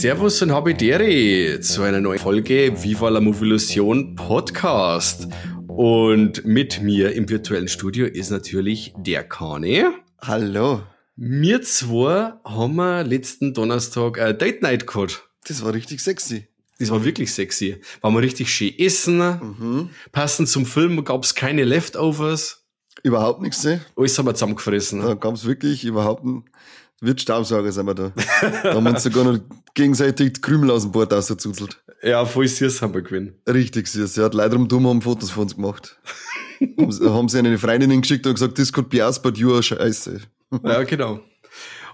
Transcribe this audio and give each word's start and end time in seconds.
Servus 0.00 0.40
und 0.40 0.50
Habidere 0.50 1.60
zu 1.60 1.82
einer 1.82 2.00
neuen 2.00 2.18
Folge 2.18 2.72
Viva 2.82 3.10
la 3.10 3.20
Movilusion 3.20 4.14
Podcast. 4.14 5.28
Und 5.82 6.44
mit 6.44 6.82
mir 6.82 7.14
im 7.14 7.30
virtuellen 7.30 7.66
Studio 7.66 8.04
ist 8.04 8.28
natürlich 8.28 8.92
der 8.98 9.24
Kane. 9.24 9.94
Hallo. 10.20 10.82
Wir 11.16 11.62
zwei 11.62 12.34
haben 12.44 12.76
wir 12.76 13.02
letzten 13.02 13.54
Donnerstag 13.54 14.20
ein 14.20 14.36
Date 14.36 14.60
Night 14.60 14.86
gehabt. 14.86 15.26
Das 15.48 15.64
war 15.64 15.72
richtig 15.72 16.02
sexy. 16.02 16.46
Das 16.78 16.90
war 16.90 17.02
wirklich 17.02 17.32
sexy. 17.32 17.80
War 18.02 18.10
mal 18.10 18.18
richtig 18.18 18.52
schön 18.52 18.78
essen. 18.78 19.20
Mhm. 19.20 19.90
Passend 20.12 20.50
zum 20.50 20.66
Film 20.66 21.02
gab 21.02 21.24
es 21.24 21.34
keine 21.34 21.64
Leftovers. 21.64 22.66
Überhaupt 23.02 23.40
nichts, 23.40 23.64
ne? 23.64 23.80
Alles 23.96 24.18
haben 24.18 24.26
wir 24.26 24.34
zusammengefressen. 24.34 25.00
Da 25.00 25.14
gab 25.14 25.32
es 25.32 25.46
wirklich 25.46 25.86
überhaupt 25.86 26.26
nicht. 26.26 26.46
Wird 27.00 27.20
Staubsauger 27.20 27.72
sind 27.72 27.86
wir 27.86 27.94
da. 27.94 28.12
da 28.62 28.74
haben 28.74 28.84
wir 28.84 28.90
uns 28.90 29.02
sogar 29.02 29.24
noch 29.24 29.38
gegenseitig 29.74 30.34
die 30.34 30.40
Krümel 30.40 30.70
aus 30.70 30.82
dem 30.82 30.92
Bord 30.92 31.12
ausgezuzelt. 31.14 31.82
Ja, 32.02 32.24
voll 32.26 32.46
süß 32.46 32.82
haben 32.82 32.92
wir 32.92 33.02
gewinnen. 33.02 33.34
Richtig 33.48 33.88
süß. 33.88 34.18
Er 34.18 34.26
hat 34.26 34.34
leider 34.34 34.56
um 34.56 34.68
dumm 34.68 34.86
haben 34.86 35.00
Fotos 35.00 35.30
von 35.30 35.44
uns 35.44 35.56
gemacht. 35.56 35.98
haben, 36.60 37.28
sie 37.28 37.38
eine 37.38 37.58
Freundin 37.58 38.02
geschickt 38.02 38.26
und 38.26 38.34
gesagt, 38.34 38.56
this 38.56 38.72
could 38.72 38.90
be 38.90 38.98
us, 38.98 39.20
but 39.20 39.38
you 39.38 39.52
are 39.52 39.62
scheiße. 39.62 40.20
ja, 40.62 40.82
genau. 40.82 41.20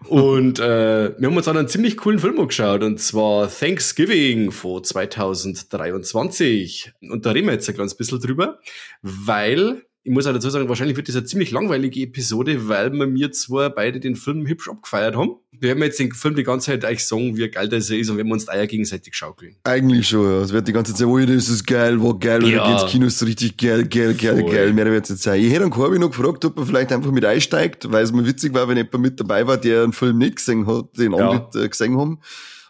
Und 0.09 0.59
äh, 0.59 1.19
wir 1.19 1.29
haben 1.29 1.37
uns 1.37 1.47
dann 1.47 1.57
einen 1.57 1.69
ziemlich 1.69 1.97
coolen 1.97 2.19
Film 2.19 2.39
angeschaut, 2.39 2.83
und 2.83 3.01
zwar 3.01 3.49
Thanksgiving 3.49 4.51
von 4.51 4.85
2023. 4.85 6.93
Und 7.11 7.25
da 7.25 7.31
reden 7.31 7.47
wir 7.47 7.55
jetzt 7.55 7.67
ein 7.69 7.77
kleines 7.77 7.97
bisschen 7.97 8.21
drüber, 8.21 8.59
weil 9.03 9.87
ich 10.07 10.13
muss 10.13 10.25
auch 10.29 10.33
dazu 10.33 10.51
sagen, 10.51 10.69
wahrscheinlich 10.69 10.97
wird 10.97 11.09
das 11.09 11.17
eine 11.17 11.25
ziemlich 11.25 11.51
langweilige 11.51 12.03
Episode, 12.03 12.69
weil 12.69 12.93
wir 12.93 13.09
mir 13.09 13.33
zwar 13.33 13.71
beide 13.71 13.99
den 13.99 14.15
Film 14.15 14.47
hübsch 14.47 14.69
abgefeiert 14.69 15.17
haben. 15.17 15.35
Wir 15.51 15.71
werden 15.71 15.83
jetzt 15.83 15.99
den 15.99 16.13
Film 16.13 16.37
die 16.37 16.45
ganze 16.45 16.67
Zeit 16.67 16.85
euch 16.85 17.05
sagen, 17.05 17.37
wie 17.37 17.49
geil 17.49 17.69
das 17.69 17.91
ist 17.91 18.09
und 18.09 18.17
wenn 18.17 18.29
wir 18.29 18.35
uns 18.35 18.45
die 18.45 18.53
Eier 18.53 18.69
gegenseitig 18.69 19.17
schaukeln. 19.17 19.57
Eigentlich 19.65 20.07
schon, 20.09 20.31
ja. 20.31 20.43
Es 20.43 20.53
wird 20.53 20.69
die 20.69 20.73
ganze 20.73 20.95
Zeit, 20.95 21.09
oh, 21.09 21.19
das 21.19 21.49
ist 21.49 21.67
geil, 21.67 22.01
war 22.01 22.17
geil, 22.21 22.47
ja. 22.47 22.63
oder 22.63 22.83
ins 22.83 22.93
Kino 22.93 23.07
ist 23.07 23.19
so 23.19 23.27
richtig 23.27 23.57
geil, 23.57 23.87
geil, 23.87 24.15
geil, 24.15 24.43
Voll. 24.43 24.53
geil. 24.53 24.73
Mehr 24.73 24.87
wird 24.87 25.07
es 25.07 25.11
jetzt 25.11 25.23
sein. 25.25 25.43
Ich 25.43 25.51
hätte 25.51 25.63
einen 25.63 25.73
Corby 25.73 25.99
noch 25.99 26.11
gefragt, 26.11 26.45
ob 26.45 26.57
er 26.57 26.67
vielleicht 26.67 26.93
einfach 26.93 27.11
mit 27.11 27.25
einsteigt, 27.25 27.91
weil 27.91 28.05
es 28.05 28.13
mir 28.13 28.25
witzig 28.25 28.55
war, 28.55 28.69
wenn 28.69 28.77
jemand 28.77 29.01
mit 29.01 29.19
dabei 29.19 29.45
war, 29.45 29.57
der 29.57 29.83
einen 29.83 29.93
Film 29.93 30.19
nicht 30.19 30.37
gesehen 30.37 30.69
hat, 30.69 30.97
den 30.97 31.15
ja. 31.15 31.19
andere 31.19 31.65
äh, 31.65 31.69
gesehen 31.69 31.99
haben. 31.99 32.21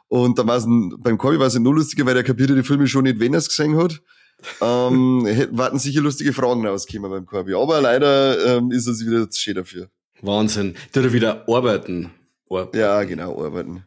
Und 0.09 0.39
da 0.39 0.47
war 0.47 0.57
es 0.57 0.65
beim 0.67 1.19
Corby 1.19 1.39
war 1.39 1.49
es 1.49 1.59
nur 1.59 1.75
lustiger, 1.75 2.07
weil 2.07 2.15
der 2.15 2.25
kapiert 2.25 2.49
die 2.49 2.63
Filme 2.63 2.87
schon 2.87 3.03
nicht, 3.03 3.21
wenn 3.21 3.35
er 3.35 3.41
es 3.41 3.49
gesehen 3.49 3.77
hat 3.77 4.01
ähm, 4.61 5.27
warten 5.51 5.79
sicher 5.79 6.01
lustige 6.01 6.33
Fragen 6.33 6.67
rauskommen 6.67 7.11
beim 7.11 7.27
Corby. 7.27 7.55
Aber 7.55 7.81
leider 7.81 8.57
ähm, 8.57 8.71
ist 8.71 8.87
es 8.87 9.07
wieder 9.07 9.29
zu 9.31 9.41
schön 9.41 9.57
dafür. 9.57 9.89
Wahnsinn. 10.23 10.75
Da 10.93 11.03
er 11.03 11.13
wieder 11.13 11.49
arbeiten. 11.49 12.11
Ar 12.51 12.69
ja, 12.75 13.03
genau, 13.05 13.45
arbeiten. 13.45 13.85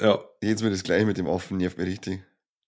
Ja. 0.00 0.20
Jetzt 0.42 0.62
wird 0.62 0.72
das 0.72 0.84
gleich 0.84 1.04
mit 1.04 1.18
dem 1.18 1.26
Affen, 1.26 1.56
nervt 1.58 1.78
mir 1.78 1.86
richtig. 1.86 2.20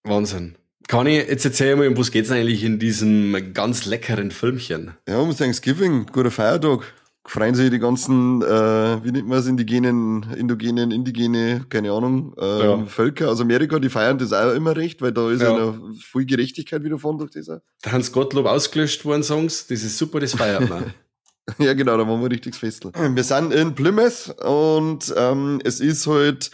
Wahnsinn. 0.02 0.56
Kann 0.88 1.06
ich 1.06 1.28
jetzt 1.28 1.44
erzählen 1.44 1.78
mal, 1.78 1.86
um 1.86 1.96
was 1.98 2.10
geht's 2.10 2.30
eigentlich 2.30 2.64
in 2.64 2.78
diesem 2.78 3.52
ganz 3.52 3.84
leckeren 3.84 4.30
Filmchen? 4.30 4.94
Ja, 5.06 5.18
um 5.18 5.36
Thanksgiving, 5.36 6.06
guter 6.06 6.30
Feiertag 6.30 6.92
freuen 7.28 7.54
sich 7.54 7.70
die 7.70 7.78
ganzen, 7.78 8.42
äh, 8.42 9.04
wie 9.04 9.12
nennt 9.12 9.28
man 9.28 9.38
es, 9.38 9.46
indigenen, 9.46 10.24
indogenen, 10.36 10.90
indigene, 10.90 11.66
keine 11.68 11.92
Ahnung, 11.92 12.34
äh, 12.40 12.64
ja. 12.64 12.84
Völker 12.86 13.30
aus 13.30 13.40
Amerika, 13.40 13.78
die 13.78 13.90
feiern 13.90 14.18
das 14.18 14.32
auch 14.32 14.53
immer 14.53 14.76
recht, 14.76 15.03
weil 15.03 15.12
da 15.12 15.30
ist 15.30 15.42
ja, 15.42 15.56
ja 15.56 15.69
eine 15.69 15.94
viel 15.94 16.25
Gerechtigkeit 16.25 16.82
wieder 16.82 16.98
von 16.98 17.19
durch 17.19 17.32
das. 17.32 17.47
Da 17.47 17.60
Hans 17.92 18.12
Gottlob 18.12 18.47
ausgelöscht 18.47 19.04
worden, 19.04 19.22
Songs, 19.22 19.66
das 19.66 19.82
ist 19.82 19.98
super, 19.98 20.20
das 20.20 20.34
feiert 20.34 20.69
man. 20.69 20.94
ja, 21.58 21.75
genau, 21.75 21.97
da 21.98 22.04
machen 22.04 22.22
wir 22.22 22.30
richtig 22.30 22.54
Festel. 22.54 22.92
Wir 22.94 23.25
sind 23.25 23.53
in 23.53 23.74
Plymouth 23.74 24.34
und 24.42 25.12
ähm, 25.16 25.60
es 25.64 25.80
ist 25.80 26.06
halt 26.06 26.50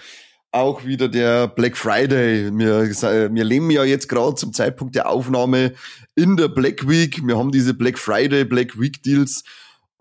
auch 0.50 0.84
wieder 0.84 1.08
der 1.08 1.48
Black 1.48 1.76
Friday. 1.76 2.50
Wir, 2.56 2.82
wir 2.88 3.44
leben 3.44 3.70
ja 3.70 3.84
jetzt 3.84 4.08
gerade 4.08 4.36
zum 4.36 4.52
Zeitpunkt 4.52 4.94
der 4.94 5.08
Aufnahme 5.08 5.74
in 6.14 6.36
der 6.36 6.48
Black 6.48 6.88
Week. 6.88 7.20
Wir 7.26 7.36
haben 7.36 7.50
diese 7.50 7.74
Black 7.74 7.98
Friday, 7.98 8.44
Black 8.44 8.78
Week 8.78 9.02
Deals 9.02 9.42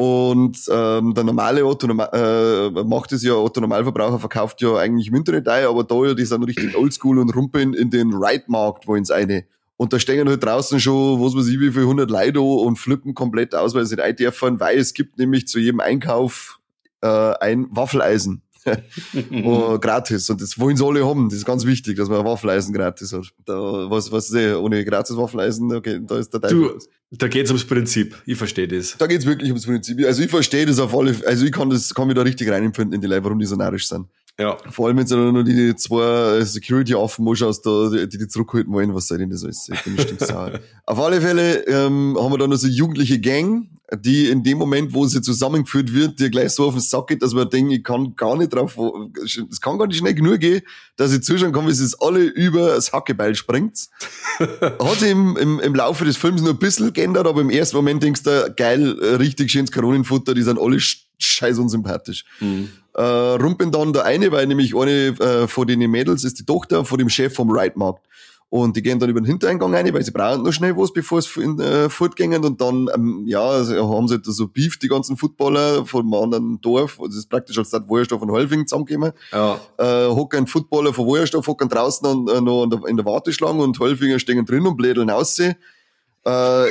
und 0.03 0.57
ähm, 0.69 1.13
der 1.13 1.23
normale 1.23 1.65
Otto 1.65 1.87
äh, 1.87 2.83
macht 2.83 3.13
es 3.13 3.23
ja, 3.23 3.35
Otto 3.35 3.61
Normalverbraucher 3.61 4.19
verkauft 4.19 4.61
ja 4.61 4.75
eigentlich 4.75 5.07
im 5.07 5.15
Internet 5.15 5.47
ein, 5.47 5.65
aber 5.65 5.85
da 5.85 5.95
ja, 6.05 6.13
die 6.13 6.25
sind 6.25 6.43
richtig 6.43 6.75
oldschool 6.77 7.19
und 7.19 7.33
rumpeln 7.33 7.73
in 7.73 7.89
den 7.89 8.11
Right-Markt, 8.13 8.85
wo 8.85 8.95
ins 8.95 9.11
eine. 9.11 9.45
Und 9.77 9.93
da 9.93 9.99
stehen 9.99 10.27
halt 10.27 10.43
draußen 10.43 10.79
schon, 10.81 11.21
was 11.21 11.35
weiß 11.35 11.47
ich, 11.47 11.59
wie 11.59 11.71
viel 11.71 11.83
100 11.83 12.11
Leute 12.11 12.41
und 12.41 12.77
flippen 12.77 13.13
komplett 13.13 13.55
aus, 13.55 13.73
weil 13.75 13.85
sie 13.85 13.95
nicht 13.95 14.03
eindürfen, 14.03 14.59
weil 14.59 14.77
es 14.77 14.93
gibt 14.93 15.17
nämlich 15.17 15.47
zu 15.47 15.59
jedem 15.59 15.79
Einkauf 15.79 16.59
äh, 17.01 17.07
ein 17.07 17.67
Waffeleisen. 17.71 18.42
oh, 19.43 19.77
gratis. 19.79 20.29
Und 20.29 20.41
das 20.41 20.57
wollen 20.59 20.77
sie 20.77 20.85
alle 20.85 21.05
haben. 21.05 21.29
Das 21.29 21.37
ist 21.37 21.45
ganz 21.45 21.65
wichtig, 21.65 21.97
dass 21.97 22.09
man 22.09 22.23
Waffeleisen 22.25 22.73
gratis 22.73 23.13
hat. 23.13 23.33
Da, 23.45 23.53
was, 23.89 24.11
was, 24.11 24.33
ohne 24.33 24.83
gratis 24.85 25.17
Waffeleisen, 25.17 25.73
okay, 25.73 25.99
da 26.01 26.17
ist 26.17 26.33
der 26.33 26.41
Teufel. 26.41 26.79
Du, 27.11 27.17
da 27.17 27.27
geht's 27.27 27.51
ums 27.51 27.65
Prinzip. 27.65 28.15
Ich 28.25 28.37
verstehe 28.37 28.67
das. 28.67 28.97
Da 28.97 29.07
geht's 29.07 29.25
wirklich 29.25 29.49
ums 29.49 29.65
Prinzip. 29.65 30.03
Also 30.05 30.23
ich 30.23 30.29
verstehe 30.29 30.65
das 30.65 30.79
auf 30.79 30.95
alle, 30.95 31.15
also 31.25 31.45
ich 31.45 31.51
kann 31.51 31.69
das, 31.69 31.93
kann 31.93 32.07
mich 32.07 32.15
da 32.15 32.23
richtig 32.23 32.49
reinempfinden 32.49 32.93
in 32.93 33.01
die 33.01 33.07
Leute, 33.07 33.23
warum 33.23 33.39
die 33.39 33.45
so 33.45 33.55
narrisch 33.55 33.87
sind. 33.87 34.07
Ja. 34.39 34.57
Vor 34.71 34.87
allem, 34.87 34.97
wenn 34.97 35.05
du 35.05 35.31
nur 35.31 35.43
die 35.43 35.75
zwei 35.75 36.43
Security-Affen 36.43 37.27
anschaust, 37.27 37.65
da, 37.65 37.89
die, 37.89 38.17
die 38.17 38.27
zurückhalten 38.27 38.73
wollen, 38.73 38.95
was 38.95 39.07
soll 39.07 39.19
denn 39.19 39.29
das 39.29 39.43
alles? 39.43 39.69
Ich 39.71 39.81
bin 39.83 39.95
bestimmt 39.95 40.21
sauer. 40.21 40.59
Auf 40.87 40.99
alle 40.99 41.21
Fälle 41.21 41.67
ähm, 41.67 42.17
haben 42.19 42.33
wir 42.33 42.39
dann 42.39 42.49
noch 42.49 42.57
so 42.57 42.67
jugendliche 42.67 43.19
Gang, 43.19 43.69
die 43.95 44.29
in 44.29 44.41
dem 44.41 44.57
Moment, 44.57 44.93
wo 44.93 45.05
sie 45.05 45.21
zusammengeführt 45.21 45.93
wird, 45.93 46.19
dir 46.19 46.31
gleich 46.31 46.51
so 46.51 46.65
auf 46.65 46.73
den 46.73 46.81
Sack 46.81 47.07
geht, 47.07 47.21
dass 47.21 47.33
man 47.33 47.49
denkt, 47.49 47.73
ich 47.73 47.83
kann 47.83 48.15
gar 48.15 48.35
nicht 48.35 48.53
drauf, 48.53 48.75
es 49.23 49.61
kann 49.61 49.77
gar 49.77 49.85
nicht 49.85 49.97
schnell 49.97 50.15
genug 50.15 50.39
gehen, 50.39 50.61
dass 50.95 51.13
ich 51.13 51.21
zuschauen 51.21 51.51
kann, 51.51 51.67
wie 51.67 51.73
sie 51.73 51.85
es 51.85 51.99
alle 52.01 52.23
über 52.23 52.69
das 52.69 52.91
Hackebeil 52.91 53.35
springt. 53.35 53.89
Hat 54.39 54.99
sich 54.99 55.11
im, 55.11 55.37
im, 55.37 55.59
im 55.59 55.75
Laufe 55.75 56.05
des 56.05 56.17
Films 56.17 56.41
nur 56.41 56.53
ein 56.53 56.59
bisschen 56.59 56.93
geändert, 56.93 57.27
aber 57.27 57.41
im 57.41 57.51
ersten 57.51 57.75
Moment 57.75 58.01
denkst 58.01 58.23
du, 58.23 58.53
geil, 58.57 58.91
richtig 59.19 59.51
schönes 59.51 59.71
Kanonenfutter, 59.71 60.33
die 60.33 60.43
sind 60.43 60.59
alle 60.59 60.79
scheiß 61.23 61.59
unsympathisch. 61.59 62.25
Mhm. 62.39 62.69
Äh, 62.93 63.01
rumpen 63.01 63.71
dann 63.71 63.93
der 63.93 64.05
eine, 64.05 64.31
weil 64.31 64.47
nämlich 64.47 64.75
eine 64.75 65.17
äh, 65.19 65.47
von 65.47 65.67
den 65.67 65.79
Mädels 65.89 66.23
ist 66.23 66.39
die 66.39 66.45
Tochter 66.45 66.85
von 66.85 66.99
dem 66.99 67.09
Chef 67.09 67.33
vom 67.33 67.49
Rightmarkt. 67.49 68.05
Und 68.53 68.77
die 68.77 68.83
gehen 68.83 68.99
dann 68.99 69.09
über 69.09 69.19
den 69.19 69.25
Hintereingang 69.25 69.73
rein, 69.73 69.91
weil 69.95 70.03
sie 70.03 70.11
brauchen 70.11 70.43
noch 70.43 70.51
schnell 70.53 70.77
was, 70.77 70.93
bevor 70.93 71.17
es 71.17 71.37
äh, 71.37 71.89
fortgehen. 71.89 72.45
Und 72.45 72.61
dann, 72.61 72.87
ähm, 72.93 73.23
ja, 73.25 73.41
also 73.41 73.89
haben 73.89 74.07
sie 74.07 74.13
halt 74.13 74.27
so 74.27 74.47
Beef, 74.47 74.77
die 74.77 74.89
ganzen 74.89 75.17
Footballer 75.17 75.87
vom 75.87 76.13
anderen 76.13 76.61
Dorf. 76.61 76.99
Das 77.03 77.15
ist 77.15 77.31
praktisch 77.31 77.57
als 77.57 77.69
Stadt 77.69 77.89
Wohlstoff 77.89 78.21
und 78.21 78.29
Holfing 78.29 78.67
zusammengekommen. 78.67 79.13
Ja. 79.31 79.59
Äh, 79.79 80.07
hocken 80.07 80.45
Footballer 80.45 80.93
von 80.93 81.07
Wohlstoff, 81.07 81.47
hocken 81.47 81.67
draußen 81.67 82.07
und, 82.07 82.29
äh, 82.29 82.41
noch 82.41 82.65
in 82.65 82.69
der, 82.69 82.85
in 82.85 82.97
der 82.97 83.07
Warteschlange 83.07 83.63
und 83.63 83.79
Holfinger 83.79 84.19
stehen 84.19 84.45
drin 84.45 84.67
und 84.67 84.77
blädeln 84.77 85.09
aus. 85.09 85.39
Äh, 85.39 85.53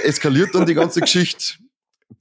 eskaliert 0.03 0.55
dann 0.55 0.67
die 0.67 0.75
ganze 0.75 1.01
Geschichte 1.01 1.55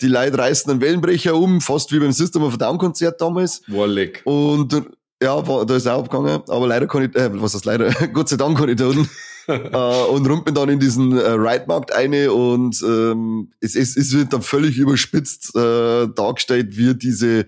die 0.01 0.07
Leute 0.07 0.37
reißen 0.37 0.71
einen 0.71 0.81
Wellenbrecher 0.81 1.35
um, 1.35 1.61
fast 1.61 1.91
wie 1.91 1.99
beim 1.99 2.11
System 2.11 2.43
of 2.43 2.55
a 2.55 2.57
Down 2.57 2.77
Konzert 2.77 3.21
damals. 3.21 3.61
Wallig. 3.67 4.21
Und 4.25 4.73
ja, 5.21 5.41
da 5.41 5.75
ist 5.75 5.87
auch 5.87 5.99
abgegangen, 5.99 6.41
aber 6.47 6.67
leider 6.67 6.87
kann 6.87 7.03
ich, 7.03 7.15
äh, 7.15 7.29
was 7.39 7.53
heißt 7.53 7.65
leider, 7.65 7.91
Gott 8.13 8.29
sei 8.29 8.37
Dank 8.37 8.57
kann 8.57 8.69
ich 8.69 8.77
tun. 8.77 9.07
äh, 9.47 10.03
und 10.09 10.27
rumpen 10.27 10.53
dann 10.55 10.69
in 10.69 10.79
diesen 10.79 11.17
äh, 11.17 11.29
Ride-Markt 11.31 11.93
eine 11.93 12.31
und 12.31 12.81
ähm, 12.83 13.51
es, 13.59 13.75
es, 13.75 13.95
es 13.97 14.13
wird 14.13 14.33
dann 14.33 14.41
völlig 14.41 14.77
überspitzt 14.77 15.55
äh, 15.55 16.07
dargestellt, 16.07 16.77
wie 16.77 16.95
diese 16.95 17.45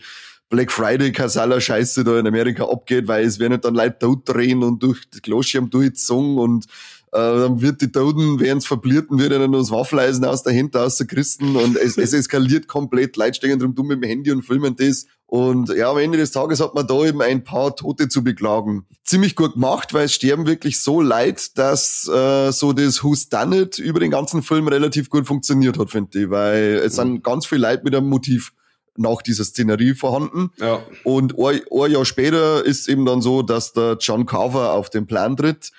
Black 0.50 0.71
Friday 0.71 1.11
Kasala 1.11 1.59
Scheiße 1.59 2.03
da 2.03 2.19
in 2.19 2.27
Amerika 2.27 2.65
abgeht, 2.65 3.07
weil 3.07 3.25
es 3.25 3.39
werden 3.39 3.59
dann 3.59 3.73
Leute 3.73 3.97
tot 4.00 4.21
drehen 4.25 4.63
und 4.63 4.83
durch 4.83 5.09
die 5.09 5.21
Glosschirm 5.21 5.69
durchgezogen 5.69 6.38
und 6.38 6.65
dann 7.13 7.62
wird 7.62 7.81
die 7.81 7.92
Toten, 7.92 8.39
während 8.39 8.63
es 8.63 8.68
verblierten, 8.68 9.19
wird 9.19 9.31
ihnen 9.31 9.51
das 9.51 9.69
Waffeleisen 9.69 10.25
aus 10.25 10.42
der 10.42 10.57
Hand 10.57 10.75
aus 10.75 10.98
der 10.98 11.06
Christen 11.06 11.56
und 11.56 11.77
es, 11.77 11.98
es 11.98 12.12
eskaliert 12.12 12.68
komplett. 12.68 13.18
Leute 13.18 13.36
stehen 13.36 13.60
drum 13.60 13.75
dumm 13.75 13.88
mit 13.88 14.01
dem 14.01 14.10
Handy 14.10 14.31
und 14.31 14.42
filmen 14.42 14.75
das. 14.75 15.06
Und 15.27 15.69
ja, 15.69 15.92
am 15.92 15.98
Ende 15.98 16.18
des 16.18 16.31
Tages 16.31 16.60
hat 16.60 16.74
man 16.74 16.88
da 16.88 17.06
eben 17.06 17.21
ein 17.21 17.44
paar 17.44 17.75
Tote 17.75 18.07
zu 18.07 18.24
beklagen. 18.24 18.86
Ziemlich 19.04 19.36
gut 19.36 19.54
gemacht, 19.54 19.94
weil 19.94 20.06
es 20.06 20.13
sterben 20.13 20.48
wirklich 20.48 20.80
so 20.81 21.01
leid, 21.01 21.57
dass 21.57 22.07
äh, 22.07 22.51
so 22.51 22.74
das 22.74 23.04
Who's 23.04 23.30
Done 23.30 23.62
It 23.62 23.77
über 23.77 24.00
den 24.00 24.12
ganzen 24.12 24.42
Film 24.42 24.68
relativ 24.68 25.10
gut 25.10 25.27
funktioniert 25.27 25.77
hat, 25.77 25.92
finde 25.92 26.19
ich. 26.19 26.30
Weil 26.31 26.81
es 26.83 26.95
sind 26.95 27.24
ganz 27.24 27.45
viele 27.45 27.62
Leute 27.62 27.83
mit 27.83 27.95
einem 27.95 28.10
Motiv 28.10 28.54
nach 28.95 29.21
dieser 29.21 29.44
Szenerie 29.44 29.94
vorhanden. 29.94 30.51
Ja. 30.60 30.83
Und 31.04 31.38
ein, 31.38 31.62
ein 31.71 31.92
Jahr 31.92 32.06
später 32.06 32.65
ist 32.65 32.88
eben 32.88 33.06
dann 33.06 33.21
so, 33.21 33.42
dass 33.44 33.74
der 33.74 33.98
John 34.00 34.25
Carver 34.25 34.74
auf 34.74 34.89
den 34.89 35.07
Plan 35.07 35.36
tritt 35.36 35.71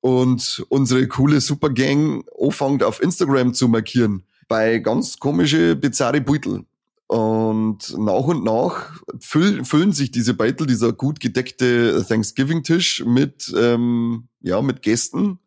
und 0.00 0.64
unsere 0.68 1.06
coole 1.08 1.40
Supergang 1.40 2.24
anfängt 2.40 2.82
auf 2.82 3.02
Instagram 3.02 3.54
zu 3.54 3.68
markieren 3.68 4.24
bei 4.50 4.80
ganz 4.80 5.18
komische, 5.18 5.76
bizarre 5.76 6.20
Beutel. 6.20 6.64
Und 7.06 7.96
nach 7.98 8.24
und 8.24 8.44
nach 8.44 9.00
füllen, 9.20 9.64
füllen 9.64 9.92
sich 9.92 10.10
diese 10.10 10.34
Beitel, 10.34 10.66
dieser 10.66 10.92
gut 10.92 11.20
gedeckte 11.20 12.04
Thanksgiving-Tisch 12.06 13.04
mit, 13.06 13.52
ähm, 13.56 14.28
ja, 14.40 14.60
mit 14.60 14.82
Gästen. 14.82 15.38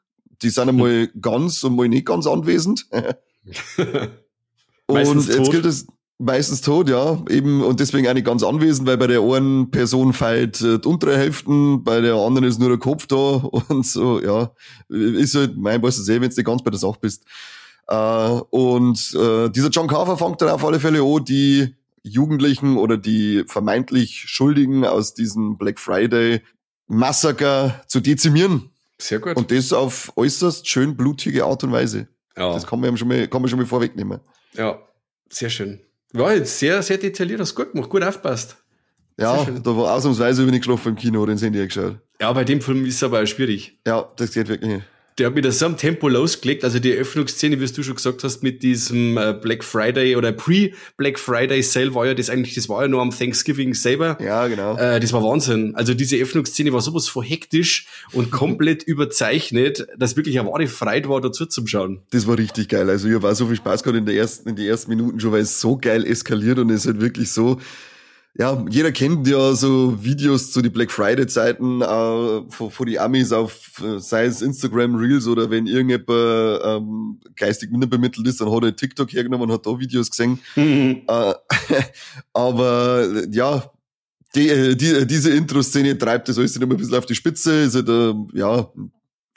Die 0.41 0.49
sind 0.49 0.69
einmal 0.69 1.07
ganz 1.21 1.63
und 1.63 1.75
mal 1.75 1.89
nicht 1.89 2.05
ganz 2.05 2.27
anwesend. 2.27 2.87
und 4.87 5.27
jetzt 5.27 5.37
tot. 5.37 5.51
gilt 5.51 5.65
es 5.65 5.85
meistens 6.17 6.61
tot, 6.61 6.89
ja, 6.89 7.21
eben 7.29 7.61
und 7.63 7.79
deswegen 7.79 8.07
auch 8.07 8.13
nicht 8.13 8.25
ganz 8.25 8.43
anwesend, 8.43 8.87
weil 8.87 8.97
bei 8.97 9.07
der 9.07 9.21
einen 9.21 9.71
Person 9.71 10.13
feilt 10.13 10.61
äh, 10.61 10.77
die 10.79 10.87
untere 10.87 11.17
Hälfte, 11.17 11.79
bei 11.79 12.01
der 12.01 12.15
anderen 12.15 12.47
ist 12.47 12.59
nur 12.59 12.69
der 12.69 12.77
Kopf 12.77 13.07
da 13.07 13.15
und 13.15 13.85
so, 13.85 14.21
ja, 14.21 14.51
ist 14.89 15.35
halt, 15.35 15.57
mein, 15.57 15.81
weißt 15.81 15.99
du 15.99 16.13
wenn 16.13 16.29
du 16.29 16.35
nicht 16.35 16.45
ganz 16.45 16.63
bei 16.63 16.71
der 16.71 16.79
Sache 16.79 16.99
bist. 17.01 17.25
Äh, 17.87 17.95
und 18.49 19.13
äh, 19.15 19.49
dieser 19.49 19.69
John 19.69 19.87
Carver 19.87 20.17
fängt 20.17 20.41
dann 20.41 20.49
auf 20.49 20.63
alle 20.63 20.79
Fälle 20.79 21.03
an, 21.03 21.23
die 21.23 21.75
Jugendlichen 22.03 22.77
oder 22.77 22.97
die 22.97 23.43
vermeintlich 23.47 24.25
Schuldigen 24.27 24.85
aus 24.85 25.13
diesem 25.13 25.57
Black 25.57 25.79
Friday 25.79 26.41
Massaker 26.87 27.81
zu 27.87 28.01
dezimieren. 28.01 28.69
Sehr 28.97 29.19
gut. 29.19 29.35
Und 29.35 29.51
das 29.51 29.73
auf 29.73 30.11
äußerst 30.15 30.67
schön 30.67 30.95
blutige 30.95 31.45
Art 31.45 31.63
und 31.63 31.71
Weise. 31.71 32.07
Ja. 32.37 32.53
Das 32.53 32.67
kann 32.67 32.79
man 32.79 32.97
schon 32.97 33.07
mal, 33.07 33.27
kann 33.27 33.41
man 33.41 33.49
schon 33.49 33.59
mal 33.59 33.65
vorwegnehmen. 33.65 34.19
Ja, 34.53 34.79
sehr 35.29 35.49
schön. 35.49 35.81
War 36.13 36.33
jetzt 36.33 36.57
sehr, 36.59 36.81
sehr 36.81 36.97
detailliert, 36.97 37.39
hast 37.39 37.55
gut 37.55 37.71
gemacht, 37.73 37.89
gut 37.89 38.03
aufpasst. 38.03 38.57
Ja, 39.19 39.45
da 39.45 39.77
war 39.77 39.93
ausnahmsweise 39.93 40.45
wenig 40.47 40.61
geschlafen 40.61 40.89
im 40.89 40.95
Kino, 40.95 41.25
den 41.25 41.37
Handy 41.37 41.63
geschaut. 41.65 41.97
Ja, 42.19 42.31
bei 42.33 42.43
dem 42.43 42.61
Film 42.61 42.85
ist 42.85 42.95
es 42.95 43.03
aber 43.03 43.21
auch 43.21 43.25
schwierig. 43.27 43.79
Ja, 43.85 44.11
das 44.15 44.31
geht 44.31 44.47
wirklich 44.47 44.71
nicht 44.71 44.85
der 45.17 45.27
hat 45.27 45.35
mit 45.35 45.51
so 45.53 45.65
einem 45.65 45.77
Tempo 45.77 46.07
losgelegt, 46.07 46.63
also 46.63 46.79
die 46.79 46.91
Eröffnungsszene, 46.93 47.59
wie 47.59 47.65
du 47.65 47.83
schon 47.83 47.95
gesagt 47.95 48.23
hast, 48.23 48.41
mit 48.43 48.63
diesem 48.63 49.17
äh, 49.17 49.33
Black 49.33 49.63
Friday 49.63 50.15
oder 50.15 50.31
Pre-Black 50.31 51.19
Friday 51.19 51.61
Sale 51.61 51.93
war 51.93 52.05
ja 52.05 52.13
das 52.13 52.29
eigentlich, 52.29 52.55
das 52.55 52.69
war 52.69 52.81
ja 52.81 52.87
nur 52.87 53.01
am 53.01 53.11
Thanksgiving 53.11 53.73
selber. 53.73 54.17
Ja, 54.21 54.47
genau. 54.47 54.77
Äh, 54.77 54.99
das 54.99 55.13
war 55.13 55.23
Wahnsinn. 55.23 55.75
Also 55.75 55.93
diese 55.93 56.17
Eröffnungsszene 56.17 56.73
war 56.73 56.81
sowas 56.81 57.07
von 57.07 57.23
hektisch 57.23 57.87
und 58.11 58.31
komplett 58.31 58.83
überzeichnet, 58.83 59.87
dass 59.97 60.15
wirklich 60.15 60.39
eine 60.39 60.49
wahre 60.49 60.67
Freude 60.67 61.09
war, 61.09 61.21
dazu 61.21 61.45
zu 61.45 61.65
schauen. 61.67 62.01
Das 62.11 62.27
war 62.27 62.37
richtig 62.37 62.69
geil. 62.69 62.89
Also 62.89 63.07
ich 63.07 63.21
war 63.21 63.35
so 63.35 63.47
viel 63.47 63.57
Spaß 63.57 63.83
gehabt 63.83 63.97
in 63.97 64.05
der 64.05 64.15
ersten, 64.15 64.49
in 64.49 64.55
den 64.55 64.65
ersten 64.65 64.89
Minuten 64.89 65.19
schon, 65.19 65.31
weil 65.31 65.41
es 65.41 65.61
so 65.61 65.77
geil 65.77 66.05
eskaliert 66.05 66.59
und 66.59 66.69
es 66.69 66.85
halt 66.85 67.01
wirklich 67.01 67.31
so, 67.31 67.59
ja, 68.35 68.65
jeder 68.67 68.91
kennt 68.91 69.27
ja 69.27 69.53
so 69.53 70.03
Videos 70.03 70.51
zu 70.51 70.63
die 70.63 70.69
Black 70.69 70.91
Friday 70.91 71.27
Zeiten 71.27 71.81
äh, 71.81 72.41
von, 72.49 72.71
von 72.71 72.87
die 72.87 72.99
Amis 72.99 73.31
auf, 73.31 73.79
äh, 73.83 73.99
sei 73.99 74.25
es 74.25 74.41
Instagram 74.41 74.95
Reels 74.95 75.27
oder 75.27 75.51
wenn 75.51 75.67
irgendjemand 75.67 76.09
ähm, 76.09 77.19
geistig 77.35 77.69
minder 77.69 77.85
bemittelt 77.85 78.27
ist, 78.27 78.41
dann 78.41 78.51
hat 78.51 78.63
er 78.63 78.75
TikTok 78.75 79.13
hergenommen 79.13 79.49
und 79.49 79.53
hat 79.53 79.67
da 79.67 79.79
Videos 79.79 80.09
gesehen. 80.09 80.39
Mhm. 80.55 81.03
Äh, 81.07 81.33
aber 82.33 83.07
ja, 83.29 83.71
die, 84.33 84.49
äh, 84.49 84.75
die, 84.75 85.05
diese 85.05 85.31
Intro-Szene 85.31 85.97
treibt 85.97 86.27
das 86.27 86.37
alles 86.39 86.55
immer 86.55 86.73
ein 86.73 86.77
bisschen 86.77 86.95
auf 86.95 87.05
die 87.05 87.15
Spitze. 87.15 87.63
Ist 87.63 87.75
halt, 87.75 87.89
äh, 87.89 88.13
ja, 88.33 88.67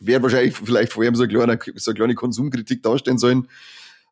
wäre 0.00 0.22
wahrscheinlich 0.22 0.56
vielleicht 0.56 0.92
vor 0.92 1.02
allem 1.02 1.14
so 1.14 1.24
eine 1.24 1.32
kleine, 1.32 1.58
so 1.74 1.90
eine 1.90 1.96
kleine 1.96 2.14
Konsumkritik 2.14 2.82
darstellen 2.82 3.18
sollen 3.18 3.46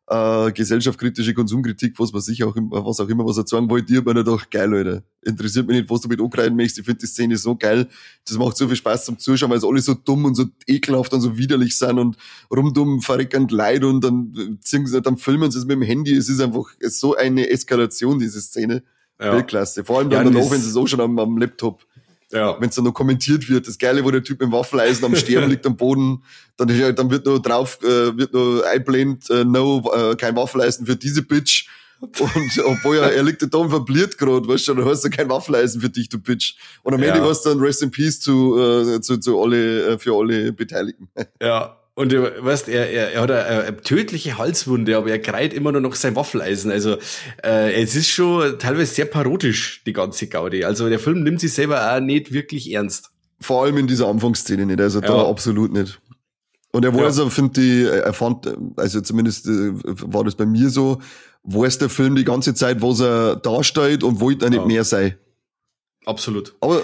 äh, 0.07 0.51
gesellschaftskritische 0.51 1.33
Konsumkritik, 1.33 1.97
was 1.99 2.13
weiß 2.13 2.27
ich 2.27 2.43
auch 2.43 2.55
immer, 2.55 2.85
was 2.85 2.99
auch 2.99 3.09
immer, 3.09 3.25
was 3.25 3.37
er 3.37 3.47
sagen 3.47 3.69
wollte, 3.69 3.91
ich 3.91 3.97
habe 3.97 4.13
mir 4.13 4.23
gedacht, 4.23 4.51
geil, 4.51 4.69
Leute. 4.69 5.03
Interessiert 5.23 5.67
mich 5.67 5.77
nicht, 5.77 5.89
was 5.89 6.01
du 6.01 6.07
mit 6.07 6.21
Ukraine 6.21 6.55
machst. 6.55 6.77
Ich 6.77 6.85
finde 6.85 6.99
die 6.99 7.07
Szene 7.07 7.37
so 7.37 7.55
geil. 7.55 7.87
Das 8.27 8.37
macht 8.37 8.55
so 8.55 8.67
viel 8.67 8.75
Spaß 8.75 9.05
zum 9.05 9.17
Zuschauen, 9.17 9.49
weil 9.49 9.57
es 9.57 9.63
alle 9.63 9.81
so 9.81 9.95
dumm 9.95 10.25
und 10.25 10.35
so 10.35 10.45
ekelhaft 10.67 11.13
und 11.13 11.21
so 11.21 11.37
widerlich 11.37 11.75
sind 11.77 11.97
und 11.97 12.17
rumdumm 12.55 13.01
verreckend 13.01 13.51
leid 13.51 13.83
und 13.83 14.03
dann 14.03 14.59
ziehen 14.61 14.85
sie, 14.85 15.01
dann 15.01 15.17
filmen 15.17 15.49
sie 15.49 15.57
es 15.57 15.65
mit 15.65 15.75
dem 15.75 15.81
Handy. 15.81 16.15
Es 16.15 16.29
ist 16.29 16.39
einfach 16.39 16.65
so 16.81 17.15
eine 17.15 17.49
Eskalation, 17.49 18.19
diese 18.19 18.41
Szene. 18.41 18.83
Ja. 19.19 19.33
Weltklasse. 19.33 19.85
Vor 19.85 19.99
allem 19.99 20.09
dann 20.09 20.25
ja, 20.25 20.31
danach, 20.31 20.51
wenn 20.51 20.61
sie 20.61 20.69
es 20.69 20.75
auch 20.75 20.87
schon 20.87 20.99
am, 20.99 21.17
am 21.17 21.37
Laptop 21.37 21.85
ja. 22.31 22.59
Wenn 22.59 22.69
es 22.69 22.75
dann 22.75 22.85
noch 22.85 22.93
kommentiert 22.93 23.49
wird, 23.49 23.67
das 23.67 23.77
Geile, 23.77 24.03
wo 24.03 24.11
der 24.11 24.23
Typ 24.23 24.41
im 24.41 24.51
Waffeleisen 24.51 25.05
am 25.05 25.15
Sterben 25.15 25.49
liegt 25.49 25.65
am 25.65 25.77
Boden, 25.77 26.23
dann, 26.57 26.67
dann 26.95 27.11
wird 27.11 27.25
nur 27.25 27.41
drauf, 27.41 27.79
äh, 27.83 28.17
wird 28.17 28.33
nur 28.33 28.65
einblend, 28.67 29.29
äh, 29.29 29.43
no, 29.43 29.83
äh, 29.93 30.15
kein 30.15 30.35
Waffeleisen 30.35 30.85
für 30.85 30.95
diese 30.95 31.21
Bitch. 31.21 31.67
Und 31.99 32.11
obwohl 32.65 32.97
er, 32.97 33.13
er 33.13 33.23
liegt 33.23 33.41
da 33.41 33.57
und 33.57 33.69
verbliert 33.69 34.17
gerade, 34.17 34.47
weißt 34.47 34.67
du, 34.67 34.73
dann 34.75 34.85
hast 34.85 35.03
du 35.05 35.09
kein 35.09 35.29
Waffeleisen 35.29 35.81
für 35.81 35.89
dich, 35.89 36.09
du 36.09 36.19
Bitch. 36.19 36.55
Und 36.83 36.93
am 36.93 37.03
Ende 37.03 37.21
hast 37.21 37.45
du 37.45 37.49
dann 37.49 37.59
Rest 37.59 37.83
in 37.83 37.91
Peace 37.91 38.19
zu, 38.19 38.59
äh, 38.59 39.01
zu, 39.01 39.17
zu 39.17 39.41
alle, 39.41 39.93
äh, 39.93 39.97
für 39.97 40.13
alle 40.15 40.51
Beteiligten. 40.51 41.09
Ja, 41.41 41.77
und 41.95 42.11
du 42.11 42.43
weißt, 42.43 42.67
er, 42.67 42.89
er, 42.89 43.13
er 43.13 43.21
hat 43.21 43.31
eine, 43.31 43.45
eine 43.45 43.77
tödliche 43.77 44.37
Halswunde, 44.37 44.97
aber 44.97 45.09
er 45.09 45.19
kreit 45.19 45.53
immer 45.53 45.71
nur 45.71 45.79
noch 45.79 45.95
sein 45.95 46.15
Waffeleisen. 46.15 46.69
Also 46.69 46.97
äh, 47.41 47.81
es 47.81 47.95
ist 47.95 48.09
schon 48.09 48.59
teilweise 48.59 48.93
sehr 48.93 49.05
parodisch, 49.05 49.81
die 49.85 49.93
ganze 49.93 50.27
Gaudi. 50.27 50.65
Also 50.65 50.89
der 50.89 50.99
Film 50.99 51.23
nimmt 51.23 51.39
sich 51.39 51.53
selber 51.53 51.93
auch 51.95 52.01
nicht 52.01 52.33
wirklich 52.33 52.71
ernst. 52.73 53.11
Vor 53.39 53.63
allem 53.63 53.77
in 53.77 53.87
dieser 53.87 54.07
Anfangsszene 54.07 54.65
nicht, 54.65 54.81
also 54.81 54.99
ja. 54.99 55.07
da 55.07 55.25
absolut 55.25 55.71
nicht. 55.71 56.01
Und 56.71 56.83
er 56.83 56.93
weiß, 56.93 57.17
ja. 57.19 57.29
finde 57.29 57.61
ich, 57.61 57.85
er 57.87 58.11
fand, 58.11 58.53
also 58.75 58.99
zumindest 58.99 59.47
äh, 59.47 59.71
war 59.83 60.25
das 60.25 60.35
bei 60.35 60.45
mir 60.45 60.69
so, 60.69 61.01
weiß 61.43 61.77
der 61.77 61.89
Film 61.89 62.15
die 62.15 62.25
ganze 62.25 62.53
Zeit, 62.53 62.81
was 62.81 62.99
er 62.99 63.37
darstellt 63.37 64.03
und 64.03 64.19
wollte 64.19 64.49
nicht 64.49 64.59
ja. 64.59 64.65
mehr 64.65 64.83
sein. 64.83 65.15
Absolut. 66.05 66.55
Aber 66.59 66.83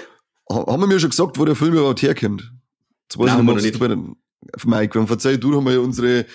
haben 0.50 0.80
wir 0.80 0.86
mir 0.86 0.98
schon 0.98 1.10
gesagt, 1.10 1.38
wo 1.38 1.44
der 1.44 1.54
Film 1.54 1.74
überhaupt 1.74 2.00
herkommt? 2.00 2.50
Das 3.08 3.18
weiß 3.18 3.26
Nein, 3.26 3.58
ich 3.58 3.78
nicht. 3.78 3.98
Mike, 4.64 4.98
wenn 4.98 5.06
verzeih 5.06 5.36
du, 5.36 5.60
wir 5.64 5.80
unsere 5.80 6.26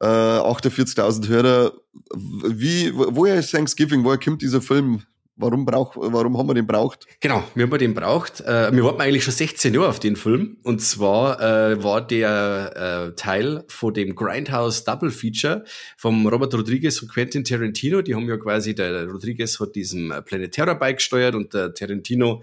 äh, 0.00 0.06
48.000 0.06 1.28
Hörer. 1.28 1.72
Wie, 2.14 2.92
woher 2.94 3.36
ist 3.36 3.52
Thanksgiving? 3.52 4.04
Woher 4.04 4.18
kommt 4.18 4.42
dieser 4.42 4.60
Film? 4.60 5.02
Warum 5.36 5.64
brauch, 5.64 5.96
warum 5.96 6.36
haben 6.36 6.48
wir 6.48 6.54
den 6.54 6.66
braucht? 6.66 7.06
Genau, 7.20 7.42
wir 7.54 7.64
haben 7.66 7.78
den 7.78 7.94
braucht. 7.94 8.42
Äh, 8.42 8.70
wir 8.72 8.84
warten 8.84 9.00
eigentlich 9.00 9.24
schon 9.24 9.32
16 9.32 9.72
Jahre 9.72 9.88
auf 9.88 9.98
den 9.98 10.14
Film. 10.14 10.58
Und 10.62 10.82
zwar 10.82 11.40
äh, 11.40 11.82
war 11.82 12.06
der 12.06 13.08
äh, 13.08 13.14
Teil 13.16 13.64
von 13.66 13.94
dem 13.94 14.14
Grindhouse 14.14 14.84
Double 14.84 15.10
Feature 15.10 15.64
vom 15.96 16.26
Robert 16.26 16.54
Rodriguez 16.54 17.00
und 17.00 17.10
Quentin 17.10 17.44
Tarantino. 17.44 18.02
Die 18.02 18.14
haben 18.14 18.28
ja 18.28 18.36
quasi, 18.36 18.74
der 18.74 19.08
Rodriguez 19.08 19.58
hat 19.58 19.74
diesen 19.74 20.10
äh, 20.10 20.20
Planet 20.20 20.52
Terror 20.52 20.74
Bike 20.74 20.98
gesteuert 20.98 21.34
und 21.34 21.54
der 21.54 21.72
Tarantino 21.72 22.42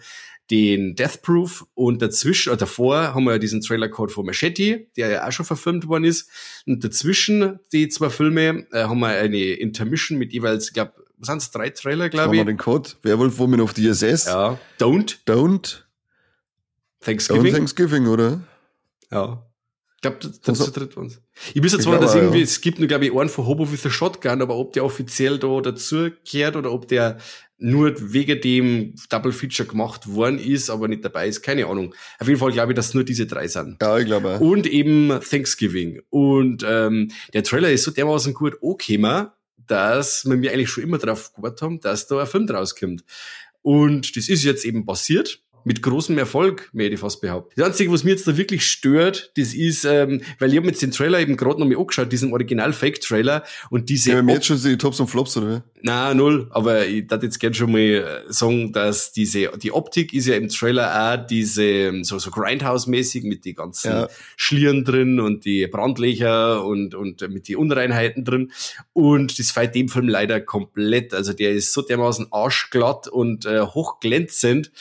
den 0.52 0.96
Death 0.96 1.22
Proof 1.22 1.66
und 1.76 2.02
dazwischen, 2.02 2.50
oder 2.50 2.58
davor 2.58 3.14
haben 3.14 3.26
wir 3.26 3.34
ja 3.34 3.38
diesen 3.38 3.62
Trailer 3.62 3.90
Code 3.90 4.12
von 4.12 4.26
Machete, 4.26 4.88
der 4.98 5.10
ja 5.10 5.28
auch 5.28 5.32
schon 5.32 5.46
verfilmt 5.46 5.88
worden 5.88 6.06
ist. 6.06 6.30
Und 6.66 6.84
dazwischen 6.84 7.60
die 7.72 7.88
zwei 7.90 8.10
Filme 8.10 8.66
äh, 8.72 8.84
haben 8.84 9.00
wir 9.00 9.10
eine 9.10 9.38
Intermission 9.38 10.18
mit 10.18 10.34
jeweils, 10.34 10.68
ich 10.70 10.74
glaube, 10.74 10.94
sind 11.22 11.38
es 11.38 11.52
drei 11.52 11.70
Trailer, 11.70 12.10
glaube 12.10 12.36
ich. 12.36 12.40
Haben 12.40 12.48
wir 12.48 12.54
den 12.54 12.58
Code? 12.58 12.90
Werwolf 13.04 13.38
Woman 13.38 13.62
auf 13.62 13.74
DSS. 13.74 14.26
Ja. 14.26 14.58
Don't. 14.80 15.18
Don't. 15.28 15.84
Thanksgiving. 17.02 17.46
Don't 17.46 17.52
Thanksgiving, 17.56 18.08
oder? 18.08 18.42
Ja. 19.12 19.46
Ich 20.00 20.02
glaube, 20.02 20.18
das, 20.22 20.40
das 20.40 20.62
also, 20.62 20.72
dritt 20.72 20.96
uns. 20.96 21.22
Ich 21.54 21.62
wüsste 21.62 21.78
zwar, 21.78 22.00
dass 22.00 22.16
irgendwie, 22.16 22.38
ja. 22.38 22.46
es 22.46 22.62
gibt 22.62 22.80
nur, 22.80 22.88
glaube 22.88 23.06
ich, 23.06 23.14
einen 23.14 23.28
von 23.28 23.46
Hobo 23.46 23.70
with 23.70 23.86
a 23.86 23.90
Shotgun, 23.90 24.42
aber 24.42 24.56
ob 24.56 24.72
der 24.72 24.86
offiziell 24.86 25.38
da 25.38 25.60
dazugehört 25.60 26.56
oder 26.56 26.72
ob 26.72 26.88
der 26.88 27.18
nur 27.58 27.94
wegen 28.14 28.40
dem 28.40 28.96
Double 29.10 29.34
Feature 29.34 29.68
gemacht 29.68 30.08
worden 30.08 30.40
ist, 30.40 30.70
aber 30.70 30.88
nicht 30.88 31.04
dabei 31.04 31.28
ist, 31.28 31.42
keine 31.42 31.68
Ahnung. 31.68 31.94
Auf 32.18 32.30
jeden 32.30 32.40
Fall 32.40 32.54
glaube 32.54 32.72
ich, 32.72 32.78
dass 32.78 32.94
nur 32.94 33.04
diese 33.04 33.28
drei 33.28 33.50
sind. 33.50 33.76
Ja, 33.82 33.98
ich 33.98 34.06
glaube. 34.06 34.40
Und 34.40 34.68
eben 34.68 35.20
Thanksgiving. 35.20 36.02
Und 36.10 36.64
ähm, 36.66 37.12
der 37.34 37.44
Trailer 37.44 37.70
ist 37.70 37.84
so 37.84 37.92
dermaßen 37.92 38.34
gut 38.34 38.56
angekommen, 38.64 39.28
dass 39.68 40.24
wir 40.24 40.38
mir 40.38 40.54
eigentlich 40.54 40.70
schon 40.70 40.86
immer 40.86 40.98
darauf 40.98 41.34
gewartet 41.34 41.62
haben, 41.62 41.82
dass 41.82 42.08
da 42.08 42.22
ein 42.22 42.28
Film 42.28 42.48
draus 42.48 42.74
kommt. 42.74 43.04
Und 43.62 44.16
das 44.16 44.30
ist 44.30 44.46
jetzt 44.46 44.64
eben 44.64 44.86
passiert 44.86 45.44
mit 45.64 45.82
großem 45.82 46.18
Erfolg, 46.18 46.70
mehr 46.74 46.92
ich 46.92 47.00
fast 47.00 47.22
behaupten. 47.22 47.54
Das 47.56 47.68
Einzige, 47.68 47.92
was 47.92 48.04
mir 48.04 48.12
jetzt 48.12 48.28
da 48.28 48.38
wirklich 48.38 48.66
stört, 48.66 49.32
das 49.38 49.54
ist, 49.54 49.86
ähm, 49.86 50.22
weil 50.40 50.52
ich 50.52 50.58
habe 50.58 50.68
jetzt 50.68 50.82
den 50.82 50.92
Trailer 50.92 51.20
eben 51.20 51.38
gerade 51.38 51.60
noch 51.60 51.68
mal 51.68 51.78
angeschaut, 51.78 52.12
diesen 52.12 52.32
Original-Fake-Trailer 52.32 53.44
und 53.70 53.90
diese... 53.90 54.12
Ja, 54.12 54.22
jetzt 54.22 54.46
schon 54.46 54.62
die 54.62 54.78
Tops 54.78 55.00
und 55.00 55.08
Flops, 55.08 55.38
oder? 55.38 55.64
Na 55.82 56.14
null, 56.14 56.48
aber 56.52 56.86
ich 56.86 57.10
würde 57.10 57.26
jetzt 57.26 57.40
gerne 57.40 57.56
schon 57.56 57.72
mal 57.72 57.80
äh, 57.80 58.04
sagen, 58.28 58.74
dass 58.74 59.12
diese, 59.12 59.52
die 59.58 59.72
Optik 59.72 60.14
ist 60.14 60.28
ja 60.28 60.36
im 60.36 60.50
Trailer 60.50 61.14
auch 61.14 61.26
diese, 61.26 61.64
ähm, 61.64 62.04
so, 62.04 62.20
so 62.20 62.32
Grindhouse-mäßig 62.32 63.24
mit 63.24 63.46
die 63.46 63.54
ganzen 63.54 63.92
ja. 63.92 64.08
Schlieren 64.36 64.84
drin 64.84 65.20
und 65.20 65.46
die 65.46 65.68
Brandlöcher 65.68 66.66
und, 66.66 66.96
und 66.96 67.22
mit 67.30 67.48
die 67.48 67.56
Unreinheiten 67.56 68.26
drin 68.26 68.52
und 68.94 69.40
das 69.40 69.52
fällt 69.52 69.76
dem 69.76 69.88
Film 69.88 70.10
leider 70.10 70.42
komplett, 70.42 71.14
also 71.14 71.34
der 71.34 71.52
ist 71.52 71.74
so 71.74 71.82
dermaßen 71.82 72.28
arschglatt 72.32 73.08
und 73.08 73.46
äh, 73.46 73.62
hochglänzend, 73.62 74.72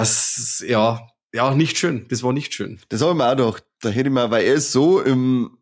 das, 0.00 0.64
ja, 0.66 1.06
ja, 1.34 1.54
nicht 1.54 1.78
schön. 1.78 2.06
Das 2.08 2.22
war 2.22 2.32
nicht 2.32 2.52
schön. 2.54 2.78
Das 2.88 3.00
habe 3.00 3.12
ich 3.12 3.16
mir 3.16 3.26
auch 3.26 3.36
gedacht. 3.36 3.64
Da 3.80 3.88
hätte 3.88 4.08
ich 4.08 4.14
mal, 4.14 4.30
weil 4.30 4.44
er 4.44 4.54
ist 4.54 4.72
so 4.72 5.00
im, 5.00 5.56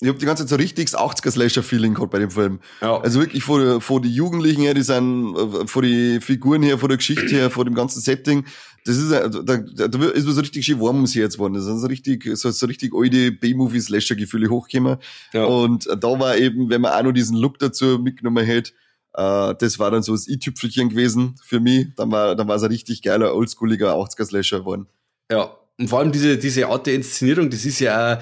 ich 0.00 0.08
habe 0.08 0.18
die 0.18 0.26
ganze 0.26 0.44
Zeit 0.44 0.50
so 0.50 0.56
richtiges 0.56 0.96
80er-Slasher-Feeling 0.96 1.94
gehabt 1.94 2.12
bei 2.12 2.18
dem 2.18 2.30
Film. 2.30 2.60
Ja. 2.82 3.00
Also 3.00 3.18
wirklich 3.18 3.42
vor, 3.42 3.80
vor 3.80 4.00
die 4.00 4.14
Jugendlichen 4.14 4.60
her, 4.62 4.74
die 4.74 4.82
sind, 4.82 5.34
äh, 5.34 5.66
vor 5.66 5.82
die 5.82 6.20
Figuren 6.20 6.62
her, 6.62 6.78
vor 6.78 6.88
der 6.88 6.98
Geschichte 6.98 7.28
her, 7.28 7.50
vor 7.50 7.64
dem 7.64 7.74
ganzen 7.74 8.00
Setting. 8.00 8.44
Das 8.84 8.98
ist, 8.98 9.10
da, 9.10 9.28
da, 9.28 9.88
da 9.88 10.08
ist 10.10 10.26
mir 10.26 10.32
so 10.32 10.40
richtig 10.40 10.66
schön 10.66 10.80
warm 10.80 10.96
ums 10.96 11.14
Herz 11.14 11.34
geworden. 11.34 11.54
Das 11.54 11.64
sind 11.64 11.78
so 11.78 11.86
richtig, 11.86 12.28
so, 12.34 12.50
so 12.50 12.66
richtig 12.66 12.92
alte 12.94 13.32
B-Movie-Slasher-Gefühle 13.32 14.50
hochgekommen. 14.50 14.98
Ja. 15.32 15.44
Und 15.44 15.86
da 15.86 16.20
war 16.20 16.36
eben, 16.36 16.68
wenn 16.68 16.82
man 16.82 16.92
auch 16.92 17.02
noch 17.02 17.12
diesen 17.12 17.36
Look 17.36 17.58
dazu 17.58 17.98
mitgenommen 17.98 18.44
hätte, 18.44 18.72
Äh, 19.16 19.54
das 19.58 19.78
war 19.78 19.90
dann 19.90 20.02
so 20.02 20.12
das 20.12 20.28
i-Tüpfelchen 20.28 20.90
gewesen 20.90 21.38
für 21.42 21.60
mich. 21.60 21.88
Dann 21.96 22.10
war, 22.12 22.36
dann 22.36 22.46
war 22.46 22.56
es 22.56 22.62
ein 22.62 22.70
richtig 22.70 23.02
geiler, 23.02 23.34
oldschooliger 23.34 23.94
80er-Slasher 23.94 24.60
geworden. 24.60 24.86
Ja, 25.30 25.56
und 25.78 25.88
vor 25.88 25.98
allem 25.98 26.12
diese, 26.12 26.38
diese 26.38 26.68
Art 26.68 26.86
der 26.86 26.94
Inszenierung, 26.94 27.50
das 27.50 27.66
ist 27.66 27.80
ja 27.80 28.18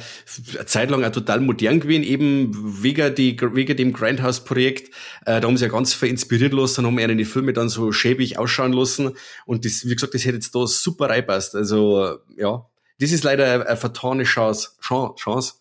eine 0.56 0.66
Zeit 0.66 0.90
lang 0.90 1.04
auch 1.04 1.12
total 1.12 1.40
modern 1.40 1.78
gewesen, 1.78 2.02
eben 2.02 2.82
wegen, 2.82 3.14
die, 3.14 3.36
wegen 3.40 3.76
dem 3.76 3.92
Grindhouse-Projekt. 3.92 4.88
Äh, 5.24 5.40
da 5.40 5.46
haben 5.46 5.56
sie 5.56 5.64
ja 5.64 5.70
ganz 5.70 5.94
viel 5.94 6.08
inspiriert 6.08 6.52
lassen, 6.52 6.84
haben 6.84 6.98
ihre 6.98 7.24
Filme 7.24 7.52
dann 7.52 7.68
so 7.68 7.92
schäbig 7.92 8.38
ausschauen 8.38 8.72
lassen. 8.72 9.16
Und 9.46 9.64
das, 9.64 9.84
wie 9.84 9.94
gesagt, 9.94 10.14
das 10.14 10.24
hätte 10.24 10.36
jetzt 10.36 10.54
da 10.54 10.66
super 10.66 11.10
reinpasst. 11.10 11.54
Also, 11.54 12.18
ja, 12.36 12.66
das 12.98 13.12
ist 13.12 13.22
leider 13.22 13.44
eine, 13.44 13.66
eine 13.66 13.76
vertane 13.76 14.24
Chance. 14.24 14.70
Chance. 14.80 15.54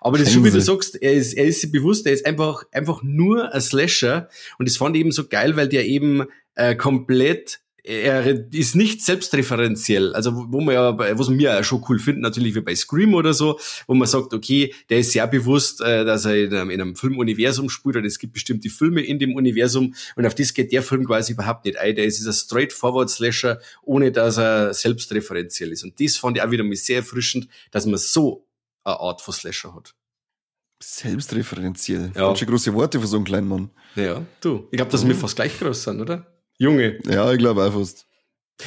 Aber 0.00 0.18
das 0.18 0.28
ist 0.28 0.34
schon, 0.34 0.44
wie 0.44 0.50
du 0.50 0.60
sagst, 0.60 1.00
er 1.00 1.12
ist, 1.12 1.34
er 1.34 1.46
ist 1.46 1.60
sich 1.60 1.72
bewusst, 1.72 2.06
er 2.06 2.12
ist 2.12 2.26
einfach, 2.26 2.64
einfach 2.72 3.02
nur 3.02 3.52
ein 3.52 3.60
Slasher. 3.60 4.28
Und 4.58 4.68
das 4.68 4.76
fand 4.76 4.96
ich 4.96 5.00
eben 5.00 5.12
so 5.12 5.28
geil, 5.28 5.56
weil 5.56 5.68
der 5.68 5.86
eben 5.86 6.24
äh, 6.54 6.74
komplett 6.74 7.60
er 7.82 8.52
ist 8.52 8.76
nicht 8.76 9.02
selbstreferenziell, 9.02 10.14
also 10.14 10.46
wo 10.48 10.60
man 10.60 10.74
ja, 10.74 11.18
was 11.18 11.30
wir 11.30 11.40
ja 11.40 11.64
schon 11.64 11.84
cool 11.88 11.98
finden, 11.98 12.20
natürlich 12.20 12.54
wie 12.54 12.60
bei 12.60 12.74
Scream 12.74 13.14
oder 13.14 13.32
so, 13.32 13.58
wo 13.86 13.94
man 13.94 14.06
sagt, 14.06 14.34
okay, 14.34 14.74
der 14.88 14.98
ist 14.98 15.12
sehr 15.12 15.26
bewusst, 15.26 15.80
äh, 15.80 16.04
dass 16.04 16.24
er 16.24 16.36
in 16.36 16.54
einem, 16.54 16.70
in 16.70 16.80
einem 16.80 16.96
Filmuniversum 16.96 17.68
spielt 17.68 17.96
oder 17.96 18.06
es 18.06 18.18
gibt 18.18 18.34
bestimmte 18.34 18.68
Filme 18.68 19.00
in 19.00 19.18
dem 19.18 19.34
Universum 19.34 19.94
und 20.16 20.26
auf 20.26 20.34
das 20.34 20.54
geht 20.54 20.72
der 20.72 20.82
Film 20.82 21.04
quasi 21.06 21.32
überhaupt 21.32 21.64
nicht 21.64 21.78
ein. 21.78 21.96
Der 21.96 22.04
ist 22.04 22.24
ein 22.24 22.32
straightforward 22.32 23.10
Slasher, 23.10 23.60
ohne 23.82 24.12
dass 24.12 24.38
er 24.38 24.74
selbstreferenziell 24.74 25.72
ist. 25.72 25.84
Und 25.84 26.00
das 26.00 26.16
fand 26.16 26.36
ich 26.36 26.42
auch 26.42 26.50
wieder 26.50 26.64
mal 26.64 26.76
sehr 26.76 26.98
erfrischend, 26.98 27.48
dass 27.70 27.86
man 27.86 27.98
so 27.98 28.46
eine 28.84 29.00
Art 29.00 29.20
von 29.20 29.34
Slasher 29.34 29.74
hat. 29.74 29.94
Selbstreferenziell. 30.82 32.12
Ja. 32.14 32.28
Ganz 32.28 32.40
große 32.40 32.72
Worte 32.74 33.00
für 33.00 33.06
so 33.06 33.16
einen 33.16 33.24
kleinen 33.24 33.48
Mann. 33.48 33.70
Ja, 33.96 34.22
du. 34.40 34.68
Ich 34.70 34.76
glaube, 34.76 34.90
dass 34.90 35.06
wir 35.06 35.14
fast 35.14 35.36
gleich 35.36 35.58
groß 35.58 35.82
sind, 35.82 36.00
oder? 36.00 36.26
Junge. 36.58 36.98
Ja, 37.06 37.30
ich 37.32 37.38
glaube 37.38 37.62
auch 37.62 37.72
fast. 37.72 38.06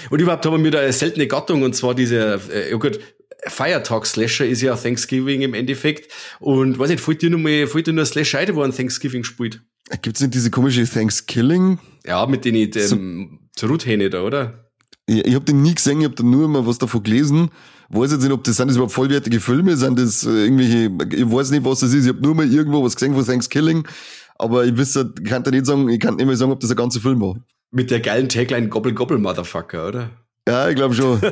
Und 0.10 0.20
überhaupt 0.20 0.46
haben 0.46 0.63
wir 0.63 0.72
da 0.72 0.79
eine 0.79 0.93
seltene 0.93 1.27
Gattung 1.27 1.63
und 1.63 1.75
zwar 1.75 1.96
diese, 1.96 2.41
äh, 2.51 2.72
ja 2.72 2.77
gut, 2.77 3.00
Feiertag 3.48 4.05
Slasher 4.05 4.46
ist 4.46 4.62
ja 4.62 4.75
Thanksgiving 4.75 5.41
im 5.41 5.53
Endeffekt. 5.53 6.12
Und 6.39 6.79
weiß 6.79 6.89
nicht, 6.89 7.01
fällt 7.01 7.22
dir 7.22 7.29
nur 7.29 7.39
mal, 7.39 7.67
fällt 7.67 7.88
dir 7.88 7.93
nur 7.93 8.03
ein 8.03 8.08
Slasher 8.08 8.39
ein, 8.39 8.55
wo 8.55 8.62
ein 8.62 8.74
Thanksgiving 8.75 9.24
spielt? 9.24 9.62
Gibt's 10.01 10.22
nicht 10.22 10.34
diese 10.34 10.50
komische 10.50 10.88
Thanksgiving? 10.88 11.79
Ja, 12.05 12.25
mit 12.25 12.46
den, 12.46 12.72
dem 12.72 13.39
so, 13.55 13.67
Truthähne 13.67 14.10
da, 14.10 14.24
oder? 14.24 14.72
Ich, 15.06 15.26
ich 15.26 15.36
habe 15.36 15.46
den 15.46 15.62
nie 15.62 15.76
gesehen, 15.76 16.00
ich 16.00 16.06
habe 16.06 16.16
da 16.16 16.24
nur 16.24 16.48
mal 16.48 16.66
was 16.66 16.78
davon 16.78 17.04
gelesen. 17.04 17.50
Weiß 17.90 18.12
jetzt 18.12 18.24
nicht, 18.24 18.32
ob 18.32 18.44
das 18.44 18.56
sind 18.56 18.68
das 18.68 18.78
überhaupt 18.78 18.94
vollwertige 18.94 19.40
Filme, 19.40 19.76
sind 19.78 20.00
das 20.00 20.26
äh, 20.26 20.46
irgendwelche, 20.46 20.92
ich 21.16 21.32
weiß 21.32 21.52
nicht, 21.52 21.66
was 21.66 21.82
das 21.82 21.94
ist. 21.94 22.06
Ich 22.06 22.10
habe 22.10 22.22
nur 22.22 22.36
mal 22.36 22.52
irgendwo 22.52 22.84
was 22.84 22.96
gesehen 22.96 23.14
von 23.14 23.26
Thanksgiving, 23.26 23.88
aber 24.38 24.66
ich 24.66 24.76
wüsste, 24.78 25.14
ich 25.22 25.30
kann 25.30 25.44
da 25.44 25.52
nicht 25.52 25.66
sagen, 25.66 25.90
ich 25.90 26.00
kann 26.00 26.16
nicht 26.16 26.26
mehr 26.26 26.38
sagen, 26.38 26.52
ob 26.52 26.60
das 26.60 26.72
ein 26.72 26.78
ganzer 26.78 27.02
Film 27.02 27.22
war. 27.22 27.36
Mit 27.72 27.92
der 27.92 28.00
geilen 28.00 28.30
Tagline 28.30 28.70
Gobble 28.70 28.94
Gobble 28.94 29.18
Motherfucker, 29.18 29.88
oder? 29.88 30.10
Ja, 30.48 30.70
ich 30.70 30.76
glaube 30.76 30.94
schon. 30.96 31.20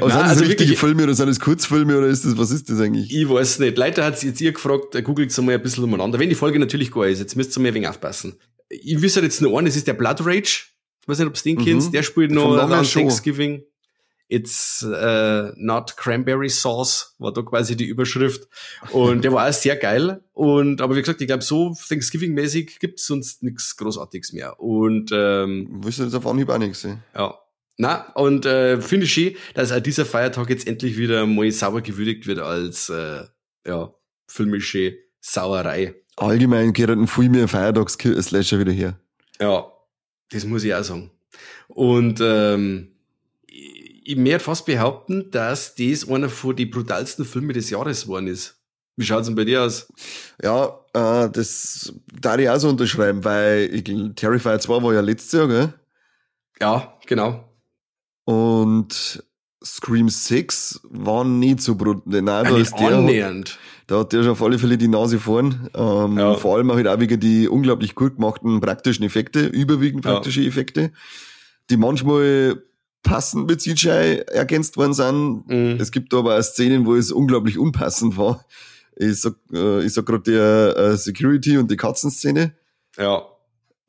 Aber 0.00 0.08
Nein, 0.08 0.10
sind 0.10 0.22
das 0.22 0.30
also 0.30 0.40
richtige 0.40 0.70
wirklich, 0.70 0.78
Filme 0.78 1.04
oder 1.04 1.14
sind 1.14 1.28
das 1.28 1.38
Kurzfilme 1.38 1.96
oder 1.96 2.08
ist 2.08 2.24
das, 2.24 2.36
was 2.36 2.50
ist 2.50 2.68
das 2.70 2.80
eigentlich? 2.80 3.14
Ich 3.14 3.28
weiß 3.28 3.60
nicht. 3.60 3.78
Leider 3.78 4.04
hat 4.04 4.20
jetzt 4.22 4.40
ihr 4.40 4.52
gefragt, 4.52 5.02
googelt 5.04 5.36
mal 5.38 5.54
ein 5.54 5.62
bisschen 5.62 5.84
umeinander. 5.84 6.18
Wenn 6.18 6.28
die 6.28 6.34
Folge 6.34 6.58
natürlich 6.58 6.90
gut 6.90 7.06
ist, 7.06 7.20
jetzt 7.20 7.36
müsst 7.36 7.56
ihr 7.56 7.60
mal 7.60 7.68
ein 7.68 7.74
wenig 7.74 7.88
aufpassen. 7.88 8.34
Ich 8.68 9.00
wüsste 9.00 9.20
jetzt 9.20 9.40
nur 9.40 9.56
einen, 9.56 9.66
das 9.66 9.76
ist 9.76 9.86
der 9.86 9.94
Blood 9.94 10.26
Rage. 10.26 10.73
Ich 11.04 11.08
weiß 11.08 11.18
nicht, 11.18 11.28
ob 11.28 11.34
du 11.34 11.42
den 11.42 11.56
mhm. 11.58 11.64
kennst. 11.64 11.92
Der 11.92 12.02
spielt 12.02 12.30
noch 12.30 12.56
an 12.56 12.82
Thanksgiving. 12.82 13.62
It's 14.26 14.82
uh, 14.82 15.52
not 15.56 15.98
Cranberry 15.98 16.48
Sauce, 16.48 17.14
war 17.18 17.30
da 17.30 17.42
quasi 17.42 17.76
die 17.76 17.84
Überschrift. 17.84 18.48
Und 18.90 19.22
der 19.22 19.34
war 19.34 19.46
auch 19.46 19.52
sehr 19.52 19.76
geil. 19.76 20.24
Und 20.32 20.80
aber 20.80 20.96
wie 20.96 21.00
gesagt, 21.00 21.20
ich 21.20 21.26
glaube, 21.26 21.42
so 21.42 21.76
Thanksgiving-mäßig 21.88 22.78
gibt's 22.80 23.06
sonst 23.06 23.42
nichts 23.42 23.76
Großartiges 23.76 24.32
mehr. 24.32 24.58
Und 24.58 25.10
ähm, 25.12 25.82
du 25.82 25.88
jetzt 25.88 26.14
auf 26.14 26.26
Anhieb 26.26 26.48
auch 26.48 26.56
nichts? 26.56 26.88
Ja. 27.14 27.38
Na, 27.76 28.10
und 28.14 28.46
äh, 28.46 28.80
finde 28.80 29.04
ich 29.04 29.12
schön, 29.12 29.36
dass 29.52 29.72
auch 29.72 29.80
dieser 29.80 30.06
Feiertag 30.06 30.48
jetzt 30.48 30.66
endlich 30.66 30.96
wieder 30.96 31.26
mal 31.26 31.50
sauber 31.50 31.82
gewürdigt 31.82 32.26
wird 32.26 32.38
als 32.38 32.88
äh, 32.88 33.24
ja, 33.66 33.92
filmische 34.26 34.96
Sauerei. 35.20 35.96
Allgemein 36.16 36.72
gehört 36.72 36.98
ein 36.98 37.08
viel 37.08 37.28
mehr 37.28 37.46
Feiertags-Slasher 37.46 38.58
wieder 38.58 38.72
her. 38.72 38.98
Ja, 39.38 39.73
das 40.30 40.44
muss 40.44 40.64
ich 40.64 40.74
auch 40.74 40.84
sagen. 40.84 41.10
Und 41.68 42.20
ähm, 42.22 42.92
ich 43.46 44.16
möchte 44.16 44.40
fast 44.40 44.66
behaupten, 44.66 45.30
dass 45.30 45.74
das 45.74 46.08
einer 46.08 46.28
von 46.28 46.54
den 46.54 46.70
brutalsten 46.70 47.24
Filme 47.24 47.52
des 47.52 47.70
Jahres 47.70 48.02
geworden 48.02 48.28
ist. 48.28 48.60
Wie 48.96 49.04
schaut's 49.04 49.26
denn 49.26 49.34
bei 49.34 49.44
dir 49.44 49.62
aus? 49.62 49.92
Ja, 50.42 50.78
äh, 50.92 51.28
das 51.30 51.92
darf 52.20 52.38
ich 52.38 52.48
auch 52.48 52.58
so 52.58 52.68
unterschreiben, 52.68 53.24
weil 53.24 53.70
ich, 53.74 53.84
Terrifier 54.14 54.60
2 54.60 54.82
war 54.82 54.94
ja 54.94 55.00
letztes 55.00 55.32
Jahr, 55.32 55.48
gell? 55.48 55.74
Ja, 56.60 56.96
genau. 57.06 57.48
Und 58.24 59.24
Scream 59.64 60.08
6 60.08 60.80
war 60.84 61.24
nicht 61.24 61.60
so 61.60 61.74
brutal. 61.74 62.02
Nein, 62.22 62.24
da 62.24 62.56
ist 62.56 62.74
der, 62.78 62.98
annähernd. 62.98 63.58
Da 63.86 64.00
hat 64.00 64.12
der 64.12 64.22
schon 64.22 64.32
auf 64.32 64.42
alle 64.42 64.58
Fälle 64.58 64.78
die 64.78 64.88
Nase 64.88 65.18
vorn. 65.18 65.68
Ähm, 65.74 66.18
ja. 66.18 66.34
Vor 66.34 66.56
allem 66.56 66.70
auch 66.70 66.76
halt 66.76 66.88
auch 66.88 67.00
wegen 67.00 67.18
die 67.20 67.48
unglaublich 67.48 67.94
gut 67.94 68.16
gemachten 68.16 68.60
praktischen 68.60 69.04
Effekte, 69.04 69.46
überwiegend 69.46 70.02
praktische 70.02 70.42
ja. 70.42 70.48
Effekte, 70.48 70.92
die 71.70 71.76
manchmal 71.76 72.62
passend 73.02 73.46
mit 73.46 73.60
CGI 73.60 74.24
ergänzt 74.32 74.76
worden 74.76 74.94
sind. 74.94 75.48
Mhm. 75.48 75.76
Es 75.80 75.92
gibt 75.92 76.12
aber 76.14 76.38
auch 76.38 76.42
Szenen, 76.42 76.86
wo 76.86 76.94
es 76.94 77.12
unglaublich 77.12 77.58
unpassend 77.58 78.16
war. 78.16 78.44
Ich 78.96 79.20
sag, 79.20 79.34
äh, 79.52 79.84
ich 79.84 79.92
sag 79.92 80.06
gerade 80.06 80.22
der 80.22 80.76
äh, 80.76 80.96
Security 80.96 81.58
und 81.58 81.70
die 81.70 81.76
Katzenszene. 81.76 82.54
Ja. 82.96 83.22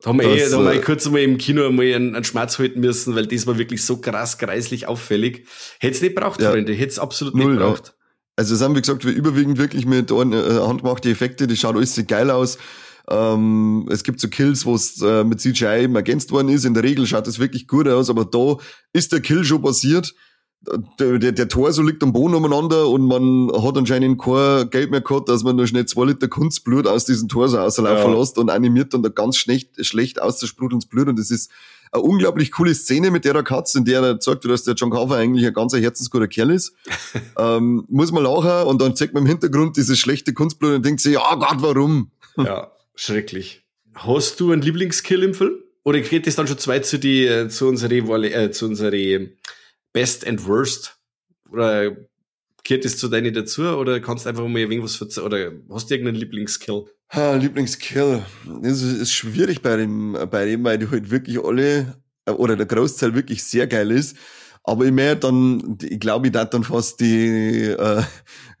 Da 0.00 0.10
haben 0.10 0.20
wir, 0.20 0.28
eh, 0.28 0.48
da 0.50 0.56
haben 0.56 0.64
wir 0.64 0.74
eh 0.74 0.80
kurz 0.80 1.06
einmal 1.06 1.22
im 1.22 1.38
Kino 1.38 1.66
einmal 1.66 1.86
einen, 1.86 2.14
einen 2.14 2.24
Schmerz 2.24 2.58
halten 2.58 2.80
müssen, 2.80 3.14
weil 3.14 3.26
das 3.26 3.46
war 3.46 3.58
wirklich 3.58 3.84
so 3.84 3.98
krass, 3.98 4.38
kreislich 4.38 4.86
auffällig. 4.86 5.46
Hätte 5.80 5.94
es 5.94 6.02
nicht 6.02 6.14
braucht, 6.14 6.40
ja. 6.40 6.50
Freunde. 6.50 6.74
Hätte 6.74 6.90
es 6.90 6.98
absolut 6.98 7.34
Null, 7.34 7.52
nicht 7.52 7.58
braucht. 7.58 7.94
Also 8.36 8.54
es 8.54 8.60
haben, 8.60 8.76
wie 8.76 8.80
gesagt, 8.80 9.04
wir 9.06 9.12
überwiegend 9.12 9.56
wirklich 9.56 9.86
mit 9.86 10.10
äh, 10.10 10.14
handgemachte 10.14 11.10
Effekte, 11.10 11.46
das 11.46 11.58
schaut 11.58 11.76
alles 11.76 11.94
sehr 11.94 12.04
geil 12.04 12.30
aus. 12.30 12.58
Ähm, 13.08 13.88
es 13.90 14.04
gibt 14.04 14.20
so 14.20 14.28
Kills, 14.28 14.66
wo 14.66 14.74
es 14.74 15.00
äh, 15.00 15.24
mit 15.24 15.40
CGI 15.40 15.84
eben 15.84 15.96
ergänzt 15.96 16.32
worden 16.32 16.48
ist. 16.48 16.64
In 16.64 16.74
der 16.74 16.82
Regel 16.82 17.06
schaut 17.06 17.26
es 17.26 17.38
wirklich 17.38 17.66
gut 17.66 17.88
aus, 17.88 18.10
aber 18.10 18.24
da 18.24 18.56
ist 18.92 19.12
der 19.12 19.20
Kill 19.20 19.44
schon 19.44 19.62
passiert. 19.62 20.12
Der, 20.98 21.18
der, 21.18 21.30
der 21.30 21.48
Tor 21.48 21.72
so 21.72 21.82
liegt 21.82 22.02
am 22.02 22.12
Boden 22.12 22.34
umeinander 22.34 22.88
und 22.88 23.06
man 23.06 23.52
hat 23.62 23.76
anscheinend 23.76 24.20
kein 24.20 24.68
Geld 24.70 24.90
mehr 24.90 25.00
gehabt, 25.00 25.28
dass 25.28 25.44
man 25.44 25.54
nur 25.54 25.66
schnell 25.66 25.86
zwei 25.86 26.06
Liter 26.06 26.26
Kunstblut 26.26 26.88
aus 26.88 27.04
diesem 27.04 27.28
Tor 27.28 27.48
so 27.48 27.58
auslaufen 27.58 28.12
ja. 28.12 28.18
lässt 28.18 28.36
und 28.36 28.50
animiert 28.50 28.92
dann 28.92 29.02
da 29.04 29.08
ganz 29.08 29.36
schlecht, 29.36 29.84
schlecht 29.86 30.20
auszusprudelndes 30.20 30.88
Blut 30.88 31.08
und 31.08 31.18
das 31.18 31.30
ist 31.30 31.52
eine 31.92 32.02
unglaublich 32.02 32.50
coole 32.50 32.74
Szene 32.74 33.10
mit 33.10 33.24
der 33.24 33.40
Katze, 33.42 33.78
in 33.78 33.84
der 33.84 34.02
er 34.02 34.20
sagt, 34.20 34.44
dass 34.44 34.64
der 34.64 34.74
John 34.74 34.90
Carver 34.90 35.16
eigentlich 35.16 35.46
ein 35.46 35.52
ganz 35.52 35.72
herzensguter 35.74 36.26
Kerl 36.28 36.50
ist. 36.50 36.74
ähm, 37.38 37.84
muss 37.88 38.10
man 38.10 38.24
lachen 38.24 38.66
und 38.66 38.80
dann 38.80 38.96
zeigt 38.96 39.14
man 39.14 39.22
im 39.22 39.28
Hintergrund 39.28 39.76
dieses 39.76 39.98
schlechte 39.98 40.32
Kunstblut 40.32 40.72
und 40.72 40.84
denkt 40.84 41.00
sich, 41.00 41.14
ja 41.14 41.34
Gott, 41.34 41.58
warum? 41.58 42.10
Ja. 42.36 42.72
Schrecklich. 42.94 43.62
Hast 43.94 44.40
du 44.40 44.52
einen 44.52 44.62
Lieblingskill 44.62 45.22
im 45.22 45.34
Film? 45.34 45.56
Oder 45.84 46.00
geht 46.00 46.26
das 46.26 46.34
dann 46.34 46.48
schon 46.48 46.58
zwei 46.58 46.80
zu 46.80 46.98
die, 46.98 47.26
äh, 47.26 47.48
zu 47.48 47.68
unserer, 47.68 47.92
äh, 47.92 48.50
zu 48.50 48.66
unserer 48.66 48.92
Best 49.96 50.26
and 50.26 50.46
Worst? 50.46 50.94
Oder 51.50 51.96
gehört 52.64 52.84
das 52.84 52.98
zu 52.98 53.08
deinen 53.08 53.32
dazu? 53.32 53.62
Oder 53.62 53.98
kannst 53.98 54.26
du 54.26 54.28
einfach 54.28 54.46
mal 54.46 54.58
irgendwas 54.58 54.94
verzeihen? 54.94 55.26
Oder 55.26 55.52
hast 55.70 55.88
du 55.88 55.94
irgendeinen 55.94 56.18
Lieblingskill? 56.18 56.84
Ha, 57.14 57.34
Lieblingskill. 57.36 58.22
Das 58.60 58.82
ist 58.82 59.14
schwierig 59.14 59.62
bei 59.62 59.78
dem, 59.78 60.14
bei 60.30 60.44
dem, 60.44 60.64
weil 60.64 60.76
die 60.76 60.90
halt 60.90 61.10
wirklich 61.10 61.42
alle, 61.42 61.96
äh, 62.26 62.32
oder 62.32 62.56
der 62.56 62.66
Großteil 62.66 63.14
wirklich 63.14 63.42
sehr 63.42 63.66
geil 63.66 63.90
ist. 63.90 64.18
Aber 64.64 64.84
ich 64.84 64.92
mehr 64.92 65.16
dann, 65.16 65.78
ich 65.82 65.98
glaube, 65.98 66.26
ich 66.26 66.32
darf 66.34 66.50
dann 66.50 66.64
fast 66.64 67.00
die 67.00 67.62
äh, 67.62 68.02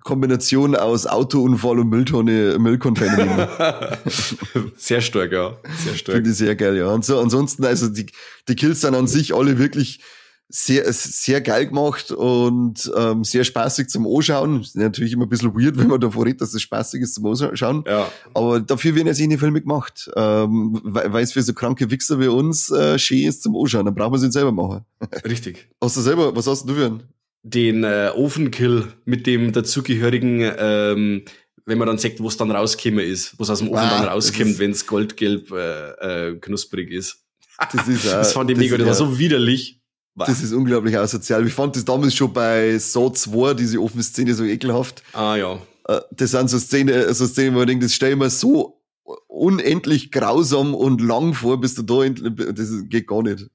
Kombination 0.04 0.74
aus 0.74 1.04
Autounfall 1.06 1.80
und 1.80 1.90
Mülltonne, 1.90 2.58
Müllcontainer 2.58 3.24
nehmen. 3.26 4.72
sehr 4.78 5.02
stark, 5.02 5.32
ja. 5.32 5.58
Sehr 5.84 5.96
stark. 5.96 6.16
Finde 6.16 6.30
ich 6.30 6.36
sehr 6.36 6.56
geil, 6.56 6.78
ja. 6.78 6.86
Und 6.86 7.04
so, 7.04 7.20
ansonsten, 7.20 7.62
also 7.66 7.88
die, 7.88 8.06
die 8.48 8.54
Kills 8.54 8.80
sind 8.80 8.94
an 8.94 9.06
sich 9.06 9.34
alle 9.34 9.58
wirklich 9.58 10.00
sehr, 10.48 10.92
sehr 10.92 11.40
geil 11.40 11.66
gemacht 11.66 12.12
und 12.12 12.90
ähm, 12.96 13.24
sehr 13.24 13.44
spaßig 13.44 13.88
zum 13.88 14.06
Anschauen. 14.06 14.60
Ist 14.60 14.76
natürlich 14.76 15.12
immer 15.12 15.26
ein 15.26 15.28
bisschen 15.28 15.54
weird, 15.54 15.76
wenn 15.76 15.88
man 15.88 16.00
davor 16.00 16.24
redet, 16.24 16.40
dass 16.40 16.54
es 16.54 16.62
spaßig 16.62 17.02
ist 17.02 17.14
zum 17.14 17.26
Anschauen. 17.26 17.84
Ja. 17.86 18.10
Aber 18.32 18.60
dafür 18.60 18.94
werden 18.94 19.08
jetzt 19.08 19.20
in 19.20 19.36
Filme 19.38 19.60
gemacht. 19.60 20.08
Ähm, 20.14 20.80
weil 20.84 21.24
es 21.24 21.32
für 21.32 21.42
so 21.42 21.52
kranke 21.52 21.90
Wichser 21.90 22.20
wie 22.20 22.28
uns 22.28 22.70
äh, 22.70 22.98
schön 22.98 23.26
ist 23.26 23.42
zum 23.42 23.56
Anschauen. 23.56 23.86
Dann 23.86 23.94
brauchen 23.94 24.20
wir 24.20 24.26
es 24.26 24.32
selber 24.32 24.52
machen. 24.52 24.84
Richtig. 25.24 25.68
Hast 25.82 25.96
du 25.96 26.00
selber, 26.00 26.34
was 26.34 26.46
hast 26.46 26.68
du 26.68 26.74
für 26.74 26.86
einen? 26.86 27.02
Den 27.42 27.84
äh, 27.84 28.10
Ofenkill 28.14 28.92
mit 29.04 29.26
dem 29.26 29.52
dazugehörigen 29.52 30.52
ähm, 30.58 31.22
wenn 31.66 31.78
man 31.78 31.88
dann 31.88 31.98
sagt, 31.98 32.20
wo 32.20 32.28
es 32.28 32.36
dann 32.36 32.50
rausgekommen 32.52 33.04
ist, 33.04 33.38
was 33.38 33.50
aus 33.50 33.58
dem 33.58 33.68
Ofen 33.70 33.80
ah, 33.80 33.98
dann 33.98 34.08
rauskommt, 34.08 34.58
wenn 34.60 34.70
es 34.70 34.86
goldgelb 34.86 35.50
äh, 35.50 36.28
äh, 36.30 36.36
knusprig 36.38 36.90
ist. 36.90 37.24
Das, 37.72 37.88
ist, 37.88 38.04
äh, 38.06 38.10
das 38.10 38.32
fand 38.32 38.50
ich 38.50 38.56
mega, 38.56 38.78
das 38.78 38.86
war 38.86 38.94
so 38.94 39.18
widerlich. 39.18 39.75
Das 40.16 40.42
ist 40.42 40.52
unglaublich 40.52 40.96
asozial. 40.96 41.46
Ich 41.46 41.52
fand 41.52 41.76
das 41.76 41.84
damals 41.84 42.14
schon 42.14 42.32
bei 42.32 42.78
Saw 42.78 43.12
2, 43.12 43.54
diese 43.54 43.80
offene 43.80 44.02
Szene, 44.02 44.34
so 44.34 44.44
ekelhaft. 44.44 45.02
Ah, 45.12 45.36
ja. 45.36 45.58
Äh, 45.88 46.00
das 46.10 46.30
sind 46.30 46.48
so 46.48 46.58
Szenen, 46.58 47.12
so 47.12 47.26
Szenen, 47.26 47.54
wo 47.54 47.60
ich 47.60 47.66
denke, 47.66 47.84
das 47.84 47.94
stelle 47.94 48.12
ich 48.12 48.18
mir 48.18 48.30
so 48.30 48.82
unendlich 49.28 50.10
grausam 50.10 50.74
und 50.74 51.00
lang 51.00 51.34
vor, 51.34 51.60
bis 51.60 51.74
du 51.74 51.82
da, 51.82 52.08
das 52.08 52.70
geht 52.88 53.06
gar 53.06 53.22
nicht. 53.22 53.46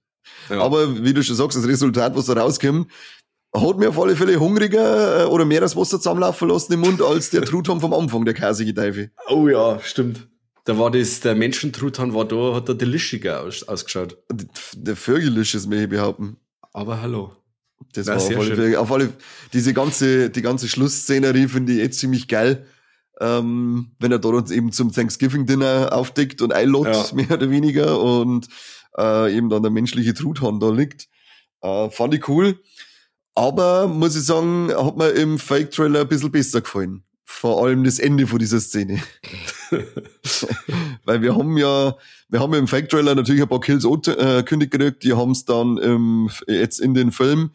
Ja. 0.49 0.61
Aber 0.61 1.03
wie 1.03 1.13
du 1.13 1.23
schon 1.23 1.35
sagst, 1.35 1.57
das 1.57 1.67
Resultat, 1.67 2.15
was 2.15 2.25
da 2.27 2.33
rauskommt, 2.33 2.91
hat 3.53 3.77
mir 3.77 3.89
auf 3.89 3.99
alle 3.99 4.15
Fälle 4.15 4.39
hungriger 4.39 5.23
äh, 5.23 5.25
oder 5.25 5.45
mehr 5.45 5.61
das 5.61 5.75
Wasser 5.75 5.97
zusammenlaufen 5.97 6.47
lassen 6.47 6.73
im 6.73 6.81
Mund 6.81 7.01
als 7.01 7.31
der 7.31 7.41
Truthahn 7.45 7.81
vom 7.81 7.93
Anfang, 7.93 8.23
der 8.23 8.33
käsige 8.33 8.73
Teufel. 8.73 9.11
Oh 9.29 9.47
ja, 9.47 9.79
stimmt. 9.81 10.27
Da 10.65 10.77
war 10.77 10.91
das, 10.91 11.19
der 11.21 11.35
Menschentruthahn 11.35 12.13
war 12.13 12.25
da, 12.25 12.53
hat 12.53 12.67
der 12.67 12.75
delischiger 12.75 13.41
aus, 13.41 13.63
ausgeschaut. 13.63 14.17
Der 14.75 14.95
Vögelisch 14.95 15.53
möchte 15.65 15.83
ich 15.83 15.89
behaupten. 15.89 16.37
Aber 16.73 17.01
hallo. 17.01 17.35
Das 17.93 18.07
war 18.07 18.17
auf 18.17 18.29
alle, 18.29 18.55
Fälle, 18.55 18.79
auf 18.79 18.91
alle, 18.91 19.13
diese 19.53 19.73
ganze, 19.73 20.29
die 20.29 20.41
ganze 20.41 20.67
Schlussszenerie 20.67 21.47
finde 21.47 21.73
ich 21.73 21.79
jetzt 21.79 21.99
ziemlich 21.99 22.27
geil. 22.27 22.65
Ähm, 23.19 23.91
wenn 23.99 24.11
er 24.11 24.19
dort 24.19 24.49
eben 24.51 24.71
zum 24.71 24.91
Thanksgiving 24.91 25.45
Dinner 25.45 25.89
aufdeckt 25.91 26.41
und 26.41 26.53
einlädt, 26.53 26.85
ja. 26.85 27.05
mehr 27.13 27.31
oder 27.31 27.49
weniger, 27.49 28.01
und 28.01 28.47
äh, 28.97 29.35
eben 29.35 29.49
dann 29.49 29.61
der 29.61 29.71
menschliche 29.71 30.13
Truthahn 30.13 30.59
da 30.59 30.69
liegt. 30.69 31.07
Äh, 31.61 31.89
fand 31.89 32.13
ich 32.13 32.27
cool. 32.27 32.59
Aber 33.35 33.87
muss 33.87 34.15
ich 34.15 34.23
sagen, 34.23 34.71
hat 34.73 34.97
mir 34.97 35.09
im 35.09 35.39
Fake-Trailer 35.39 36.01
ein 36.01 36.07
bisschen 36.07 36.31
besser 36.31 36.61
gefallen. 36.61 37.03
Vor 37.33 37.63
allem 37.63 37.83
das 37.83 37.97
Ende 37.97 38.27
von 38.27 38.37
dieser 38.37 38.59
Szene. 38.59 39.01
Weil 41.05 41.23
wir 41.23 41.35
haben 41.35 41.57
ja, 41.57 41.95
wir 42.29 42.39
haben 42.39 42.53
ja 42.53 42.59
im 42.59 42.67
Fake-Trailer 42.67 43.15
natürlich 43.15 43.41
ein 43.41 43.47
paar 43.47 43.61
Kills 43.61 43.83
angekündigt 43.83 44.71
gekriegt, 44.71 45.03
die 45.03 45.13
haben 45.13 45.31
es 45.31 45.45
dann 45.45 45.77
im, 45.77 46.29
jetzt 46.45 46.79
in 46.79 46.93
den 46.93 47.11
Film 47.11 47.51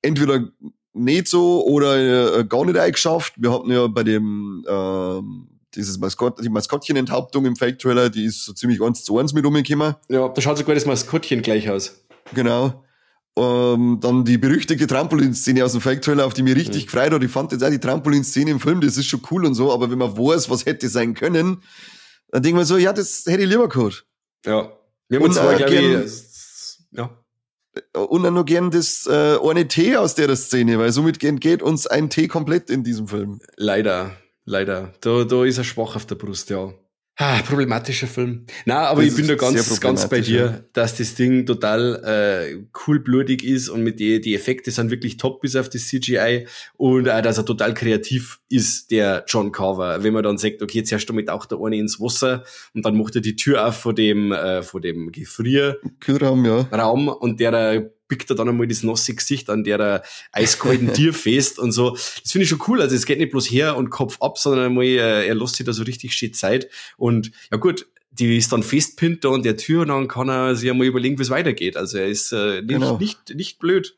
entweder 0.00 0.48
nicht 0.94 1.28
so 1.28 1.66
oder 1.66 2.38
äh, 2.38 2.44
gar 2.44 2.64
nicht 2.64 2.78
eingeschafft. 2.78 3.34
Wir 3.36 3.52
hatten 3.52 3.70
ja 3.70 3.86
bei 3.88 4.04
dem 4.04 4.64
äh, 4.66 5.20
dieses 5.74 5.98
Maskott, 5.98 6.42
die 6.42 6.48
Maskottchen-Enthauptung 6.48 7.44
im 7.44 7.56
Fake-Trailer, 7.56 8.08
die 8.08 8.24
ist 8.24 8.44
so 8.44 8.54
ziemlich 8.54 8.80
eins 8.80 9.04
zu 9.04 9.18
eins 9.18 9.34
mit 9.34 9.44
umgekommen. 9.44 9.96
Ja, 10.08 10.28
da 10.28 10.40
schaut 10.40 10.56
sogar 10.56 10.74
das 10.74 10.86
Maskottchen 10.86 11.42
gleich 11.42 11.68
aus. 11.68 12.06
Genau. 12.32 12.85
Ähm, 13.38 13.98
dann 14.00 14.24
die 14.24 14.38
berüchtigte 14.38 14.86
Trampolinszene 14.86 15.62
aus 15.62 15.72
dem 15.72 15.82
Fake-Trailer, 15.82 16.24
auf 16.24 16.32
die 16.32 16.42
mir 16.42 16.56
richtig 16.56 16.84
mhm. 16.84 16.86
gefreut 16.86 17.12
hat. 17.12 17.22
Ich 17.22 17.30
fand 17.30 17.52
jetzt 17.52 17.62
auch 17.62 17.70
die 17.70 17.78
Trampolinszene 17.78 18.50
im 18.50 18.60
Film, 18.60 18.80
das 18.80 18.96
ist 18.96 19.06
schon 19.06 19.20
cool 19.30 19.44
und 19.44 19.54
so, 19.54 19.72
aber 19.72 19.90
wenn 19.90 19.98
man 19.98 20.16
weiß, 20.16 20.48
was 20.48 20.64
hätte 20.64 20.88
sein 20.88 21.12
können, 21.12 21.62
dann 22.30 22.42
denkt 22.42 22.56
man 22.56 22.64
so, 22.64 22.78
ja, 22.78 22.92
das 22.92 23.24
hätte 23.26 23.42
ich 23.42 23.48
lieber 23.48 23.68
gehabt. 23.68 24.06
Ja. 24.46 24.72
Wir 25.08 25.18
haben 25.18 25.26
und, 25.26 25.34
zwar, 25.34 25.60
äh, 25.60 25.64
gern, 25.64 26.04
ich, 26.06 26.12
ja. 26.92 27.10
Und 27.92 28.22
dann 28.22 28.34
noch 28.34 28.46
gern 28.46 28.70
das 28.70 29.06
äh, 29.06 29.36
eine 29.42 29.68
T 29.68 29.96
aus 29.96 30.14
der 30.14 30.34
Szene, 30.34 30.78
weil 30.78 30.92
somit 30.92 31.18
geht 31.20 31.62
uns 31.62 31.86
ein 31.86 32.08
T 32.08 32.28
komplett 32.28 32.70
in 32.70 32.84
diesem 32.84 33.06
Film. 33.06 33.40
Leider, 33.56 34.16
leider. 34.44 34.94
Da, 35.02 35.24
da 35.24 35.44
ist 35.44 35.58
er 35.58 35.64
schwach 35.64 35.94
auf 35.94 36.06
der 36.06 36.14
Brust, 36.14 36.48
ja. 36.48 36.72
Ah, 37.18 37.40
problematischer 37.40 38.06
Film. 38.06 38.44
Na, 38.66 38.88
aber 38.88 39.00
das 39.00 39.12
ich 39.12 39.16
bin 39.16 39.26
da 39.26 39.36
ganz, 39.36 39.80
ganz 39.80 40.06
bei 40.06 40.20
dir, 40.20 40.68
dass 40.74 40.98
das 40.98 41.14
Ding 41.14 41.46
total 41.46 42.02
äh, 42.04 42.62
cool 42.86 43.00
blutig 43.00 43.42
ist 43.42 43.70
und 43.70 43.82
mit 43.82 43.98
die, 44.00 44.20
die 44.20 44.34
Effekte 44.34 44.70
sind 44.70 44.90
wirklich 44.90 45.16
top 45.16 45.40
bis 45.40 45.56
auf 45.56 45.70
das 45.70 45.88
CGI 45.88 46.46
und 46.76 47.06
äh, 47.06 47.22
dass 47.22 47.38
er 47.38 47.46
total 47.46 47.72
kreativ 47.72 48.40
ist, 48.50 48.90
der 48.90 49.24
John 49.26 49.50
Carver. 49.50 50.02
Wenn 50.02 50.12
man 50.12 50.24
dann 50.24 50.36
sagt, 50.36 50.60
okay, 50.60 50.80
jetzt 50.80 50.92
erst 50.92 51.08
damit 51.08 51.30
auch 51.30 51.46
der 51.46 51.58
eine 51.58 51.78
ins 51.78 51.98
Wasser 51.98 52.44
und 52.74 52.84
dann 52.84 52.98
macht 52.98 53.14
er 53.14 53.22
die 53.22 53.34
Tür 53.34 53.66
auf 53.66 53.76
vor 53.76 53.94
dem, 53.94 54.32
äh, 54.32 54.62
vor 54.62 54.82
dem 54.82 55.10
Gefrier 55.10 55.78
Kühlraum, 56.00 56.44
ja. 56.44 56.68
Raum 56.70 57.08
und 57.08 57.40
der 57.40 57.92
pickt 58.08 58.30
er 58.30 58.36
dann 58.36 58.48
einmal 58.48 58.66
das 58.66 58.82
nasse 58.82 59.14
Gesicht 59.14 59.50
an 59.50 59.64
der 59.64 59.80
er 59.80 60.02
eiskalten 60.32 60.92
Tier 60.94 61.12
fest 61.12 61.58
und 61.58 61.72
so. 61.72 61.90
Das 61.90 62.32
finde 62.32 62.44
ich 62.44 62.48
schon 62.48 62.62
cool. 62.68 62.80
Also 62.80 62.94
es 62.94 63.06
geht 63.06 63.18
nicht 63.18 63.32
bloß 63.32 63.50
her 63.50 63.76
und 63.76 63.90
Kopf 63.90 64.18
ab, 64.20 64.38
sondern 64.38 64.66
einmal, 64.66 64.84
äh, 64.84 65.26
er 65.26 65.34
lässt 65.34 65.56
sich 65.56 65.66
da 65.66 65.72
so 65.72 65.82
richtig 65.82 66.14
schön 66.14 66.32
Zeit. 66.32 66.68
Und 66.96 67.32
ja 67.50 67.58
gut, 67.58 67.86
die 68.10 68.36
ist 68.36 68.52
dann 68.52 68.62
festpinnt 68.62 69.24
da 69.24 69.32
an 69.32 69.42
der 69.42 69.56
Tür 69.56 69.82
und 69.82 69.88
dann 69.88 70.08
kann 70.08 70.28
er 70.28 70.56
sich 70.56 70.70
einmal 70.70 70.86
überlegen, 70.86 71.18
wie 71.18 71.22
es 71.22 71.30
weitergeht. 71.30 71.76
Also 71.76 71.98
er 71.98 72.06
ist 72.06 72.32
äh, 72.32 72.62
nicht, 72.62 72.68
genau. 72.68 72.98
nicht, 72.98 73.34
nicht 73.34 73.58
blöd. 73.58 73.96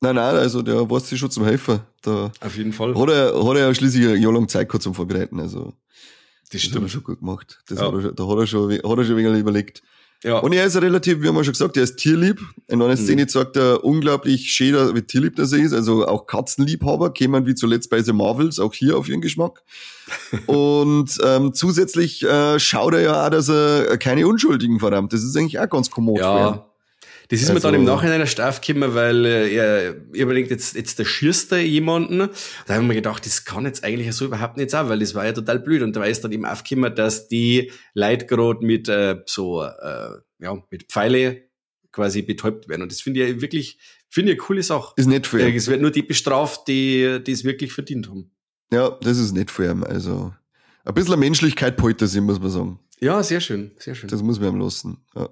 Nein, 0.00 0.16
nein, 0.16 0.34
also 0.34 0.62
der 0.62 0.90
weiß 0.90 1.08
sich 1.08 1.18
schon 1.18 1.30
zum 1.30 1.44
Helfen. 1.44 1.80
Da 2.02 2.30
Auf 2.40 2.56
jeden 2.56 2.72
Fall. 2.72 2.94
Hat 2.94 3.08
er, 3.08 3.44
hat 3.44 3.56
er 3.56 3.68
ja 3.68 3.74
schließlich 3.74 4.06
ein 4.06 4.22
Jahr 4.22 4.32
lang 4.32 4.48
Zeit 4.48 4.68
gehabt 4.68 4.82
zum 4.82 4.94
Vorbereiten. 4.94 5.40
Also 5.40 5.72
das, 6.50 6.62
das 6.62 6.74
hat 6.74 6.82
er 6.82 6.88
schon 6.88 7.02
gut 7.02 7.20
gemacht. 7.20 7.58
Das 7.68 7.78
ja. 7.78 7.86
hat 7.86 8.04
er, 8.04 8.12
da 8.12 8.28
hat 8.28 8.38
er 8.38 8.46
schon, 8.46 8.72
hat 8.72 8.82
er 8.82 9.04
schon 9.04 9.16
ein 9.16 9.24
wenig 9.24 9.40
überlegt. 9.40 9.82
Ja. 10.24 10.38
Und 10.38 10.52
er 10.52 10.64
ist 10.64 10.80
relativ, 10.80 11.22
wie 11.22 11.28
haben 11.28 11.36
wir 11.36 11.44
schon 11.44 11.52
gesagt, 11.52 11.76
er 11.76 11.82
ist 11.82 11.96
tierlieb. 11.96 12.40
In 12.68 12.82
einer 12.82 12.96
Szene 12.96 13.22
mhm. 13.22 13.28
sagt 13.28 13.56
er 13.56 13.84
unglaublich 13.84 14.50
schön, 14.50 14.94
wie 14.94 15.02
tierlieb 15.02 15.36
das 15.36 15.52
er 15.52 15.60
ist. 15.60 15.72
Also 15.72 16.06
auch 16.06 16.26
Katzenliebhaber, 16.26 17.12
kämen 17.12 17.46
wie 17.46 17.54
zuletzt 17.54 17.90
bei 17.90 18.02
The 18.02 18.12
Marvels, 18.12 18.58
auch 18.58 18.74
hier 18.74 18.96
auf 18.96 19.08
ihren 19.08 19.20
Geschmack. 19.20 19.62
und 20.46 21.18
ähm, 21.24 21.52
zusätzlich 21.52 22.22
äh, 22.24 22.58
schaut 22.58 22.94
er 22.94 23.00
ja 23.00 23.26
auch, 23.26 23.30
dass 23.30 23.48
er 23.48 23.98
keine 23.98 24.26
Unschuldigen 24.26 24.78
verdammt. 24.78 25.12
Das 25.12 25.22
ist 25.22 25.36
eigentlich 25.36 25.58
auch 25.58 25.68
ganz 25.68 25.90
kommod. 25.90 26.18
Ja, 26.18 26.66
das 27.28 27.42
ist 27.42 27.50
also, 27.50 27.54
mir 27.54 27.60
dann 27.60 27.74
im 27.74 27.80
also- 27.82 27.94
Nachhinein 27.94 28.20
erst 28.20 28.40
aufgekommen, 28.40 28.94
weil 28.94 29.24
äh, 29.24 29.54
er 29.54 29.94
überlegt, 30.12 30.50
jetzt, 30.50 30.76
jetzt 30.76 30.98
der 30.98 31.04
schießt 31.04 31.52
er 31.52 31.62
jemanden. 31.62 32.28
Da 32.66 32.74
haben 32.74 32.88
wir 32.88 32.94
gedacht, 32.94 33.26
das 33.26 33.44
kann 33.44 33.64
jetzt 33.64 33.84
eigentlich 33.84 34.12
so 34.14 34.24
überhaupt 34.24 34.56
nicht 34.56 34.70
sein, 34.70 34.88
weil 34.88 34.98
das 34.98 35.14
war 35.14 35.24
ja 35.24 35.32
total 35.32 35.58
blöd. 35.58 35.82
Und 35.82 35.96
da 35.96 36.04
ist 36.04 36.22
dann 36.22 36.32
eben 36.32 36.44
aufgekommen, 36.44 36.94
dass 36.94 37.28
die 37.28 37.72
Leute 37.94 38.26
gerade 38.26 38.64
mit 38.64 38.88
äh, 38.88 39.16
so, 39.26 39.62
äh, 39.62 40.10
ja, 40.38 40.62
mit 40.70 40.84
Pfeile 40.84 41.42
quasi 41.92 42.22
betäubt 42.22 42.68
werden. 42.68 42.82
Und 42.82 42.92
das 42.92 43.00
finde 43.00 43.26
ich 43.26 43.40
wirklich, 43.40 43.78
finde 44.08 44.32
ich 44.32 44.38
eine 44.38 44.46
coole 44.46 44.62
Sache. 44.62 44.92
Ist 44.96 45.06
nicht 45.06 45.26
fair. 45.26 45.54
Es 45.54 45.68
wird 45.68 45.80
nur 45.80 45.90
die 45.90 46.02
bestraft, 46.02 46.68
die, 46.68 47.20
die 47.26 47.32
es 47.32 47.44
wirklich 47.44 47.72
verdient 47.72 48.08
haben. 48.08 48.30
Ja, 48.72 48.90
das 49.00 49.18
ist 49.18 49.32
nicht 49.32 49.50
fair. 49.50 49.76
Also, 49.86 50.32
ein 50.84 50.94
bisschen 50.94 51.18
Menschlichkeit 51.18 51.76
poltert 51.76 52.10
sie, 52.10 52.20
muss 52.20 52.38
man 52.38 52.50
sagen. 52.50 52.80
Ja, 52.98 53.22
sehr 53.22 53.40
schön, 53.40 53.72
sehr 53.78 53.94
schön. 53.94 54.08
Das 54.08 54.22
muss 54.22 54.40
man 54.40 54.54
ihm 54.54 54.60
lassen. 54.60 54.98
Ja. 55.14 55.28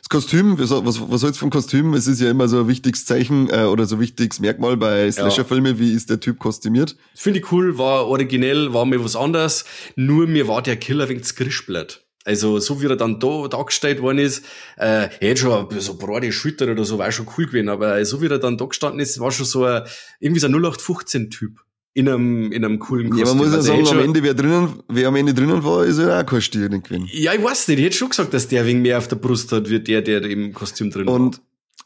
Das 0.00 0.08
Kostüm, 0.10 0.58
was, 0.58 0.70
was, 0.70 1.10
was 1.10 1.20
soll's 1.20 1.38
vom 1.38 1.50
Kostüm? 1.50 1.94
Es 1.94 2.06
ist 2.06 2.20
ja 2.20 2.30
immer 2.30 2.46
so 2.46 2.60
ein 2.60 2.68
wichtiges 2.68 3.06
Zeichen 3.06 3.48
äh, 3.48 3.64
oder 3.64 3.86
so 3.86 3.96
ein 3.96 4.00
wichtiges 4.00 4.38
Merkmal 4.38 4.76
bei 4.76 5.10
Slasher-Filmen, 5.10 5.78
wie 5.78 5.92
ist 5.92 6.10
der 6.10 6.20
Typ 6.20 6.38
kostümiert? 6.38 6.96
Finde 7.14 7.40
ich 7.40 7.50
cool, 7.52 7.78
war 7.78 8.06
originell, 8.06 8.74
war 8.74 8.84
mir 8.84 9.02
was 9.02 9.16
anderes. 9.16 9.64
Nur 9.96 10.26
mir 10.26 10.46
war 10.46 10.62
der 10.62 10.76
Killer 10.76 11.08
wegen 11.08 11.24
Skrischblatt. 11.24 12.06
Also 12.26 12.58
so 12.58 12.82
wie 12.82 12.86
er 12.86 12.96
dann 12.96 13.20
da 13.20 13.46
dargestellt 13.48 14.02
worden 14.02 14.18
ist, 14.18 14.44
äh, 14.76 15.08
er 15.08 15.10
hätte 15.20 15.42
schon 15.42 15.80
so 15.80 15.96
breite 15.96 16.32
Schulter 16.32 16.70
oder 16.70 16.84
so, 16.84 16.98
war 16.98 17.12
schon 17.12 17.28
cool 17.38 17.46
gewesen, 17.46 17.68
aber 17.68 18.04
so 18.04 18.20
wie 18.20 18.26
er 18.26 18.38
dann 18.38 18.58
da 18.58 18.64
gestanden 18.64 18.98
ist, 19.00 19.20
war 19.20 19.30
schon 19.30 19.46
so 19.46 19.64
ein, 19.64 19.84
irgendwie 20.18 20.40
so 20.40 20.48
ein 20.48 20.54
0815-Typ 20.54 21.60
in 21.96 22.10
einem, 22.10 22.52
in 22.52 22.62
einem 22.62 22.78
coolen 22.78 23.08
Kostüm. 23.08 23.26
Ja, 23.26 23.32
man 23.32 23.38
muss 23.38 23.48
ja 23.48 23.56
also 23.56 23.84
sagen, 23.84 23.98
am 23.98 24.04
Ende, 24.04 24.22
wer 24.22 24.34
drinnen, 24.34 24.68
wer 24.86 25.08
am 25.08 25.16
Ende 25.16 25.32
drinnen 25.32 25.64
war, 25.64 25.82
ist 25.86 25.98
ja 25.98 26.20
auch 26.20 26.26
kein 26.26 26.42
Stier 26.42 26.68
gewesen. 26.68 27.08
Ja, 27.10 27.32
ich 27.32 27.42
weiß 27.42 27.68
nicht. 27.68 27.78
Ich 27.78 27.84
hätte 27.86 27.96
schon 27.96 28.10
gesagt, 28.10 28.34
dass 28.34 28.48
der 28.48 28.66
wegen 28.66 28.82
mehr 28.82 28.98
auf 28.98 29.08
der 29.08 29.16
Brust 29.16 29.50
hat, 29.50 29.70
wie 29.70 29.80
der, 29.80 30.02
der 30.02 30.22
im 30.24 30.52
Kostüm 30.52 30.90
drin 30.90 31.06
war. 31.06 31.14
Und 31.14 31.40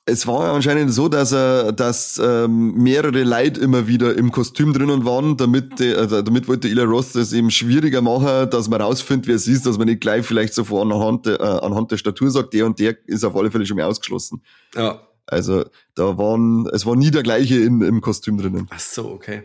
es 0.07 0.27
war 0.27 0.47
ja 0.47 0.53
anscheinend 0.53 0.93
so, 0.93 1.09
dass 1.09 1.31
er, 1.31 1.71
dass 1.71 2.21
ähm, 2.21 2.75
mehrere 2.75 3.23
Leute 3.23 3.61
immer 3.61 3.87
wieder 3.87 4.17
im 4.17 4.33
Kostüm 4.33 4.73
drinnen 4.73 5.05
waren, 5.05 5.37
damit, 5.37 5.79
de, 5.79 5.95
also, 5.95 6.23
damit 6.23 6.49
wollte 6.49 6.67
Ila 6.67 6.83
Ross 6.83 7.13
das 7.13 7.33
eben 7.33 7.53
schwieriger 7.53 8.03
machen, 8.03 8.51
dass 8.51 8.69
man 8.69 8.81
rausfindet, 8.81 9.29
wer 9.29 9.37
es 9.37 9.47
ist, 9.47 9.65
dass 9.65 9.79
man 9.79 9.87
nicht 9.87 10.01
gleich 10.01 10.27
vielleicht 10.27 10.55
sofort 10.55 10.91
anhand, 10.91 11.29
äh, 11.29 11.37
anhand 11.37 11.93
der 11.93 11.99
Statur 11.99 12.33
sagt, 12.33 12.53
der 12.53 12.67
und 12.67 12.81
der 12.81 12.97
ist 13.07 13.23
auf 13.23 13.37
alle 13.37 13.53
Fälle 13.53 13.65
schon 13.65 13.77
mal 13.77 13.85
ausgeschlossen. 13.85 14.43
Ja. 14.75 15.01
Also 15.27 15.65
da 15.95 16.19
waren, 16.19 16.67
es 16.73 16.85
war 16.85 16.97
nie 16.97 17.13
der 17.13 17.23
gleiche 17.23 17.61
in, 17.61 17.81
im 17.83 18.01
Kostüm 18.01 18.39
drinnen. 18.39 18.67
Ach 18.71 18.81
so, 18.81 19.09
okay. 19.09 19.45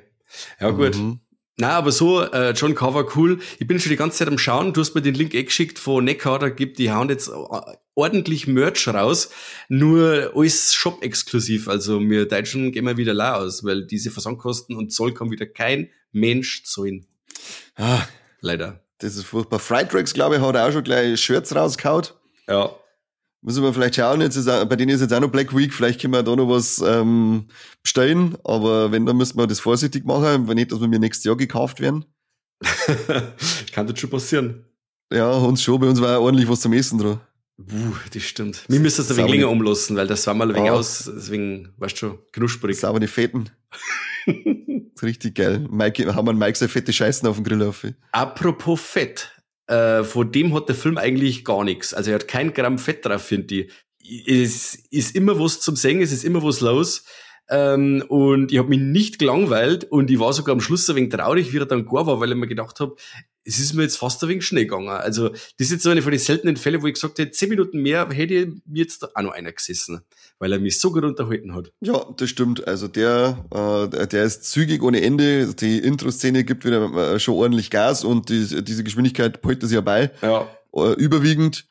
Ja, 0.60 0.72
gut. 0.72 0.96
Mhm. 0.96 1.20
Na, 1.58 1.70
aber 1.70 1.94
so, 1.94 2.22
äh, 2.22 2.52
John 2.52 2.76
Carver 2.76 3.08
cool. 3.16 3.40
Ich 3.60 3.68
bin 3.68 3.80
schon 3.80 3.90
die 3.90 3.96
ganze 3.96 4.18
Zeit 4.18 4.28
am 4.28 4.38
Schauen. 4.38 4.74
Du 4.74 4.82
hast 4.82 4.94
mir 4.94 5.02
den 5.02 5.16
Link 5.16 5.34
eh 5.34 5.44
geschickt 5.44 5.80
von 5.80 6.04
Neckar, 6.04 6.38
da 6.38 6.50
gibt, 6.50 6.80
die 6.80 6.92
hauen 6.92 7.08
jetzt 7.08 7.30
äh, 7.30 7.32
ordentlich 7.96 8.46
Merch 8.46 8.88
raus. 8.90 9.30
Nur 9.70 10.34
alles 10.36 10.74
Shop-exklusiv. 10.74 11.70
Also 11.70 12.02
wir 12.02 12.28
Deutschen 12.28 12.74
gehen 12.74 12.86
wir 12.86 12.98
wieder 12.98 13.14
la 13.14 13.36
aus, 13.36 13.64
weil 13.64 13.86
diese 13.86 14.12
Versandkosten 14.12 14.76
und 14.76 14.92
Zoll 14.92 15.14
kann 15.14 15.32
wieder 15.32 15.46
kein 15.46 15.90
Mensch 16.12 16.66
zahlen. 16.66 17.08
Ah, 17.76 18.02
leider. 18.42 18.82
Das 18.98 19.16
ist 19.16 19.26
furchtbar. 19.26 19.60
Fright 19.60 19.92
Tracks, 19.92 20.14
glaube 20.14 20.36
ich, 20.36 20.42
hat 20.42 20.58
auch 20.58 20.72
schon 20.72 20.84
gleich 20.84 21.22
Shirts 21.22 21.56
rausgehauen. 21.56 22.08
Ja. 22.50 22.76
Müssen 23.46 23.62
wir 23.62 23.72
vielleicht 23.76 23.98
schauen, 23.98 24.22
jetzt 24.22 24.38
ist, 24.38 24.48
bei 24.48 24.76
denen 24.76 24.90
ist 24.90 25.02
jetzt 25.02 25.14
auch 25.14 25.20
noch 25.20 25.30
Black 25.30 25.56
Week, 25.56 25.72
vielleicht 25.72 26.02
können 26.02 26.14
wir 26.14 26.24
da 26.24 26.36
noch 26.36 26.50
was 26.50 26.84
ähm, 26.84 27.46
bestellen, 27.84 28.36
aber 28.44 28.92
wenn, 28.92 29.06
dann 29.06 29.18
müssen 29.18 29.38
wir 29.38 29.46
das 29.46 29.60
vorsichtig 29.60 30.04
machen, 30.04 30.48
wenn 30.48 30.56
nicht, 30.56 30.72
dass 30.72 30.82
wir 30.82 30.88
mir 30.88 30.98
nächstes 30.98 31.26
Jahr 31.26 31.38
gekauft 31.38 31.80
werden. 31.80 32.06
Kann 33.72 33.86
das 33.86 34.00
schon 34.00 34.10
passieren. 34.10 34.66
Ja, 35.14 35.32
uns 35.32 35.62
schon, 35.62 35.80
bei 35.80 35.86
uns 35.86 36.02
war 36.02 36.14
ja 36.14 36.18
ordentlich 36.18 36.50
was 36.50 36.62
zum 36.62 36.74
Essen 36.74 36.98
dran. 36.98 37.20
Puh, 37.58 37.94
das 38.12 38.24
stimmt. 38.24 38.66
Wir 38.68 38.80
müssen 38.80 39.02
es 39.02 39.12
ein 39.12 39.18
wenig 39.18 39.34
länger 39.34 39.52
umlassen, 39.52 39.96
weil 39.96 40.08
das 40.08 40.26
war 40.26 40.34
mal 40.34 40.50
ein 40.50 40.56
wenig 40.56 40.72
ah. 40.72 40.74
aus, 40.74 41.12
deswegen, 41.16 41.72
weißt 41.78 41.94
du 41.94 41.98
schon, 41.98 42.20
knusprig. 42.32 42.80
Sauber 42.80 43.00
die 43.00 43.06
Fetten. 43.06 43.52
richtig 45.04 45.36
geil. 45.36 45.68
Mike, 45.70 46.16
haben 46.16 46.26
wir 46.26 46.34
Mike 46.34 46.58
seine 46.58 46.70
fette 46.70 46.92
Scheißen 46.92 47.30
auf 47.30 47.36
dem 47.36 47.44
Grill 47.44 47.62
auf. 47.62 47.86
Apropos 48.12 48.82
Fett. 48.82 49.35
Äh, 49.68 50.04
von 50.04 50.32
dem 50.32 50.54
hat 50.54 50.68
der 50.68 50.76
Film 50.76 50.98
eigentlich 50.98 51.44
gar 51.44 51.64
nichts. 51.64 51.94
Also 51.94 52.12
er 52.12 52.16
hat 52.16 52.28
kein 52.28 52.54
Gramm 52.54 52.78
Fett 52.78 53.06
drauf, 53.06 53.24
finde 53.24 53.56
ich. 53.56 53.72
Es 54.28 54.76
ist 54.92 55.16
immer 55.16 55.40
was 55.40 55.60
zum 55.62 55.76
Singen, 55.76 56.04
es 56.04 56.12
ist 56.12 56.24
immer 56.24 56.44
was 56.44 56.62
los. 56.62 57.06
Ähm, 57.50 58.04
und 58.08 58.52
ich 58.52 58.58
habe 58.58 58.70
mich 58.70 58.80
nicht 58.80 59.20
gelangweilt 59.20 59.86
und 59.86 60.10
ich 60.10 60.20
war 60.20 60.34
sogar 60.34 60.54
am 60.54 60.62
Schluss 60.62 60.90
ein 60.90 60.96
wenig 60.96 61.12
traurig, 61.12 61.54
wie 61.54 61.58
er 61.58 61.66
dann 61.66 61.86
gar 61.86 62.06
war, 62.08 62.20
weil 62.20 62.32
ich 62.32 62.38
mir 62.38 62.48
gedacht 62.48 62.80
habe, 62.80 62.96
es 63.46 63.60
ist 63.60 63.74
mir 63.74 63.84
jetzt 63.84 63.98
fast 63.98 64.22
ein 64.24 64.30
wenig 64.30 64.46
schnell 64.46 64.66
gegangen. 64.66 64.90
Also, 64.90 65.30
das 65.30 65.42
ist 65.58 65.72
jetzt 65.72 65.84
so 65.84 65.92
eine 65.92 66.02
von 66.02 66.12
den 66.12 66.20
seltenen 66.20 66.58
Fällen, 66.58 66.82
wo 66.82 66.88
ich 66.88 66.96
gesagt 66.96 67.20
hätte, 67.20 67.32
zehn 67.32 67.50
Minuten 67.50 67.82
mehr 67.82 68.10
hätte 68.10 68.48
mir 68.66 68.84
jetzt 68.84 69.16
auch 69.16 69.22
noch 69.22 69.34
einer 69.34 69.52
gesessen, 69.52 70.02
weil 70.40 70.52
er 70.52 70.60
mich 70.60 70.80
so 70.80 70.92
gut 70.92 71.04
unterhalten 71.04 71.54
hat. 71.54 71.72
Ja, 71.80 72.06
das 72.18 72.30
stimmt. 72.30 72.68
Also 72.68 72.88
der, 72.88 73.46
äh, 73.52 74.08
der 74.08 74.24
ist 74.24 74.46
zügig 74.46 74.82
ohne 74.82 75.02
Ende. 75.02 75.54
Die 75.54 75.78
Intro-Szene 75.78 76.44
gibt 76.44 76.66
wieder 76.66 77.14
äh, 77.14 77.20
schon 77.20 77.36
ordentlich 77.36 77.70
Gas 77.70 78.04
und 78.04 78.30
die, 78.30 78.64
diese 78.64 78.84
Geschwindigkeit 78.84 79.40
hält 79.46 79.62
sich 79.62 79.72
ja 79.72 79.82
bei. 79.82 80.12
Ja. 80.22 80.48
Äh, 80.74 80.94
überwiegend. 80.94 81.68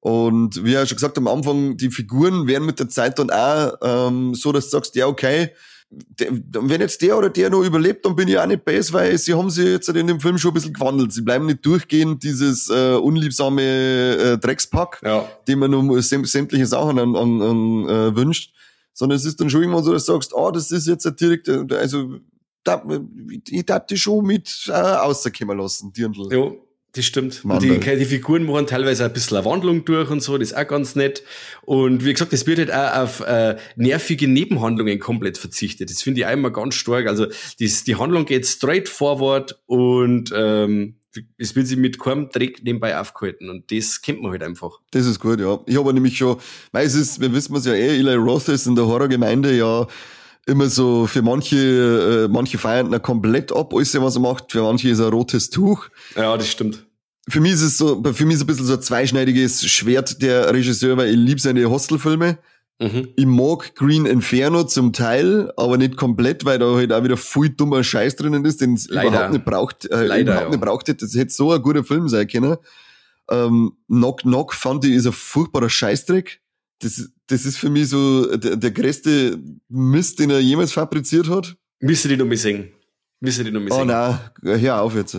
Und 0.00 0.62
wie 0.62 0.74
er 0.74 0.86
schon 0.86 0.96
gesagt 0.96 1.16
am 1.16 1.28
Anfang, 1.28 1.78
die 1.78 1.90
Figuren 1.90 2.46
werden 2.46 2.66
mit 2.66 2.78
der 2.78 2.90
Zeit 2.90 3.18
dann 3.18 3.30
auch 3.30 3.72
ähm, 3.82 4.34
so, 4.34 4.52
dass 4.52 4.66
du 4.66 4.72
sagst, 4.72 4.94
ja, 4.96 5.06
okay, 5.06 5.52
wenn 6.18 6.80
jetzt 6.80 7.00
der 7.02 7.16
oder 7.18 7.30
der 7.30 7.50
noch 7.50 7.62
überlebt, 7.62 8.04
dann 8.04 8.16
bin 8.16 8.28
ich 8.28 8.38
auch 8.38 8.46
nicht 8.46 8.64
best, 8.64 8.92
weil 8.92 9.16
sie 9.18 9.34
haben 9.34 9.50
sich 9.50 9.66
jetzt 9.66 9.88
in 9.88 10.06
dem 10.06 10.20
Film 10.20 10.38
schon 10.38 10.50
ein 10.50 10.54
bisschen 10.54 10.72
gewandelt. 10.72 11.12
Sie 11.12 11.22
bleiben 11.22 11.46
nicht 11.46 11.64
durchgehend 11.64 12.22
dieses 12.22 12.68
äh, 12.70 12.94
unliebsame 12.94 13.62
äh, 13.62 14.38
Dreckspack, 14.38 15.00
Ja. 15.04 15.28
dem 15.48 15.58
man 15.60 15.70
nur 15.70 16.02
säm 16.02 16.24
sämtliche 16.24 16.66
Sachen 16.66 16.98
an, 16.98 17.14
an, 17.16 17.42
an 17.42 17.88
äh, 17.88 18.16
wünscht, 18.16 18.54
sondern 18.92 19.16
es 19.16 19.24
ist 19.24 19.40
dann 19.40 19.50
schon 19.50 19.62
immer 19.62 19.82
so, 19.82 19.92
dass 19.92 20.06
du 20.06 20.12
sagst, 20.12 20.32
ah, 20.36 20.50
das 20.52 20.70
ist 20.70 20.86
jetzt 20.86 21.08
direkt, 21.20 21.48
äh, 21.48 21.64
also 21.76 22.16
da, 22.62 22.82
ich 23.50 23.66
darf 23.66 23.86
die 23.86 23.96
schon 23.96 24.24
mit 24.24 24.64
äh, 24.68 24.72
rauskommen 24.72 25.58
lassen, 25.58 25.92
Dirndl. 25.92 26.28
Ja, 26.32 26.50
das 26.94 27.04
stimmt. 27.04 27.42
Die, 27.60 27.78
die 27.80 28.04
Figuren 28.04 28.44
machen 28.44 28.66
teilweise 28.66 29.04
ein 29.04 29.12
bisschen 29.12 29.36
eine 29.36 29.46
Wandlung 29.46 29.84
durch 29.84 30.10
und 30.10 30.22
so, 30.22 30.38
das 30.38 30.52
ist 30.52 30.56
auch 30.56 30.66
ganz 30.66 30.94
nett. 30.94 31.22
Und 31.62 32.04
wie 32.04 32.12
gesagt, 32.12 32.32
es 32.32 32.46
wird 32.46 32.58
halt 32.58 32.72
auch 32.72 33.02
auf 33.02 33.20
äh, 33.20 33.56
nervige 33.76 34.28
Nebenhandlungen 34.28 34.98
komplett 35.00 35.36
verzichtet. 35.36 35.90
Das 35.90 36.02
finde 36.02 36.20
ich 36.20 36.26
auch 36.26 36.32
immer 36.32 36.50
ganz 36.50 36.76
stark. 36.76 37.06
Also 37.08 37.26
das, 37.58 37.84
die 37.84 37.96
Handlung 37.96 38.26
geht 38.26 38.46
straight 38.46 38.88
forward 38.88 39.58
und 39.66 40.32
ähm, 40.34 40.94
es 41.36 41.54
wird 41.56 41.66
sich 41.66 41.76
mit 41.76 41.98
keinem 41.98 42.28
Dreck 42.28 42.62
nebenbei 42.62 42.98
aufgehalten. 42.98 43.50
Und 43.50 43.70
das 43.72 44.00
kennt 44.02 44.22
man 44.22 44.32
halt 44.32 44.42
einfach. 44.42 44.80
Das 44.90 45.06
ist 45.06 45.20
gut, 45.20 45.40
ja. 45.40 45.58
Ich 45.66 45.76
habe 45.76 45.92
nämlich 45.92 46.16
schon, 46.16 46.38
weil 46.72 46.86
es 46.86 46.94
ist, 46.94 47.20
wir 47.20 47.32
wissen 47.32 47.54
es 47.56 47.66
ja 47.66 47.74
eh, 47.74 47.98
Eli 47.98 48.14
Roth 48.14 48.48
ist 48.48 48.66
in 48.66 48.74
der 48.76 48.86
Horrorgemeinde 48.86 49.56
ja 49.56 49.86
immer 50.46 50.68
so 50.68 51.06
für 51.06 51.22
manche, 51.22 52.26
äh, 52.26 52.28
manche 52.28 52.58
feiern 52.58 52.92
ihn 52.92 53.02
komplett 53.02 53.52
ab, 53.52 53.72
alles, 53.74 53.94
was 54.00 54.16
er 54.16 54.20
macht, 54.20 54.52
für 54.52 54.62
manche 54.62 54.90
ist 54.90 54.98
er 54.98 55.06
ein 55.06 55.12
rotes 55.12 55.50
Tuch. 55.50 55.88
Ja, 56.16 56.36
das 56.36 56.48
stimmt. 56.48 56.86
Für 57.28 57.40
mich 57.40 57.52
ist 57.52 57.62
es 57.62 57.78
so, 57.78 58.02
für 58.02 58.26
mich 58.26 58.34
ist 58.34 58.40
es 58.40 58.44
ein 58.44 58.46
bisschen 58.46 58.66
so 58.66 58.74
ein 58.74 58.82
zweischneidiges 58.82 59.64
Schwert 59.66 60.20
der 60.20 60.52
Regisseur, 60.52 60.96
weil 60.96 61.10
ich 61.10 61.16
liebe 61.16 61.40
seine 61.40 61.68
Hostelfilme. 61.70 62.38
Mhm. 62.80 63.08
Ich 63.16 63.26
mag 63.26 63.74
Green 63.76 64.04
Inferno 64.04 64.64
zum 64.64 64.92
Teil, 64.92 65.50
aber 65.56 65.78
nicht 65.78 65.96
komplett, 65.96 66.44
weil 66.44 66.58
da 66.58 66.74
halt 66.74 66.92
auch 66.92 67.04
wieder 67.04 67.16
viel 67.16 67.50
dummer 67.50 67.82
Scheiß 67.82 68.16
drinnen 68.16 68.44
ist, 68.44 68.60
den 68.60 68.74
es 68.74 68.88
Leider. 68.88 69.08
überhaupt 69.08 69.32
nicht 69.32 69.44
braucht, 69.44 69.86
äh, 69.86 70.04
Leider, 70.06 70.32
überhaupt 70.32 70.42
ja. 70.42 70.50
nicht 70.50 70.60
braucht 70.60 70.88
hätte. 70.88 71.06
Das 71.06 71.14
hätte 71.14 71.32
so 71.32 71.52
ein 71.52 71.62
guter 71.62 71.84
Film 71.84 72.08
sein 72.08 72.26
können. 72.26 72.56
Ähm, 73.30 73.72
Knock 73.86 74.22
Knock 74.22 74.52
fand 74.52 74.84
ich 74.84 74.92
ist 74.92 75.06
ein 75.06 75.12
furchtbarer 75.12 75.70
Scheißdreck. 75.70 76.40
Das, 76.80 77.08
das 77.28 77.44
ist 77.46 77.56
für 77.58 77.70
mich 77.70 77.88
so 77.88 78.36
der, 78.36 78.56
der 78.56 78.70
größte 78.70 79.38
Mist, 79.68 80.18
den 80.18 80.30
er 80.30 80.40
jemals 80.40 80.72
fabriziert 80.72 81.28
hat. 81.28 81.56
Müsste 81.80 82.08
die 82.08 82.16
noch 82.16 82.26
mal 82.26 82.36
sehen. 82.36 82.72
Müsste 83.20 83.44
die 83.44 83.50
noch 83.50 83.60
mal 83.60 83.68
Oh 83.72 83.76
sehen. 83.78 83.86
nein, 83.88 84.18
hör 84.60 84.82
auf 84.82 84.94
jetzt. 84.94 85.16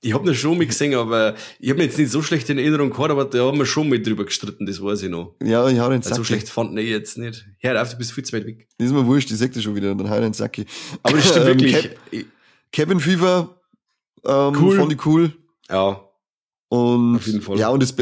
Ich 0.00 0.12
habe 0.12 0.28
ihn 0.28 0.34
schon 0.34 0.58
mal 0.58 0.66
gesehen, 0.66 0.94
aber 0.94 1.34
ich 1.58 1.70
habe 1.70 1.78
mir 1.78 1.84
jetzt 1.86 1.96
nicht 1.98 2.10
so 2.10 2.20
schlecht 2.20 2.50
in 2.50 2.58
Erinnerung 2.58 2.90
gehabt, 2.90 3.10
aber 3.10 3.24
da 3.24 3.44
haben 3.46 3.56
wir 3.58 3.64
schon 3.64 3.88
mal 3.88 4.00
drüber 4.02 4.24
gestritten, 4.26 4.66
das 4.66 4.82
weiß 4.82 5.02
ich 5.04 5.08
noch. 5.08 5.34
Ja, 5.42 5.66
ich 5.68 5.78
hau 5.78 5.88
den 5.88 5.96
Also 6.02 6.10
so 6.10 6.14
Sack. 6.16 6.26
schlecht 6.26 6.48
fand 6.50 6.78
ich 6.78 6.88
jetzt 6.90 7.16
nicht. 7.16 7.46
Hör 7.58 7.80
auf, 7.80 7.90
du 7.90 7.96
bist 7.96 8.12
viel 8.12 8.22
zu 8.24 8.36
weit 8.36 8.44
weg. 8.44 8.68
Das 8.76 8.88
ist 8.88 8.92
mir 8.92 9.06
wurscht, 9.06 9.30
die 9.30 9.34
sagt 9.34 9.60
schon 9.62 9.74
wieder 9.74 9.92
und 9.92 9.98
dann 9.98 10.10
hau 10.10 10.16
ich 10.16 10.20
den 10.22 10.34
Sack. 10.34 10.58
Aber 11.02 11.16
das 11.16 11.28
stimmt 11.28 11.46
Ähm, 11.46 11.58
wirklich. 11.60 11.72
Cap- 11.72 12.26
Cabin 12.72 13.00
Fever 13.00 13.60
ähm, 14.26 14.56
Cool. 14.60 14.76
fand 14.76 14.92
ich 14.92 15.06
cool. 15.06 15.32
ja, 15.70 16.00
Und 16.74 17.16
Auf 17.16 17.26
jeden 17.26 17.40
Fall. 17.42 17.58
ja, 17.58 17.68
und 17.68 17.82
das, 17.82 17.94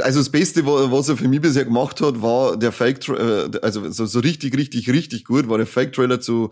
also 0.00 0.18
das 0.20 0.28
Beste, 0.30 0.66
wa- 0.66 0.90
was 0.90 1.08
er 1.08 1.16
für 1.16 1.28
mich 1.28 1.40
bisher 1.40 1.64
gemacht 1.64 2.00
hat, 2.00 2.20
war 2.20 2.56
der 2.56 2.72
Fake, 2.72 2.98
Tra- 3.00 3.16
äh, 3.54 3.58
also 3.62 3.90
so, 3.90 4.06
so 4.06 4.18
richtig, 4.20 4.56
richtig, 4.56 4.90
richtig 4.90 5.24
gut, 5.24 5.48
war 5.48 5.58
der 5.58 5.66
Fake 5.66 5.92
Trailer 5.92 6.20
zu 6.20 6.50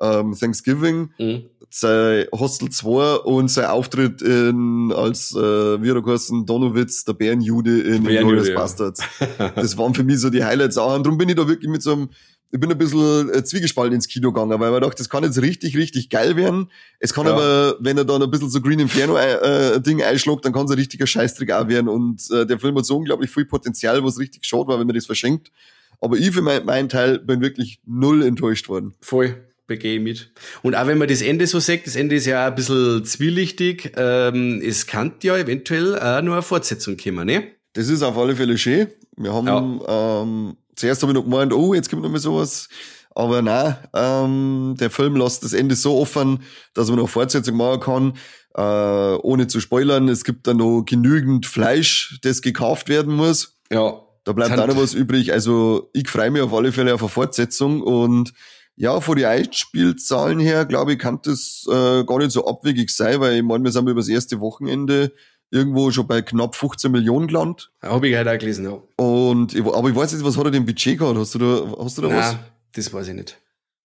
ähm, 0.00 0.34
Thanksgiving, 0.38 1.10
mhm. 1.18 1.42
sein 1.68 2.26
Hostel 2.32 2.70
2 2.70 3.16
und 3.16 3.48
sein 3.50 3.66
Auftritt 3.66 4.22
in, 4.22 4.92
als, 4.96 5.34
äh, 5.34 5.82
wie 5.82 5.90
er 5.90 6.00
geheißen, 6.00 6.46
Donowitz, 6.46 7.04
der 7.04 7.12
Bärenjude 7.12 7.80
in 7.82 8.04
Glorious 8.04 8.48
ja. 8.48 8.54
Bastards. 8.54 9.02
Das 9.56 9.76
waren 9.76 9.94
für 9.94 10.04
mich 10.04 10.20
so 10.20 10.30
die 10.30 10.42
Highlights 10.44 10.78
auch. 10.78 10.94
Und 10.96 11.04
darum 11.04 11.18
bin 11.18 11.28
ich 11.28 11.34
da 11.36 11.46
wirklich 11.46 11.70
mit 11.70 11.82
so 11.82 11.92
einem, 11.92 12.08
ich 12.52 12.58
bin 12.58 12.70
ein 12.70 12.78
bisschen 12.78 13.32
äh, 13.32 13.44
zwiegespalten 13.44 13.94
ins 13.94 14.08
Kino 14.08 14.32
gegangen, 14.32 14.58
weil 14.58 14.70
man 14.70 14.80
dachte, 14.80 14.96
das 14.96 15.08
kann 15.08 15.22
jetzt 15.22 15.40
richtig, 15.40 15.76
richtig 15.76 16.10
geil 16.10 16.36
werden. 16.36 16.68
Es 16.98 17.14
kann 17.14 17.26
Ja. 17.26 17.34
aber, 17.34 17.76
wenn 17.80 17.96
er 17.96 18.04
dann 18.04 18.22
ein 18.22 18.30
bisschen 18.30 18.50
so 18.50 18.60
Green 18.60 18.80
Inferno 18.80 19.16
äh, 19.16 19.76
äh, 19.76 20.04
einschlägt, 20.04 20.44
dann 20.44 20.52
kann 20.52 20.64
es 20.64 20.72
ein 20.72 20.78
richtiger 20.78 21.06
Scheißtrick 21.06 21.52
auch 21.52 21.68
werden. 21.68 21.88
Und 21.88 22.28
äh, 22.30 22.46
der 22.46 22.58
Film 22.58 22.76
hat 22.76 22.86
so 22.86 22.96
unglaublich 22.96 23.30
viel 23.30 23.44
Potenzial, 23.44 24.02
was 24.04 24.18
richtig 24.18 24.44
schade 24.44 24.66
war, 24.66 24.80
wenn 24.80 24.86
man 24.86 24.96
das 24.96 25.06
verschenkt. 25.06 25.52
Aber 26.00 26.16
ich 26.16 26.32
für 26.32 26.42
mein, 26.42 26.64
meinen 26.64 26.88
Teil 26.88 27.18
bin 27.18 27.40
wirklich 27.40 27.80
null 27.86 28.22
enttäuscht 28.22 28.68
worden. 28.68 28.94
Voll, 29.00 29.36
begehe 29.66 29.96
ich 29.96 30.00
mit. 30.00 30.32
Und 30.62 30.74
auch 30.74 30.86
wenn 30.88 30.98
man 30.98 31.08
das 31.08 31.22
Ende 31.22 31.46
so 31.46 31.60
sagt, 31.60 31.86
das 31.86 31.94
Ende 31.94 32.16
ist 32.16 32.26
ja 32.26 32.44
auch 32.44 32.50
ein 32.50 32.54
bisschen 32.56 33.04
zwielichtig, 33.04 33.92
ähm, 33.96 34.60
es 34.64 34.86
kann 34.86 35.12
ja 35.22 35.36
eventuell 35.36 35.96
auch 35.98 36.22
nur 36.22 36.34
eine 36.34 36.42
Fortsetzung 36.42 36.96
kommen, 36.96 37.26
ne? 37.26 37.44
Das 37.74 37.88
ist 37.88 38.02
auf 38.02 38.18
alle 38.18 38.34
Fälle 38.34 38.58
schön. 38.58 38.88
Wir 39.22 39.34
haben, 39.34 39.80
ähm, 39.86 40.56
zuerst 40.76 41.02
habe 41.02 41.12
ich 41.12 41.16
noch 41.16 41.24
gemeint, 41.24 41.52
oh, 41.52 41.74
jetzt 41.74 41.90
kommt 41.90 42.02
noch 42.02 42.10
mal 42.10 42.18
sowas. 42.18 42.68
Aber 43.14 43.42
nein, 43.42 43.76
ähm, 43.94 44.76
der 44.78 44.88
Film 44.88 45.16
lässt 45.16 45.44
das 45.44 45.52
Ende 45.52 45.74
so 45.74 45.98
offen, 45.98 46.42
dass 46.74 46.88
man 46.88 46.98
noch 46.98 47.08
Fortsetzung 47.08 47.56
machen 47.56 47.80
kann. 47.80 48.12
Äh, 48.54 49.18
ohne 49.22 49.46
zu 49.46 49.60
spoilern, 49.60 50.08
es 50.08 50.24
gibt 50.24 50.46
da 50.46 50.54
noch 50.54 50.82
genügend 50.82 51.46
Fleisch, 51.46 52.18
das 52.22 52.40
gekauft 52.40 52.88
werden 52.88 53.14
muss. 53.14 53.58
Ja. 53.70 54.00
Da 54.24 54.32
bleibt 54.32 54.58
auch 54.58 54.66
noch 54.66 54.76
was 54.76 54.94
übrig. 54.94 55.32
Also 55.32 55.90
ich 55.92 56.08
freue 56.08 56.30
mich 56.30 56.42
auf 56.42 56.52
alle 56.52 56.72
Fälle 56.72 56.94
auf 56.94 57.02
eine 57.02 57.08
Fortsetzung 57.08 57.82
und 57.82 58.32
ja, 58.76 59.00
von 59.00 59.16
den 59.16 59.26
Einspielzahlen 59.26 60.40
her, 60.40 60.64
glaube 60.64 60.94
ich, 60.94 60.98
kann 60.98 61.20
das 61.22 61.66
äh, 61.68 62.04
gar 62.04 62.18
nicht 62.18 62.30
so 62.30 62.46
abwegig 62.46 62.90
sein, 62.90 63.20
weil 63.20 63.36
ich 63.36 63.42
meine, 63.42 63.64
wir 63.64 63.72
sind 63.72 63.88
über 63.88 64.00
das 64.00 64.08
erste 64.08 64.40
Wochenende 64.40 65.12
irgendwo 65.50 65.90
schon 65.90 66.06
bei 66.06 66.22
knapp 66.22 66.54
15 66.54 66.90
Millionen 66.90 67.26
gelandet. 67.26 67.70
Habe 67.82 68.08
ich 68.08 68.16
heute 68.16 68.32
auch 68.32 68.38
gelesen, 68.38 68.64
ja. 68.64 68.82
Und 68.96 69.56
aber 69.56 69.88
ich 69.88 69.94
weiß 69.96 70.12
nicht, 70.12 70.24
was 70.24 70.36
hat 70.36 70.44
er 70.44 70.50
denn 70.50 70.66
Budget 70.66 70.98
gehabt? 70.98 71.18
Hast 71.18 71.34
du 71.34 71.38
da, 71.38 71.74
hast 71.82 71.98
du 71.98 72.02
da 72.02 72.08
was? 72.08 72.32
Nein, 72.32 72.44
das 72.74 72.92
weiß 72.92 73.08
ich 73.08 73.14
nicht. 73.14 73.38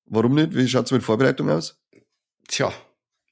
Warum 0.05 0.35
nicht? 0.35 0.55
Wie 0.55 0.67
schaut's 0.67 0.91
mit 0.91 1.03
Vorbereitung 1.03 1.49
aus? 1.49 1.79
Tja, 2.47 2.71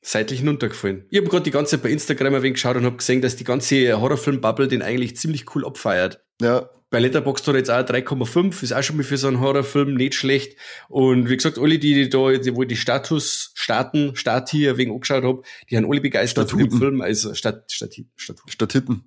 seitlich 0.01 0.39
hinuntergefallen. 0.39 1.05
Ich 1.09 1.19
habe 1.19 1.29
gerade 1.29 1.43
die 1.43 1.51
ganze 1.51 1.71
Zeit 1.71 1.83
bei 1.83 1.89
Instagram 1.89 2.33
ein 2.35 2.41
wenig 2.41 2.55
geschaut 2.55 2.77
und 2.77 2.85
habe 2.85 2.97
gesehen, 2.97 3.21
dass 3.21 3.35
die 3.35 3.43
ganze 3.43 3.99
Horrorfilm-Bubble 3.99 4.67
den 4.67 4.81
eigentlich 4.81 5.15
ziemlich 5.15 5.55
cool 5.55 5.65
abfeiert. 5.65 6.23
Ja, 6.41 6.69
Bei 6.93 6.99
Letterboxd 6.99 7.47
hat 7.47 7.55
er 7.55 7.57
jetzt 7.57 7.71
auch 7.71 7.79
3,5, 7.79 8.61
ist 8.61 8.71
auch 8.71 8.83
schon 8.83 8.97
mal 8.97 9.03
für 9.03 9.17
so 9.17 9.27
einen 9.27 9.39
Horrorfilm 9.39 9.95
nicht 9.95 10.13
schlecht. 10.13 10.55
Und 10.89 11.27
wie 11.27 11.35
gesagt, 11.37 11.57
alle, 11.57 11.79
die, 11.79 11.95
die 11.95 12.07
da, 12.07 12.31
die, 12.33 12.55
wo 12.55 12.63
die 12.65 12.75
Status 12.75 13.51
starten, 13.55 14.15
Start 14.15 14.49
hier 14.51 14.77
wegen 14.77 14.91
angeschaut 14.91 15.23
habe, 15.23 15.41
die 15.71 15.77
haben 15.77 15.89
alle 15.89 16.01
begeistert 16.01 16.51
von 16.51 16.59
dem 16.59 16.67
Statuten. 16.67 16.79
Film, 16.91 17.01
also 17.01 17.33
Stat, 17.33 17.71
Stat, 17.71 17.95
Statut. 18.15 18.51
statt 18.51 18.73
Hitten. 18.73 19.05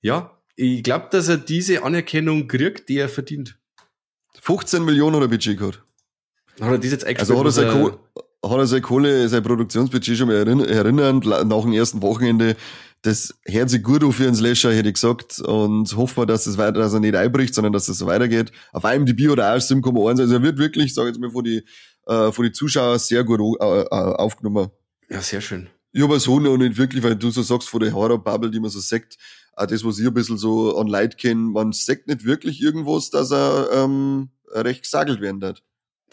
Ja, 0.00 0.38
ich 0.56 0.82
glaube, 0.82 1.08
dass 1.10 1.28
er 1.28 1.36
diese 1.36 1.82
Anerkennung 1.84 2.48
kriegt, 2.48 2.88
die 2.88 2.96
er 2.96 3.10
verdient. 3.10 3.58
15 4.40 4.82
Millionen 4.84 5.16
hat 5.16 5.22
er 5.22 5.28
Budget 5.28 5.58
gehabt. 5.58 5.82
Hat 6.60 6.70
er 6.72 6.78
das 6.78 6.90
jetzt 6.90 7.04
eingespielt? 7.04 7.20
Also 7.20 7.34
hat 7.34 7.40
er, 7.40 7.44
was 7.44 7.54
seine 7.56 7.70
Kohle, 7.72 7.98
hat 8.42 8.58
er 8.58 8.66
seine 8.66 8.80
Kohle, 8.82 9.28
sein 9.28 9.42
Produktionsbudget 9.42 10.16
schon 10.16 10.28
mal 10.28 10.36
erinn- 10.36 10.64
erinnernd, 10.64 11.24
la- 11.26 11.44
nach 11.44 11.60
dem 11.62 11.72
ersten 11.74 12.00
Wochenende. 12.00 12.56
Das 13.02 13.34
hört 13.44 13.70
sich 13.70 13.82
gut 13.82 14.02
auf 14.02 14.16
für 14.16 14.24
einen 14.24 14.34
Slasher, 14.34 14.72
hätte 14.72 14.88
ich 14.88 14.94
gesagt. 14.94 15.38
Und 15.40 15.96
hoffen 15.96 16.16
wir, 16.16 16.26
dass 16.26 16.46
es 16.46 16.58
weiter, 16.58 16.80
dass 16.80 16.92
er 16.92 17.00
nicht 17.00 17.14
einbricht, 17.14 17.54
sondern 17.54 17.72
dass 17.72 17.88
es 17.88 17.98
so 17.98 18.06
weitergeht. 18.06 18.50
Auf 18.72 18.84
IMDb 18.84 19.30
oder 19.30 19.52
auch 19.52 19.58
7,1. 19.58 20.20
Also 20.20 20.34
er 20.34 20.42
wird 20.42 20.58
wirklich, 20.58 20.94
sage 20.94 21.08
ich 21.08 21.14
jetzt 21.14 21.20
mal, 21.20 21.30
von 21.30 21.44
die, 21.44 21.64
äh, 22.06 22.32
von 22.32 22.44
die 22.44 22.52
Zuschauer 22.52 22.98
sehr 22.98 23.22
gut 23.22 23.40
äh, 23.60 23.80
äh, 23.80 23.86
aufgenommen. 23.86 24.70
Ja, 25.08 25.20
sehr 25.20 25.40
schön. 25.40 25.68
Ich 25.92 26.02
aber 26.02 26.20
so 26.20 26.38
noch 26.38 26.56
nicht 26.56 26.76
wirklich, 26.76 27.02
weil 27.02 27.16
du 27.16 27.30
so 27.30 27.42
sagst, 27.42 27.68
von 27.68 27.80
der 27.80 27.92
Horror-Bubble, 27.92 28.50
die 28.50 28.60
man 28.60 28.70
so 28.70 28.80
sagt, 28.80 29.16
auch 29.54 29.66
das, 29.66 29.84
was 29.84 29.98
ich 29.98 30.06
ein 30.06 30.14
bisschen 30.14 30.38
so 30.38 30.76
an 30.76 30.86
Leid 30.86 31.18
kenne, 31.18 31.40
man 31.40 31.72
sagt 31.72 32.08
nicht 32.08 32.24
wirklich 32.24 32.60
irgendwas, 32.60 33.10
dass 33.10 33.32
er 33.32 33.70
ähm, 33.72 34.30
recht 34.52 34.82
gesagelt 34.82 35.20
werden 35.20 35.42
hat. 35.42 35.62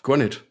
Gar 0.01 0.17
nicht. 0.17 0.45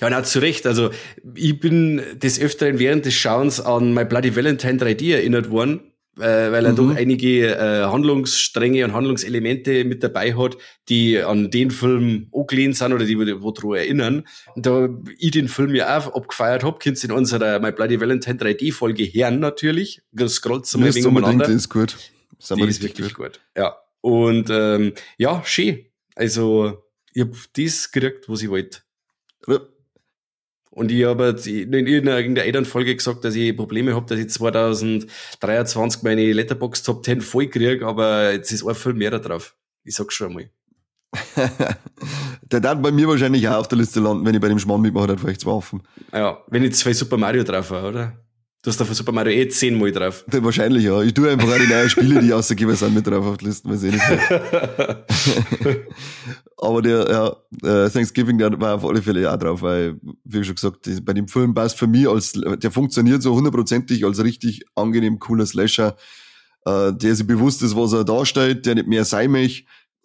Ja, 0.00 0.10
na, 0.10 0.22
zu 0.22 0.38
Recht. 0.40 0.66
Also, 0.66 0.90
ich 1.34 1.58
bin 1.60 2.00
des 2.14 2.40
Öfteren 2.40 2.78
während 2.78 3.04
des 3.04 3.14
Schauens 3.14 3.60
an 3.60 3.94
My 3.94 4.04
Bloody 4.04 4.34
Valentine 4.36 4.78
3D 4.78 5.14
erinnert 5.14 5.50
worden, 5.50 5.80
äh, 6.18 6.20
weil 6.52 6.64
er 6.66 6.72
Mhm. 6.72 6.76
doch 6.76 6.94
einige 6.94 7.46
äh, 7.56 7.84
Handlungsstränge 7.84 8.84
und 8.84 8.92
Handlungselemente 8.92 9.84
mit 9.84 10.02
dabei 10.02 10.34
hat, 10.36 10.56
die 10.88 11.18
an 11.18 11.50
den 11.50 11.70
Film 11.70 12.28
angelehnt 12.34 12.76
sind 12.76 12.92
oder 12.92 13.04
die 13.06 13.16
wo 13.18 13.50
daran 13.50 13.74
erinnern. 13.76 14.24
Und 14.54 14.66
da 14.66 14.88
ich 15.18 15.30
den 15.30 15.48
Film 15.48 15.74
ja 15.74 15.98
auch 15.98 16.14
abgefeiert 16.14 16.64
hab, 16.64 16.80
könnt 16.80 17.02
in 17.02 17.12
unserer 17.12 17.58
My 17.60 17.72
Bloody 17.72 18.00
Valentine 18.00 18.36
3D 18.38 18.72
Folge 18.72 19.04
hören 19.04 19.40
natürlich. 19.40 20.02
Scrollt 20.28 20.72
mal 20.74 20.94
wegen 20.94 21.06
unbedingt, 21.06 21.06
umeinander. 21.06 21.46
das 21.46 21.54
ist 21.54 21.68
gut. 21.70 21.96
Das 22.38 22.56
Die 22.56 22.62
ist 22.64 22.82
wirklich 22.82 23.14
gut. 23.14 23.40
Ja. 23.56 23.76
Und 24.00 24.48
ähm, 24.50 24.92
ja, 25.16 25.42
schön. 25.44 25.86
Also, 26.16 26.82
ich 27.14 27.22
hab 27.22 27.30
das 27.56 27.90
gekriegt, 27.92 28.28
was 28.28 28.42
ich 28.42 28.50
wollte. 28.50 28.80
Und 30.74 30.90
ich 30.90 31.04
habe 31.04 31.36
in 31.44 31.72
irgendeiner 31.72 32.44
Elternfolge 32.44 32.96
gesagt, 32.96 33.24
dass 33.24 33.34
ich 33.34 33.54
Probleme 33.54 33.94
habe, 33.94 34.06
dass 34.06 34.18
ich 34.18 34.30
2023 34.30 36.02
meine 36.02 36.32
Letterbox 36.32 36.82
Top 36.82 37.04
10 37.04 37.20
voll 37.20 37.48
kriege, 37.48 37.86
aber 37.86 38.32
jetzt 38.32 38.52
ist 38.52 38.66
ein 38.66 38.74
Film 38.74 38.96
mehr 38.96 39.10
da 39.10 39.18
drauf. 39.18 39.54
Ich 39.84 39.94
sag's 39.94 40.14
schon 40.14 40.28
einmal. 40.28 40.50
der 42.42 42.60
darf 42.60 42.80
bei 42.80 42.90
mir 42.90 43.06
wahrscheinlich 43.06 43.46
auch 43.48 43.58
auf 43.58 43.68
der 43.68 43.76
Liste 43.76 44.00
landen, 44.00 44.24
wenn 44.24 44.34
ich 44.34 44.40
bei 44.40 44.48
dem 44.48 44.58
Schmarrn 44.58 44.80
mitmache, 44.80 45.08
dann 45.08 45.18
vielleicht 45.18 45.42
zwei 45.42 45.52
Waffen. 45.52 45.82
Ja, 46.10 46.42
wenn 46.48 46.64
ich 46.64 46.74
zwei 46.74 46.94
Super 46.94 47.18
Mario 47.18 47.44
drauf 47.44 47.70
habe, 47.70 47.88
oder? 47.88 48.21
Du 48.64 48.70
hast 48.70 48.78
da 48.78 48.84
von 48.84 48.94
Super 48.94 49.10
Mario 49.10 49.32
eh 49.32 49.48
zehnmal 49.48 49.90
drauf. 49.90 50.24
Ja, 50.32 50.44
wahrscheinlich, 50.44 50.84
ja. 50.84 51.02
Ich 51.02 51.12
tue 51.12 51.28
einfach 51.28 51.48
auch 51.48 51.58
die 51.58 51.66
neuen 51.66 51.90
Spiele, 51.90 52.20
die 52.22 52.30
rausgebe, 52.30 52.76
sind 52.76 52.94
mit 52.94 53.04
drauf 53.04 53.26
auf 53.26 53.36
die 53.38 53.46
Listen, 53.46 53.68
weiß 53.72 53.82
ich 53.82 53.92
nicht. 53.92 54.04
Aber 56.58 56.80
der, 56.80 57.10
ja, 57.10 57.36
äh, 57.86 57.90
Thanksgiving, 57.90 58.38
der 58.38 58.60
war 58.60 58.76
auf 58.76 58.84
alle 58.84 59.02
Fälle 59.02 59.28
auch 59.32 59.36
drauf, 59.36 59.62
weil, 59.62 59.98
wie 60.22 60.44
schon 60.44 60.54
gesagt, 60.54 60.88
bei 61.04 61.12
dem 61.12 61.26
Film 61.26 61.54
passt 61.54 61.76
für 61.76 61.88
mich 61.88 62.08
als, 62.08 62.34
der 62.34 62.70
funktioniert 62.70 63.20
so 63.20 63.34
hundertprozentig 63.34 64.04
als 64.04 64.22
richtig 64.22 64.62
angenehm 64.76 65.18
cooler 65.18 65.44
Slasher, 65.44 65.96
äh, 66.64 66.92
der 66.92 67.16
sich 67.16 67.26
bewusst 67.26 67.64
ist, 67.64 67.74
was 67.74 67.92
er 67.92 68.04
darstellt, 68.04 68.64
der 68.64 68.76
nicht 68.76 68.86
mehr 68.86 69.04
sein 69.04 69.32
möchte, 69.32 69.64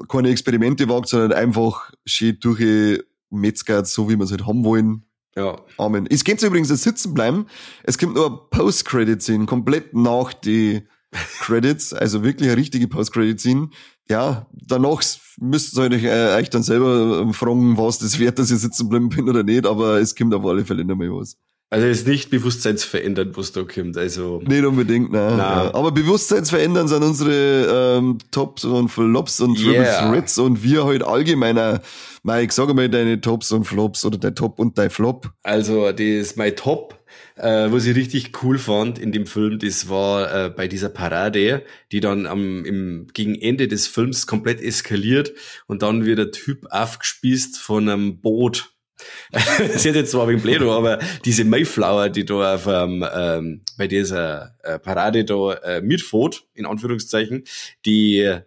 keine 0.09 0.29
Experimente 0.29 0.89
wagt, 0.89 1.09
sondern 1.09 1.31
einfach 1.33 1.91
schön 2.05 2.39
durchgemetzgert, 2.39 3.85
so 3.85 4.09
wie 4.09 4.15
wir 4.15 4.23
es 4.23 4.31
halt 4.31 4.47
haben 4.47 4.63
wollen 4.63 5.06
ja. 5.37 5.61
Amen. 5.77 6.07
Es 6.09 6.23
geht 6.23 6.41
übrigens 6.41 6.69
das 6.69 6.83
Sitzen 6.83 7.13
bleiben. 7.13 7.45
Es 7.83 7.97
kommt 7.97 8.15
nur 8.15 8.25
eine 8.25 8.39
Post-Credit-Scene, 8.49 9.45
komplett 9.45 9.93
nach 9.93 10.33
die 10.33 10.87
Credits, 11.39 11.93
also 11.93 12.23
wirklich 12.23 12.49
eine 12.49 12.57
richtige 12.57 12.87
Post-Credit-Scene. 12.87 13.69
Ja, 14.09 14.47
danach 14.51 15.01
müsst 15.39 15.77
ihr 15.77 15.83
euch 15.83 16.03
äh, 16.03 16.35
euch 16.35 16.49
dann 16.49 16.63
selber 16.63 17.19
ähm, 17.21 17.33
fragen, 17.33 17.77
was 17.77 17.99
das 17.99 18.19
wert, 18.19 18.39
dass 18.39 18.51
ich 18.51 18.59
sitzen 18.59 18.89
bleiben 18.89 19.09
bin 19.09 19.29
oder 19.29 19.43
nicht, 19.43 19.65
aber 19.65 19.99
es 19.99 20.15
kommt 20.15 20.33
auf 20.33 20.45
alle 20.45 20.65
Fälle 20.65 20.83
nicht 20.83 20.97
mehr 20.97 21.11
was. 21.11 21.37
Also 21.69 21.85
es 21.87 21.99
ist 21.99 22.07
nicht 22.07 22.29
bewusstseinsverändernd, 22.29 23.35
was 23.35 23.51
da 23.51 23.63
kommt. 23.63 23.97
Also 23.97 24.41
nicht 24.47 24.63
unbedingt, 24.63 25.11
nein. 25.11 25.35
nein. 25.35 25.69
Aber 25.73 25.91
bewusstseinsverändern 25.91 26.87
sind 26.87 27.03
unsere 27.03 27.97
ähm, 27.97 28.19
Tops 28.31 28.63
und 28.63 28.87
Flops 28.87 29.41
und 29.41 29.55
Triple 29.55 29.81
yeah. 29.81 30.09
Threats 30.09 30.37
und 30.37 30.63
wir 30.63 30.85
halt 30.85 31.03
allgemeiner. 31.03 31.81
Mike, 32.23 32.53
sag 32.53 32.73
mal 32.73 32.89
deine 32.89 33.19
Tops 33.19 33.51
und 33.51 33.65
Flops 33.65 34.05
oder 34.05 34.17
dein 34.17 34.35
Top 34.35 34.59
und 34.59 34.77
dein 34.77 34.89
Flop. 34.89 35.31
Also 35.43 35.91
das 35.91 35.99
ist 35.99 36.37
mein 36.37 36.55
Top, 36.55 36.97
äh, 37.35 37.69
was 37.69 37.85
ich 37.85 37.95
richtig 37.95 38.43
cool 38.43 38.57
fand 38.57 38.97
in 38.97 39.11
dem 39.11 39.25
Film, 39.25 39.59
das 39.59 39.89
war 39.89 40.45
äh, 40.45 40.49
bei 40.49 40.67
dieser 40.67 40.89
Parade, 40.89 41.63
die 41.91 41.99
dann 41.99 42.25
am 42.25 42.65
im, 42.65 43.07
gegen 43.13 43.35
Ende 43.35 43.67
des 43.67 43.87
Films 43.87 44.25
komplett 44.25 44.61
eskaliert 44.61 45.33
und 45.67 45.81
dann 45.81 46.05
wird 46.05 46.19
der 46.19 46.31
Typ 46.31 46.65
aufgespießt 46.69 47.57
von 47.59 47.89
einem 47.89 48.21
Boot 48.21 48.76
Sie 49.75 49.89
hat 49.89 49.95
jetzt 49.95 50.11
zwar 50.11 50.27
wegen 50.27 50.41
Plädo, 50.41 50.75
aber 50.75 50.99
diese 51.25 51.43
Mayflower, 51.45 52.09
die 52.09 52.25
da 52.25 52.55
auf, 52.55 52.67
ähm, 52.67 53.05
ähm, 53.13 53.61
bei 53.77 53.87
dieser 53.87 54.55
äh, 54.63 54.79
Parade 54.79 55.25
da 55.25 55.53
äh, 55.53 55.81
mitfährt, 55.81 56.45
in 56.53 56.65
Anführungszeichen, 56.65 57.43
die 57.85 58.19
äh, 58.19 58.43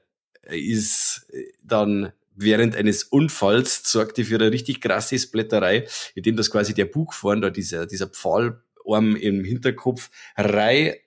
ist 0.49 1.27
dann 1.63 2.13
während 2.35 2.75
eines 2.75 3.05
Unfalls 3.05 3.83
sorgt 3.85 4.17
die 4.17 4.25
für 4.25 4.37
eine 4.37 4.51
richtig 4.51 4.81
krasse 4.81 5.19
Splatterei, 5.19 5.87
indem 6.15 6.37
das 6.37 6.51
quasi 6.51 6.75
der 6.75 6.87
Bug 6.87 7.15
vorn, 7.15 7.43
da 7.43 7.51
dieser, 7.51 7.87
dieser 7.87 8.09
Pfahlarm 8.09 9.17
im 9.17 9.45
Hinterkopf, 9.45 10.11
rei 10.37 11.01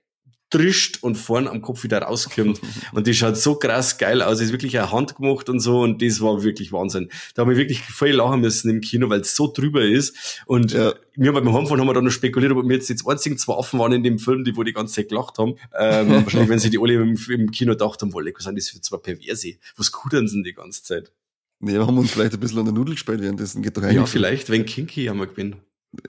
trischt 0.53 0.99
und 1.01 1.15
vorn 1.15 1.47
am 1.47 1.61
Kopf 1.61 1.83
wieder 1.83 2.03
rauskommt. 2.03 2.61
und 2.93 3.07
die 3.07 3.13
schaut 3.13 3.37
so 3.37 3.55
krass 3.55 3.97
geil 3.97 4.21
aus, 4.21 4.39
ist 4.39 4.51
wirklich 4.51 4.77
eine 4.77 4.91
Hand 4.91 5.15
gemacht 5.15 5.49
und 5.49 5.59
so 5.59 5.81
und 5.81 6.01
das 6.01 6.21
war 6.21 6.43
wirklich 6.43 6.71
Wahnsinn. 6.71 7.09
Da 7.33 7.41
habe 7.41 7.53
ich 7.53 7.57
wirklich 7.57 7.81
voll 7.81 8.11
lachen 8.11 8.41
müssen 8.41 8.69
im 8.69 8.81
Kino, 8.81 9.09
weil 9.09 9.21
es 9.21 9.35
so 9.35 9.51
drüber 9.51 9.83
ist 9.83 10.43
und 10.45 10.73
ja. 10.73 10.93
wir 11.15 11.33
beim 11.33 11.51
Heimfahren 11.51 11.81
haben 11.81 11.87
wir 11.87 11.93
dann 11.93 12.03
noch 12.03 12.11
spekuliert, 12.11 12.51
ob 12.51 12.63
wir 12.63 12.75
jetzt 12.75 12.89
die 12.89 12.95
einzigen 13.05 13.37
zwei 13.37 13.55
Affen 13.55 13.79
waren 13.79 13.93
in 13.93 14.03
dem 14.03 14.19
Film, 14.19 14.43
die 14.43 14.55
wo 14.55 14.63
die 14.63 14.73
ganze 14.73 14.93
Zeit 14.93 15.09
gelacht 15.09 15.39
haben. 15.39 15.55
Ähm, 15.77 16.09
wahrscheinlich, 16.23 16.49
wenn 16.49 16.59
sie 16.59 16.69
die 16.69 16.79
alle 16.79 16.93
im, 16.93 17.17
im 17.29 17.51
Kino 17.51 17.71
gedacht 17.71 18.01
haben, 18.01 18.13
wolle, 18.13 18.31
was 18.35 18.43
sind 18.43 18.57
das 18.57 18.69
für 18.69 18.79
zwei 18.79 18.97
Perverse? 18.97 19.55
Was 19.75 19.91
kudern 19.91 20.27
sie 20.27 20.35
denn 20.35 20.43
die 20.43 20.53
ganze 20.53 20.83
Zeit? 20.83 21.11
Nee, 21.59 21.73
wir 21.73 21.87
haben 21.87 21.97
uns 21.97 22.11
vielleicht 22.11 22.33
ein 22.33 22.39
bisschen 22.39 22.59
an 22.59 22.65
der 22.65 22.73
Nudel 22.73 22.95
gespielt 22.95 23.21
währenddessen. 23.21 23.61
Geht 23.61 23.77
doch 23.77 23.83
Ja, 23.89 24.05
vielleicht, 24.05 24.49
wenn 24.49 24.65
Kinky 24.65 25.05
haben 25.05 25.19
wir 25.19 25.27
gewinnen. 25.27 25.55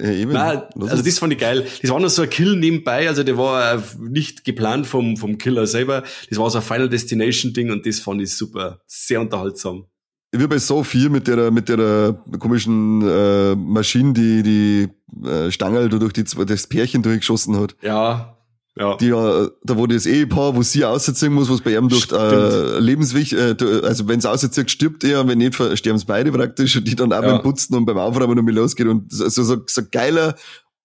Ja, 0.01 0.11
eben. 0.11 0.33
Nein, 0.33 0.63
also 0.81 1.03
das 1.03 1.19
fand 1.19 1.33
ich 1.33 1.39
geil. 1.39 1.67
Das 1.83 1.91
war 1.91 2.01
nur 2.01 2.09
so 2.09 2.23
ein 2.23 2.31
Kill 2.31 2.57
nebenbei, 2.57 3.09
also 3.09 3.23
der 3.23 3.37
war 3.37 3.83
nicht 4.01 4.45
geplant 4.45 4.87
vom, 4.87 5.17
vom 5.17 5.39
Killer 5.39 5.67
selber. 5.67 6.03
Das 6.31 6.39
war 6.39 6.51
so 6.51 6.59
ein 6.59 6.65
Final 6.65 6.89
Destination 6.89 7.53
Ding 7.53 7.71
und 7.71 7.85
das 7.87 8.01
fand 8.01 8.23
ich 8.23 8.35
super. 8.35 8.81
Sehr 8.87 9.21
unterhaltsam. 9.21 9.87
Wie 10.33 10.47
bei 10.49 10.59
so 10.59 10.83
viel 10.83 11.11
mit 11.11 11.29
der, 11.29 11.51
mit 11.51 11.69
der 11.69 12.19
komischen 12.41 13.03
äh, 13.03 13.55
Maschine, 13.55 14.13
die 14.15 14.43
die 14.43 14.89
äh, 15.27 15.51
Stange 15.53 15.89
durch 15.89 16.13
die, 16.13 16.25
das 16.25 16.67
Pärchen 16.67 17.03
durchgeschossen 17.03 17.57
hat. 17.57 17.77
Ja, 17.83 18.34
ja. 18.77 18.97
Die, 18.97 19.11
äh, 19.11 19.51
da 19.63 19.77
wo 19.77 19.87
das 19.87 20.05
Ehepaar, 20.05 20.57
wo 20.57 20.63
sie 20.63 20.85
ausziehen 20.85 21.33
muss, 21.33 21.49
was 21.49 21.61
bei 21.61 21.77
ihm 21.77 21.89
durch 21.89 22.11
äh, 22.11 22.79
lebenswichtig, 22.81 23.39
äh, 23.39 23.55
also 23.85 24.09
wenn 24.09 24.19
es 24.19 24.27
auszieht, 24.27 24.69
stirbt 24.69 25.05
er, 25.05 25.29
wenn 25.29 25.39
nicht, 25.39 25.55
sterben 25.55 25.97
es 25.97 26.05
beide 26.05 26.33
praktisch 26.33 26.77
und 26.77 26.89
die 26.89 26.97
dann 26.97 27.13
auch 27.13 27.23
ja. 27.23 27.33
beim 27.33 27.43
Putzen 27.43 27.77
und 27.77 27.85
beim 27.85 27.99
Aufräumen 27.99 28.37
noch 28.37 28.43
mal 28.43 28.53
losgeht 28.53 28.89
und 28.89 29.13
so, 29.13 29.29
so, 29.29 29.63
so 29.65 29.83
geiler, 29.93 30.35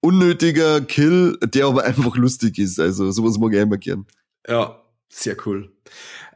unnötiger 0.02 0.82
Kill, 0.82 1.38
der 1.42 1.66
aber 1.66 1.84
einfach 1.86 2.16
lustig 2.16 2.60
ist. 2.60 2.80
Also 2.80 3.10
sowas 3.10 3.40
mag 3.40 3.54
ich 3.54 3.60
immer 3.60 3.78
gern. 3.78 4.06
Ja, 4.48 4.79
sehr 5.10 5.36
cool. 5.46 5.72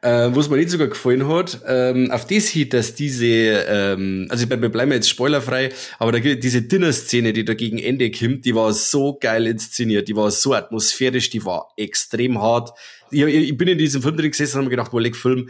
Äh, 0.02 0.36
was 0.36 0.50
mir 0.50 0.58
nicht 0.58 0.70
sogar 0.70 0.88
gefallen 0.88 1.28
hat, 1.30 1.62
ähm, 1.66 2.12
auf 2.12 2.26
das 2.28 2.48
hieß, 2.48 2.70
dass 2.70 2.96
diese, 2.96 3.26
ähm, 3.26 4.28
also 4.30 4.50
wir 4.50 4.58
bleiben 4.58 4.92
jetzt 4.92 5.10
spoilerfrei, 5.10 5.70
aber 6.00 6.12
da, 6.12 6.20
diese 6.20 6.64
Dinner-Szene, 6.64 7.32
die 7.32 7.46
da 7.46 7.54
gegen 7.54 7.78
Ende 7.78 8.12
kommt, 8.12 8.44
die 8.44 8.54
war 8.54 8.74
so 8.74 9.18
geil 9.18 9.48
inszeniert, 9.48 10.10
die 10.10 10.16
war 10.16 10.30
so 10.32 10.54
atmosphärisch, 10.54 11.30
die 11.30 11.46
war 11.46 11.70
extrem 11.78 12.42
hart. 12.42 12.78
Ich, 13.12 13.22
ich 13.22 13.58
bin 13.58 13.70
in 13.70 13.78
diesem 13.78 14.02
Film 14.02 14.18
drin 14.18 14.32
gesessen 14.32 14.58
und 14.58 14.66
habe 14.66 14.66
mir 14.66 14.78
gedacht, 14.78 14.92
Wolleck 14.92 15.16
Film, 15.16 15.50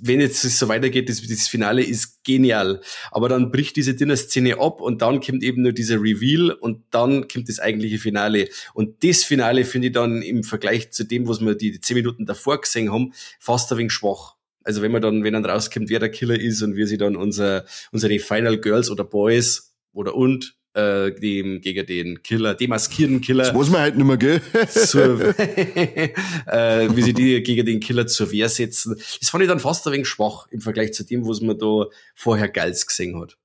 wenn 0.00 0.20
jetzt 0.20 0.44
es 0.44 0.58
so 0.58 0.68
weitergeht, 0.68 1.08
das, 1.08 1.26
das 1.26 1.48
Finale 1.48 1.82
ist 1.82 2.24
genial. 2.24 2.80
Aber 3.10 3.28
dann 3.28 3.50
bricht 3.50 3.76
diese 3.76 3.94
Dinner-Szene 3.94 4.58
ab 4.58 4.80
und 4.80 5.02
dann 5.02 5.20
kommt 5.20 5.42
eben 5.42 5.62
nur 5.62 5.72
dieser 5.72 5.96
Reveal 5.96 6.52
und 6.52 6.84
dann 6.90 7.28
kommt 7.28 7.48
das 7.48 7.58
eigentliche 7.58 7.98
Finale. 7.98 8.48
Und 8.74 9.04
das 9.04 9.24
Finale 9.24 9.64
finde 9.64 9.88
ich 9.88 9.92
dann 9.92 10.22
im 10.22 10.44
Vergleich 10.44 10.90
zu 10.92 11.04
dem, 11.04 11.28
was 11.28 11.40
wir 11.40 11.54
die, 11.54 11.80
zehn 11.80 11.96
Minuten 11.96 12.26
davor 12.26 12.60
gesehen 12.60 12.92
haben, 12.92 13.12
fast 13.38 13.72
ein 13.72 13.78
wenig 13.78 13.92
schwach. 13.92 14.36
Also 14.64 14.82
wenn 14.82 14.92
man 14.92 15.02
dann, 15.02 15.24
wenn 15.24 15.32
dann 15.32 15.44
rauskommt, 15.44 15.90
wer 15.90 15.98
der 15.98 16.10
Killer 16.10 16.38
ist 16.38 16.62
und 16.62 16.76
wie 16.76 16.86
sie 16.86 16.98
dann 16.98 17.16
unser, 17.16 17.64
unsere 17.90 18.18
Final 18.18 18.58
Girls 18.58 18.90
oder 18.90 19.04
Boys 19.04 19.74
oder 19.92 20.14
und 20.14 20.56
äh, 20.74 21.12
dem, 21.12 21.60
gegen 21.60 21.86
den 21.86 22.22
Killer, 22.22 22.54
demaskierten 22.54 23.20
Killer. 23.20 23.44
Das 23.44 23.52
muss 23.52 23.70
man 23.70 23.80
halt 23.80 23.96
nicht 23.96 24.06
mehr, 24.06 24.16
gell? 24.16 24.40
zur, 24.68 25.20
äh, 25.38 26.88
wie 26.94 27.02
sie 27.02 27.12
die 27.12 27.42
gegen 27.42 27.66
den 27.66 27.80
Killer 27.80 28.06
zur 28.06 28.30
Wehr 28.32 28.48
setzen. 28.48 28.96
Das 29.20 29.30
fand 29.30 29.42
ich 29.42 29.48
dann 29.48 29.60
fast 29.60 29.86
ein 29.86 29.92
wenig 29.92 30.08
schwach 30.08 30.46
im 30.50 30.60
Vergleich 30.60 30.92
zu 30.92 31.04
dem, 31.04 31.26
was 31.26 31.40
man 31.40 31.58
da 31.58 31.86
vorher 32.14 32.48
Geiles 32.48 32.86
gesehen 32.86 33.20
hat. 33.20 33.36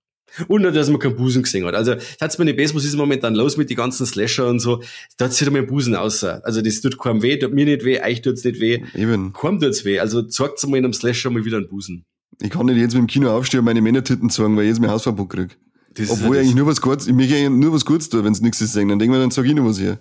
Und 0.47 0.61
nicht, 0.61 0.75
dass 0.75 0.89
man 0.89 0.99
keinen 0.99 1.15
Busen 1.15 1.43
gesehen 1.43 1.65
hat. 1.65 1.73
Also, 1.73 1.95
hat's 2.21 2.37
mir 2.37 2.45
nicht 2.45 2.57
besser, 2.57 2.75
was 2.75 2.85
ist 2.85 2.95
momentan 2.95 3.33
los 3.33 3.57
mit 3.57 3.69
den 3.69 3.77
ganzen 3.77 4.05
Slasher 4.05 4.47
und 4.47 4.59
so. 4.59 4.83
Da 5.17 5.29
sich 5.29 5.49
mein 5.49 5.65
Busen 5.65 5.95
außer. 5.95 6.41
Also, 6.45 6.61
das 6.61 6.81
tut 6.81 6.99
keinem 6.99 7.21
weh, 7.21 7.37
tut 7.37 7.53
mir 7.53 7.65
nicht 7.65 7.83
weh, 7.85 8.01
euch 8.01 8.21
tut's 8.21 8.43
nicht 8.43 8.59
weh. 8.59 8.83
Eben. 8.93 9.33
Keinem 9.33 9.59
tut's 9.59 9.85
weh. 9.85 9.99
Also, 9.99 10.21
zeigt's 10.21 10.67
mal 10.67 10.77
in 10.77 10.85
einem 10.85 10.93
Slasher 10.93 11.29
mal 11.29 11.45
wieder 11.45 11.57
einen 11.57 11.69
Busen. 11.69 12.05
Ich 12.41 12.51
kann 12.51 12.67
nicht 12.67 12.77
jetzt 12.77 12.93
mit 12.93 13.01
dem 13.01 13.07
Kino 13.07 13.31
aufstehen 13.31 13.59
und 13.59 13.65
meine 13.65 13.81
Männertitten 13.81 14.29
zeigen, 14.29 14.55
weil 14.57 14.65
ich 14.65 14.69
jetzt 14.69 14.79
mein 14.79 14.91
Hausverbot 14.91 15.29
krieg. 15.29 15.57
Das 15.97 16.11
Obwohl 16.11 16.35
ich 16.35 16.41
eigentlich 16.41 16.55
nur 16.55 16.67
was 16.67 16.81
Gutes, 16.81 17.07
ich 17.07 17.13
möchte 17.13 17.49
nur 17.49 17.73
was 17.73 17.85
Gutes 17.85 18.09
tun, 18.09 18.23
wenn 18.23 18.33
es 18.33 18.41
nichts 18.41 18.61
ist. 18.61 18.75
Dann 18.75 18.87
denken 18.87 19.11
wir, 19.11 19.19
dann 19.19 19.31
sag 19.31 19.45
ich 19.45 19.53
noch 19.53 19.65
was 19.65 19.79
hier. 19.79 19.99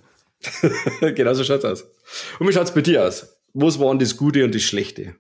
genau 1.15 1.35
so 1.35 1.45
schaut's 1.45 1.65
aus. 1.65 1.85
Und 2.39 2.49
wie 2.49 2.53
schaut's 2.53 2.73
bei 2.73 2.83
dir 2.83 3.05
aus? 3.05 3.27
Was 3.55 3.79
waren 3.81 3.99
das 3.99 4.17
Gute 4.17 4.45
und 4.45 4.55
das 4.55 4.63
Schlechte? 4.63 5.15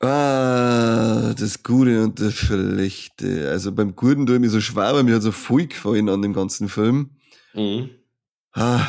Ah, 0.00 1.34
das 1.38 1.62
Gute 1.62 2.02
und 2.02 2.18
das 2.18 2.34
Schlechte. 2.34 3.50
Also 3.50 3.70
beim 3.72 3.94
Guten 3.94 4.26
tue 4.26 4.36
ich 4.36 4.40
mich 4.40 4.50
so 4.50 4.60
schwer, 4.60 4.94
weil 4.94 5.04
mir 5.04 5.14
hat 5.14 5.22
so 5.22 5.30
viel 5.30 5.68
gefallen 5.68 6.08
an 6.08 6.22
dem 6.22 6.32
ganzen 6.32 6.68
Film. 6.68 7.10
Mhm. 7.54 7.90
Ah, 8.52 8.86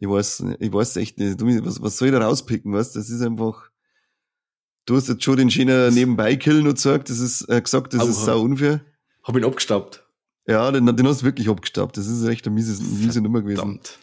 ich 0.00 0.08
weiß, 0.08 0.44
ich 0.58 0.72
weiß 0.72 0.96
echt 0.96 1.18
nicht. 1.18 1.40
Was, 1.64 1.80
was 1.80 1.96
soll 1.96 2.08
ich 2.08 2.14
da 2.14 2.20
rauspicken, 2.20 2.72
weißt? 2.72 2.96
Das 2.96 3.08
ist 3.08 3.22
einfach, 3.22 3.70
du 4.86 4.96
hast 4.96 5.08
jetzt 5.08 5.22
schon 5.22 5.36
den 5.36 5.50
schönen 5.50 5.94
Nebenbei-Kill 5.94 6.62
noch 6.62 6.74
gesagt, 6.74 7.08
das 7.08 7.20
ist, 7.20 7.48
äh, 7.48 7.60
gesagt, 7.60 7.94
das 7.94 8.00
Au, 8.00 8.06
ist 8.06 8.24
sau 8.24 8.40
unfair. 8.40 8.80
Hab 9.22 9.36
ihn 9.36 9.44
abgestaubt. 9.44 10.01
Ja, 10.46 10.70
den, 10.70 10.86
den 10.86 11.06
hast 11.06 11.22
du 11.22 11.26
wirklich 11.26 11.48
abgestaubt. 11.48 11.96
Das 11.96 12.06
ist 12.06 12.24
echt 12.24 12.46
eine 12.46 12.54
miese, 12.54 12.82
miese 12.82 13.20
Nummer 13.20 13.40
gewesen. 13.42 13.56
Verdammt. 13.56 13.98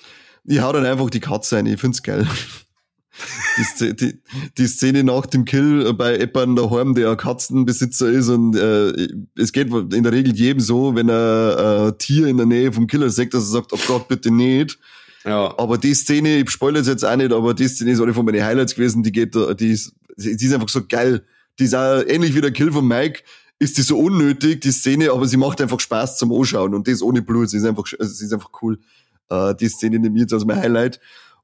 Ich 0.46 0.62
hau 0.62 0.72
dann 0.72 0.86
einfach 0.86 1.10
die 1.10 1.20
Katze 1.20 1.58
ein, 1.58 1.66
ich 1.66 1.80
find's 1.80 2.02
geil. 2.02 2.26
die, 3.80 3.96
die, 3.96 4.22
die, 4.58 4.68
Szene 4.68 5.04
nach 5.04 5.26
dem 5.26 5.44
Kill 5.44 5.94
bei 5.94 6.16
Eppern 6.16 6.56
daheim, 6.56 6.96
der 6.96 7.12
ein 7.12 7.18
Katzenbesitzer 7.18 8.10
ist 8.10 8.30
und 8.30 8.56
äh, 8.56 9.08
es 9.38 9.52
geht 9.52 9.68
in 9.68 10.04
der 10.04 10.14
Regel 10.14 10.34
jedem 10.34 10.62
so, 10.62 10.96
wenn 10.96 11.10
er 11.10 11.88
äh, 11.88 11.98
Tier 11.98 12.28
in 12.28 12.38
der 12.38 12.46
Nähe 12.46 12.72
vom 12.72 12.88
Killer 12.88 13.10
sagt, 13.10 13.34
dass 13.34 13.44
er 13.44 13.52
sagt, 13.52 13.74
oh 13.74 13.80
Gott, 13.88 14.08
bitte 14.08 14.32
nicht. 14.32 14.80
Ja. 15.26 15.54
Aber 15.58 15.78
die 15.78 15.94
Szene, 15.94 16.38
ich 16.40 16.50
spoilere 16.50 16.84
jetzt 16.84 17.04
auch 17.04 17.16
nicht, 17.16 17.34
aber 17.34 17.54
die 17.54 17.68
Szene 17.68 17.92
ist 17.92 18.02
eine 18.02 18.14
von 18.14 18.26
meinen 18.26 18.44
Highlights 18.44 18.76
gewesen, 18.76 19.04
die 19.04 19.12
geht, 19.12 19.36
die 19.36 19.72
ist, 19.72 19.94
die 20.16 20.30
ist 20.30 20.54
einfach 20.54 20.70
so 20.70 20.82
geil. 20.88 21.24
Die 21.60 21.66
ist 21.66 21.76
auch 21.76 22.02
ähnlich 22.08 22.34
wie 22.36 22.42
der 22.42 22.52
Kill 22.52 22.72
von 22.72 22.88
Mike 22.88 23.24
ist 23.60 23.78
die 23.78 23.82
so 23.82 24.00
unnötig, 24.00 24.62
die 24.62 24.72
Szene, 24.72 25.12
aber 25.12 25.28
sie 25.28 25.38
macht 25.38 25.62
einfach 25.62 25.80
Spaß 25.80 26.18
zum 26.18 26.32
Anschauen 26.32 26.74
und 26.74 26.88
das 26.88 27.02
ohne 27.02 27.22
Blut. 27.22 27.50
Sie 27.50 27.58
ist 27.58 27.66
einfach, 27.66 27.86
also 28.00 28.12
sie 28.12 28.26
ist 28.26 28.34
einfach 28.34 28.52
cool. 28.62 28.80
Äh, 29.30 29.54
die 29.56 29.68
Szene 29.68 30.00
nehme 30.00 30.16
ich 30.16 30.22
jetzt 30.22 30.34
als 30.34 30.46
mein 30.46 30.58
Highlight. 30.58 31.00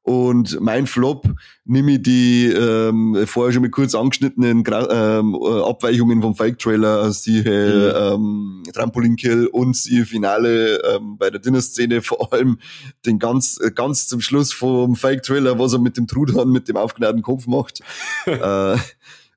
Und 0.06 0.62
mein 0.62 0.86
Flop 0.86 1.28
nehme 1.66 1.94
ich 1.94 2.04
die 2.04 2.46
ähm, 2.46 3.26
vorher 3.26 3.52
schon 3.52 3.64
mal 3.64 3.72
kurz 3.72 3.96
angeschnittenen 3.96 4.64
Gra 4.64 5.18
ähm, 5.18 5.34
äh, 5.34 5.62
Abweichungen 5.64 6.22
vom 6.22 6.36
Fake-Trailer, 6.36 7.02
also 7.02 7.24
die 7.26 7.40
äh, 7.40 8.14
ähm, 8.14 8.62
Trampolinkill 8.72 9.48
und 9.48 9.84
die 9.88 10.06
Finale 10.06 10.80
ähm, 10.84 11.18
bei 11.18 11.32
der 11.32 11.40
Dinner-Szene, 11.40 12.04
vor 12.04 12.32
allem 12.32 12.60
den 13.08 13.18
ganz, 13.18 13.60
äh, 13.60 13.72
ganz 13.72 14.08
zum 14.08 14.22
Schluss 14.22 14.54
vom 14.54 14.96
Fake-Trailer, 14.96 15.58
was 15.58 15.74
er 15.74 15.80
mit 15.80 15.98
dem 15.98 16.06
Truthahn, 16.06 16.50
mit 16.50 16.68
dem 16.68 16.78
aufgenährten 16.78 17.24
Kopf 17.24 17.48
macht. 17.48 17.80
äh, 18.28 18.78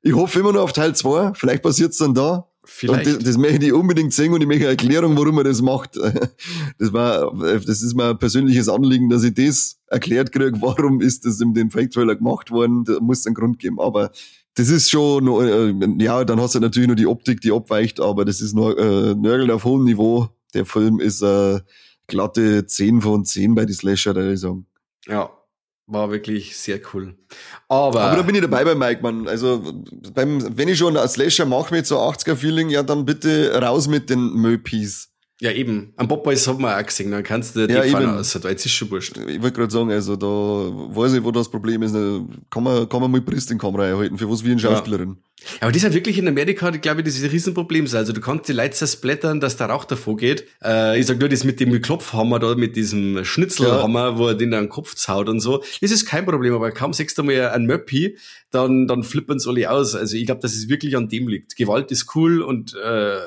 ich 0.03 0.13
hoffe 0.13 0.41
immer 0.41 0.53
noch 0.53 0.65
auf 0.65 0.75
Teil 0.75 0.95
2, 0.95 1.33
vielleicht 1.33 1.63
passiert's 1.63 1.97
dann 1.97 2.13
da. 2.13 2.47
Vielleicht. 2.71 3.07
Und 3.07 3.17
das, 3.17 3.25
das 3.25 3.39
möchte 3.39 3.65
ich 3.65 3.73
unbedingt 3.73 4.13
sehen 4.13 4.35
und 4.35 4.43
ich 4.43 4.47
möchte 4.47 4.65
eine 4.65 4.73
Erklärung, 4.73 5.17
warum 5.17 5.39
er 5.39 5.45
das 5.45 5.63
macht. 5.63 5.97
Das 6.79 6.93
war, 6.93 7.35
das 7.35 7.83
ist 7.83 7.95
mein 7.95 8.17
persönliches 8.19 8.69
Anliegen, 8.69 9.09
dass 9.09 9.25
ich 9.25 9.35
das 9.35 9.81
erklärt 9.89 10.31
kriege, 10.31 10.61
warum 10.61 11.01
ist 11.01 11.25
das 11.25 11.41
in 11.41 11.55
dem 11.55 11.71
Fake-Trailer 11.71 12.15
gemacht 12.15 12.51
worden. 12.51 12.85
Da 12.85 13.01
muss 13.01 13.21
es 13.21 13.27
einen 13.27 13.35
Grund 13.35 13.59
geben. 13.59 13.81
Aber 13.81 14.13
das 14.55 14.69
ist 14.69 14.91
schon, 14.91 15.27
äh, 15.27 16.05
ja, 16.05 16.25
dann 16.25 16.41
hast 16.41 16.55
du 16.55 16.61
natürlich 16.61 16.87
nur 16.87 16.97
die 16.97 17.07
Optik, 17.07 17.41
die 17.41 17.51
abweicht, 17.51 18.01
aber 18.01 18.25
das 18.25 18.41
ist 18.41 18.55
nur 18.55 18.79
äh, 18.79 19.15
Nörgel 19.15 19.51
auf 19.51 19.65
hohem 19.65 19.85
Niveau. 19.85 20.29
Der 20.55 20.67
Film 20.67 21.01
ist 21.01 21.23
äh, 21.23 21.61
glatte 22.07 22.67
10 22.67 23.01
von 23.01 23.25
10 23.25 23.55
bei 23.55 23.65
die 23.65 23.73
Slasher, 23.73 24.15
da 24.15 24.31
ich 24.31 24.41
sagen. 24.41 24.67
Ja, 25.07 25.31
war 25.89 26.11
wirklich 26.11 26.57
sehr 26.57 26.81
cool. 26.93 27.17
Aber, 27.69 28.01
Aber 28.03 28.17
da 28.17 28.23
bin 28.23 28.35
ich 28.35 28.43
dabei 28.43 28.65
bei 28.65 28.75
Mike, 28.75 29.03
man. 29.03 29.27
Also, 29.27 29.83
beim, 30.15 30.57
wenn 30.57 30.69
ich 30.69 30.79
schon 30.79 30.97
als 30.97 31.15
Slasher 31.15 31.47
mache 31.47 31.75
mit 31.75 31.87
so 31.87 31.99
80er-Feeling, 31.99 32.69
ja, 32.69 32.83
dann 32.83 33.05
bitte 33.05 33.61
raus 33.61 33.89
mit 33.89 34.11
den 34.11 34.35
Möpis. 34.35 35.11
Ja, 35.41 35.53
eben. 35.53 35.93
Am 35.97 36.09
Popeyes 36.09 36.49
haben 36.49 36.63
wir 36.63 36.77
auch 36.77 36.85
gesehen, 36.85 37.13
dann 37.13 37.23
kannst 37.23 37.55
du 37.55 37.69
die 37.69 37.73
Ja, 37.73 37.83
Pfanne 37.83 38.13
aus, 38.19 38.43
weil 38.43 38.51
jetzt 38.53 38.67
ist 38.67 38.73
schon 38.73 38.91
wurscht. 38.91 39.17
Ich 39.19 39.41
wollte 39.41 39.53
gerade 39.53 39.73
sagen, 39.73 39.91
also 39.93 40.17
da 40.17 40.27
weiß 40.27 41.13
ich, 41.13 41.23
wo 41.23 41.31
das 41.31 41.49
Problem 41.49 41.83
ist. 41.83 41.95
Da 41.95 42.21
Kann 42.51 42.65
man, 42.65 42.89
kann 42.89 43.01
man 43.01 43.09
mal 43.11 43.21
Priest 43.21 43.53
in 43.53 43.59
Kamera 43.59 43.87
erhalten, 43.87 44.19
für 44.19 44.29
was 44.29 44.43
wie 44.45 44.51
eine 44.51 44.61
Ja. 44.61 44.71
Schauspielerin. 44.71 45.17
Aber 45.61 45.71
das 45.71 45.77
ist 45.77 45.85
halt 45.85 45.95
wirklich 45.95 46.19
in 46.19 46.27
Amerika, 46.27 46.71
glaube 46.71 47.01
ich, 47.01 47.07
das 47.07 47.15
ist 47.15 47.23
ein 47.23 47.31
Riesenproblem. 47.31 47.87
Also 47.93 48.13
du 48.13 48.21
kannst 48.21 48.49
die 48.49 48.53
Leute 48.53 48.73
zersplattern, 48.73 49.39
dass 49.39 49.57
der 49.57 49.69
Rauch 49.69 49.85
davor 49.85 50.17
geht. 50.17 50.45
Äh, 50.61 50.99
ich 50.99 51.07
sag 51.07 51.21
nur 51.21 51.29
das 51.29 51.45
mit 51.45 51.61
dem 51.61 51.81
Klopfhammer 51.81 52.41
da, 52.41 52.57
mit 52.57 52.75
diesem 52.75 53.25
Schnitzelhammer, 53.25 54.19
wo 54.19 54.27
er 54.27 54.35
den 54.35 54.53
an 54.55 54.65
den 54.65 54.69
Kopf 54.69 54.97
zaut 54.97 55.29
und 55.29 55.39
so. 55.39 55.63
Das 55.81 55.93
ist 55.93 56.07
kein 56.07 56.27
Problem, 56.27 56.53
aber 56.55 56.73
kaum 56.73 56.93
sechst 56.93 57.17
du 57.17 57.23
mal 57.23 57.51
einen 57.51 57.67
Möppi, 57.67 58.19
dann, 58.51 58.89
dann 58.89 59.05
flippern's 59.05 59.47
alle 59.47 59.71
aus. 59.71 59.95
Also 59.95 60.17
ich 60.17 60.27
glaube, 60.27 60.41
dass 60.41 60.57
es 60.57 60.69
wirklich 60.69 60.97
an 60.97 61.09
dem 61.09 61.29
liegt. 61.29 61.55
Gewalt 61.55 61.93
ist 61.93 62.17
cool 62.17 62.43
und 62.43 62.75
äh, 62.75 63.19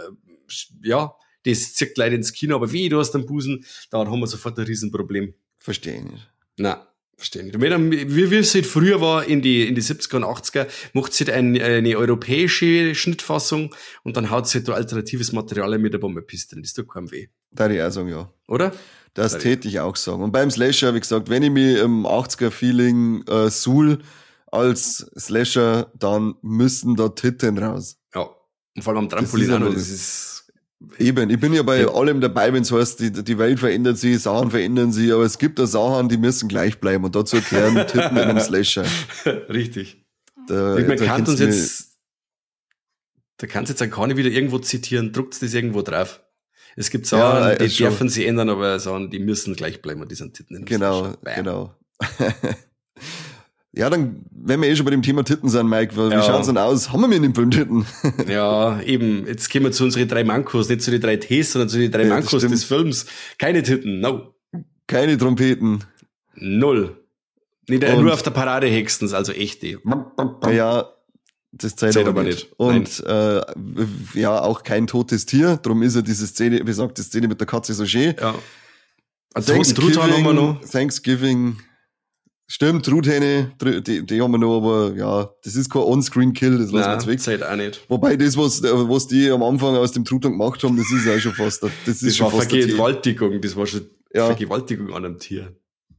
ja, 0.84 1.14
das 1.46 1.74
zieht 1.74 1.98
Leute 1.98 2.16
ins 2.16 2.34
Kino, 2.34 2.56
aber 2.56 2.72
wie 2.72 2.90
du 2.90 3.00
hast 3.00 3.16
einen 3.16 3.26
Busen, 3.26 3.66
dann 3.90 4.10
haben 4.10 4.20
wir 4.20 4.28
sofort 4.28 4.58
ein 4.58 4.66
Riesenproblem. 4.66 5.34
Verstehe 5.60 5.98
ich 5.98 6.04
nicht. 6.04 6.30
Na, 6.58 6.88
verstehe 7.16 7.44
nicht. 7.44 7.60
Wie, 7.60 8.32
wie 8.32 8.36
es 8.36 8.54
halt 8.54 8.66
früher 8.66 9.02
war, 9.02 9.26
in 9.26 9.42
die, 9.42 9.68
in 9.68 9.76
die 9.76 9.82
70er 9.82 10.18
und 10.18 10.24
80er, 10.24 10.68
macht 10.94 11.14
sie 11.14 11.26
halt 11.26 11.36
ein, 11.36 11.60
eine 11.62 11.98
europäische 11.98 12.96
Schnittfassung 12.96 13.76
und 14.04 14.18
dann 14.18 14.30
haut 14.30 14.48
sie 14.48 14.60
halt 14.60 14.68
da 14.68 14.74
alternatives 14.74 15.32
Material 15.32 15.78
mit 15.78 15.94
der 15.94 16.00
Bombepiste 16.00 16.56
drin. 16.56 16.64
Das 16.64 16.74
tut 16.74 16.90
keinem 16.90 17.12
weh. 17.12 17.28
Da 17.52 17.70
ich 17.70 17.82
auch 17.82 17.92
sagen, 17.92 18.10
ja. 18.10 18.32
Oder? 18.48 18.72
Das 19.14 19.38
täte 19.38 19.68
ich 19.68 19.80
auch 19.80 19.98
sagen. 19.98 20.24
Und 20.24 20.32
beim 20.32 20.50
Slasher, 20.50 20.96
wie 20.96 21.00
gesagt, 21.00 21.30
wenn 21.30 21.44
ich 21.44 21.52
mich 21.52 21.78
im 21.78 22.06
80er-Feeling 22.06 23.28
äh, 23.28 23.50
suhl 23.50 24.00
als 24.48 25.12
Slasher, 25.18 25.92
dann 25.98 26.36
müssen 26.42 26.96
da 26.96 27.10
Titten 27.10 27.58
raus. 27.58 27.98
Ja. 28.16 28.30
Und 28.76 28.84
vor 28.84 28.94
allem 28.94 29.04
am 29.04 29.10
Trampolin 29.10 29.50
ist 29.50 29.54
auch 29.54 29.60
noch, 29.60 29.74
das 29.74 29.90
ist, 29.90 30.51
Eben, 30.98 31.30
ich 31.30 31.40
bin 31.40 31.54
ja 31.54 31.64
bei 31.64 31.82
Ja. 31.82 31.94
allem 31.94 32.22
dabei, 32.22 32.52
wenn 32.54 32.64
es 32.64 32.72
heißt, 32.72 33.00
die, 33.00 33.12
die 33.12 33.38
Welt 33.38 33.60
verändert 33.60 33.98
sich, 33.98 34.20
Sachen 34.22 34.50
verändern 34.52 34.92
sich, 34.92 35.12
aber 35.14 35.24
es 35.24 35.38
gibt 35.38 35.60
da 35.60 35.68
Sachen, 35.68 36.10
die 36.10 36.18
müssen 36.18 36.50
gleich 36.50 36.80
bleiben 36.80 37.04
und 37.06 37.16
dazu 37.16 37.38
gehören 37.42 37.76
Titten 37.88 38.18
in 38.18 38.24
einem 38.24 38.40
Slasher. 38.42 38.86
richtig. 39.50 40.04
Da, 40.48 40.76
man 40.80 40.98
da 40.98 41.06
kann 41.06 41.22
uns 41.26 41.38
du 41.38 41.46
jetzt, 41.46 41.98
da 43.38 43.48
kannst 43.48 43.70
jetzt 43.70 43.82
auch 43.84 43.90
keine 43.96 44.18
wieder 44.18 44.30
irgendwo 44.30 44.58
zitieren, 44.60 45.14
druckt 45.14 45.42
das 45.42 45.54
irgendwo 45.54 45.82
drauf. 45.84 46.22
Es 46.76 46.90
gibt 46.90 47.06
Sachen, 47.06 47.22
Ja, 47.50 47.56
die 47.56 47.66
ist 47.66 47.78
schon. 47.78 47.88
dürfen 47.88 48.10
sie 48.10 48.26
ändern, 48.26 48.50
aber 48.50 48.80
Sachen, 48.80 49.10
die 49.12 49.20
müssen 49.20 49.56
gleich 49.56 49.82
bleiben 49.82 50.02
und 50.02 50.10
die 50.12 50.16
sind 50.16 50.34
Titten 50.36 50.56
in 50.56 50.62
einem 50.62 50.66
Genau, 50.66 51.00
Slasher. 51.04 51.18
Bam. 51.22 51.36
genau. 51.36 51.76
ja, 53.74 53.90
dann, 53.90 54.26
wenn 54.32 54.62
wir 54.62 54.70
eh 54.70 54.76
schon 54.76 54.86
bei 54.86 54.92
dem 54.92 55.02
Thema 55.02 55.24
Titten 55.24 55.48
sind, 55.50 55.68
Mike, 55.70 55.96
wie 55.96 56.12
Ja. 56.14 56.22
schaut's 56.24 56.48
denn 56.48 56.58
aus? 56.58 56.92
Haben 56.92 57.02
wir 57.02 57.08
mir 57.08 57.16
in 57.16 57.24
dem 57.24 57.36
Film 57.36 57.52
Titten? 57.52 57.86
Ja, 58.28 58.82
eben. 58.82 59.26
Jetzt 59.28 59.50
gehen 59.50 59.64
wir 59.64 59.72
zu 59.72 59.84
unseren 59.86 60.08
drei 60.08 60.24
Mankos, 60.24 60.68
nicht 60.70 60.82
zu 60.82 60.92
den 60.92 61.00
drei 61.02 61.18
Ts, 61.18 61.54
sondern 61.54 61.70
zu 61.70 61.78
den 61.80 61.92
drei 61.92 62.04
Ja, 62.04 62.10
Mankos 62.10 62.42
des 62.42 62.64
Films. 62.64 63.06
Keine 63.38 63.64
Titten, 63.64 64.00
no. 64.02 64.34
Keine 64.88 65.18
Trompeten. 65.18 65.84
Null. 66.36 66.98
Nicht, 67.70 67.84
äh, 67.84 67.94
Und- 67.94 68.04
nur 68.04 68.14
auf 68.14 68.24
der 68.24 68.32
Parade 68.32 68.70
höchstens, 68.70 69.14
also 69.14 69.32
echte. 69.32 69.80
Ja, 70.52 70.90
das 71.54 71.76
zählt, 71.76 71.94
Zählt 71.94 72.08
aber 72.08 72.24
nicht. 72.24 72.50
nicht. 72.50 72.60
Und 72.60 73.04
äh, 73.06 73.42
ja, 74.16 74.42
auch 74.42 74.64
kein 74.64 74.88
totes 74.88 75.26
Tier. 75.26 75.58
Darum 75.62 75.82
ist 75.84 75.96
ja 75.96 76.02
diese 76.02 76.26
Szene, 76.28 76.64
besagte 76.64 77.04
Szene 77.04 77.28
mit 77.28 77.40
der 77.40 77.48
Katze 77.48 77.74
so 77.74 77.86
schön. 77.86 78.16
Ja. 78.20 78.36
Wir 79.36 80.34
noch. 80.34 80.62
Thanksgiving. 80.70 81.58
Stimmt, 82.54 82.86
Truthähne, 82.86 83.54
Tr- 83.60 83.80
die, 83.80 84.06
die 84.06 84.22
haben 84.22 84.32
wir 84.32 84.38
noch, 84.38 84.58
aber 84.58 84.94
ja, 84.96 85.30
das 85.44 85.56
ist 85.56 85.70
kein 85.70 85.84
On-Screen-Kill, 85.84 86.58
das 86.58 86.72
lassen 86.72 86.74
wir 86.90 86.94
jetzt 86.96 87.08
weg. 87.08 87.20
zählt 87.22 87.44
auch 87.46 87.56
nicht. 87.56 87.80
Wobei 87.88 88.18
das, 88.18 88.36
was, 88.36 88.62
äh, 88.62 88.70
was 88.74 89.08
die 89.08 89.30
am 89.30 89.42
Anfang 89.42 89.76
aus 89.78 89.94
dem 89.94 90.04
Truthahn 90.04 90.34
gemacht 90.34 90.62
haben, 90.64 90.76
das 90.76 90.92
ist 90.92 91.06
ja 91.06 91.16
auch 91.16 91.20
schon 91.20 91.34
fast, 91.34 91.64
der- 91.64 91.72
das 91.86 91.96
ist 91.96 92.08
Das 92.08 92.18
schon 92.18 92.26
war 92.26 92.40
fast. 92.40 92.52
Vergewaltigung, 92.52 93.40
das 93.40 93.56
war 93.56 93.66
schon 93.66 93.86
Ja. 94.14 94.26
Vergewaltigung 94.26 94.90
an 94.94 95.06
einem 95.06 95.18
Tier. 95.20 95.56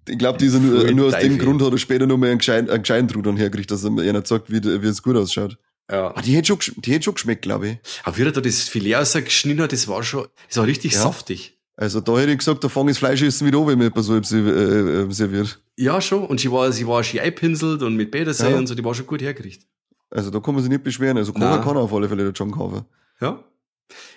Ich 0.07 0.19
glaube, 0.19 0.37
dieser 0.37 0.59
nur, 0.59 0.91
nur 0.93 1.07
aus 1.07 1.19
dem. 1.21 1.39
Grund 1.39 1.63
hat 1.63 1.73
er 1.73 1.79
später 1.79 2.07
noch 2.07 2.19
mal 2.19 2.29
einen 2.29 2.39
gescheiten, 2.39 2.69
einen 2.69 2.83
gescheiten 2.83 3.09
Truthahn 3.09 3.37
hergekriegt, 3.39 3.71
dass 3.71 3.85
er 3.85 3.91
mir 3.91 4.03
einer 4.03 4.23
sagt, 4.27 4.51
wie, 4.51 4.63
wie 4.63 4.87
es 4.89 5.03
gut 5.03 5.17
ausschaut. 5.17 5.57
Ja. 5.91 6.13
Ah, 6.15 6.21
die 6.21 6.35
hätte 6.37 6.49
schon, 6.49 6.75
die 6.83 6.93
hätte 6.93 7.05
schon 7.05 7.15
geschmeckt, 7.15 7.43
glaube 7.43 7.69
ich. 7.69 7.79
Aber 8.05 8.19
wie 8.19 8.23
er 8.23 8.33
da 8.33 8.41
das 8.43 8.63
Filet 8.69 8.95
rausgeschnitten 8.97 9.63
hat, 9.63 9.73
das 9.73 9.89
war 9.89 10.03
schon, 10.03 10.27
das 10.49 10.57
war 10.59 10.67
richtig 10.67 10.93
Ja. 10.93 11.01
saftig. 11.03 11.57
Also 11.77 12.01
da 12.01 12.19
hätte 12.19 12.33
ich 12.33 12.39
gesagt, 12.39 12.63
da 12.63 12.69
fange 12.69 12.91
ich 12.91 12.97
das 12.97 12.99
Fleischessen 12.99 13.47
wieder 13.47 13.59
an, 13.59 13.67
wenn 13.67 13.79
mir 13.79 13.87
etwas 13.87 14.07
so 14.07 14.15
äh, 14.17 14.19
äh, 14.19 15.11
serviert. 15.11 15.61
Ja, 15.77 16.01
schon. 16.01 16.25
Und 16.27 16.39
sie 16.41 16.51
war, 16.53 16.71
sie 16.71 16.87
war 16.87 17.03
schön 17.03 17.21
eingepinselt 17.21 17.83
und 17.83 17.97
mit 17.97 18.11
Bädersee 18.11 18.51
Ja. 18.51 18.57
und 18.57 18.67
so, 18.67 18.75
die 18.75 18.85
war 18.85 18.95
schon 18.95 19.07
gut 19.07 19.23
hergerichtet. 19.23 19.67
Also 20.11 20.31
da 20.31 20.41
kann 20.41 20.55
man 20.55 20.63
sich 20.63 20.71
nicht 20.71 20.85
beschweren. 20.85 21.17
Also 21.17 21.33
kann 21.33 21.43
er 21.43 21.77
auf 21.77 21.93
alle 21.95 22.09
Fälle 22.09 22.25
der 22.25 22.33
John 22.33 22.53
Carver. 22.53 22.85
Ja. 23.21 23.43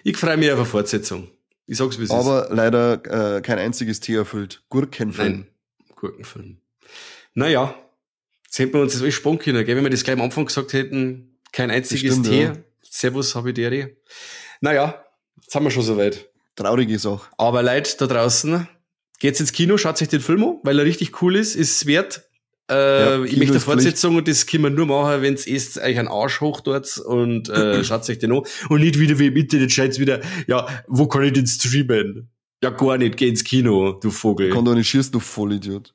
Ich 0.03 0.17
freue 0.17 0.35
mich 0.37 0.51
auf 0.51 0.57
eine 0.59 0.65
Fortsetzung. 0.65 1.29
Ich 1.65 1.77
sag's, 1.77 1.97
wie 1.97 2.03
es 2.03 2.09
ist. 2.09 2.15
Aber 2.15 2.47
leider 2.51 3.37
äh, 3.37 3.41
kein 3.41 3.57
einziges 3.57 3.99
Tee 4.01 4.15
erfüllt. 4.15 4.63
Gurkenfilm. 4.69 5.31
Nein, 5.31 5.47
Gurkenfilm. 5.95 6.57
Naja, 7.33 7.73
jetzt 8.45 8.59
hätten 8.59 8.73
wir 8.73 8.81
uns 8.81 8.93
das 8.93 9.01
alles 9.01 9.15
sparen 9.15 9.39
können, 9.39 9.65
gell? 9.65 9.75
wenn 9.75 9.83
wir 9.83 9.89
das 9.89 10.03
gleich 10.03 10.15
am 10.17 10.21
Anfang 10.21 10.45
gesagt 10.45 10.73
hätten, 10.73 11.37
kein 11.51 11.71
einziges 11.71 12.21
Tee. 12.21 12.43
ja. 12.43 12.53
Servus, 12.81 13.33
Habidere. 13.35 13.95
Naja, 14.61 15.03
jetzt 15.41 15.55
haben 15.55 15.63
wir 15.65 15.71
schon 15.71 15.83
soweit. 15.83 16.29
Traurige 16.55 16.97
Sache. 16.99 17.27
Aber 17.37 17.63
Leute 17.63 17.95
da 17.97 18.07
draußen, 18.07 18.67
geht's 19.19 19.39
ins 19.39 19.51
Kino, 19.51 19.77
schaut 19.77 20.01
euch 20.01 20.07
den 20.07 20.21
Film 20.21 20.43
an, 20.43 20.59
weil 20.63 20.79
er 20.79 20.85
richtig 20.85 21.21
cool 21.21 21.35
ist, 21.35 21.55
ist 21.55 21.75
es 21.81 21.85
wert. 21.85 22.23
Äh, 22.69 22.73
Ja, 22.75 23.23
ich 23.23 23.37
möchte 23.37 23.51
eine 23.51 23.57
ist 23.57 23.63
Fortsetzung 23.63 24.15
und 24.15 24.27
das 24.27 24.45
können 24.45 24.63
wir 24.63 24.69
nur 24.69 24.85
machen, 24.87 25.21
wenn's 25.21 25.45
esst 25.45 25.77
euch 25.77 25.99
einen 25.99 26.07
Arsch 26.07 26.41
hoch 26.41 26.61
dort 26.61 26.97
und 26.97 27.49
äh, 27.49 27.83
schaut 27.83 28.09
euch 28.09 28.19
den 28.19 28.31
an. 28.31 28.41
Und 28.69 28.81
nicht 28.81 28.99
wieder 28.99 29.19
wie 29.19 29.27
im 29.27 29.35
Internet 29.35 29.71
scheint's 29.71 29.99
wieder, 29.99 30.21
ja, 30.47 30.67
wo 30.87 31.07
kann 31.07 31.23
ich 31.23 31.33
den 31.33 31.47
streamen? 31.47 32.29
Ja, 32.63 32.69
gar 32.69 32.97
nicht, 32.97 33.17
geh 33.17 33.27
ins 33.27 33.43
Kino, 33.43 33.93
du 33.93 34.09
Vogel. 34.09 34.49
Kann 34.49 34.65
doch 34.65 34.73
nicht 34.75 34.89
schießen, 34.89 35.11
du 35.11 35.19
Vollidiot. 35.19 35.93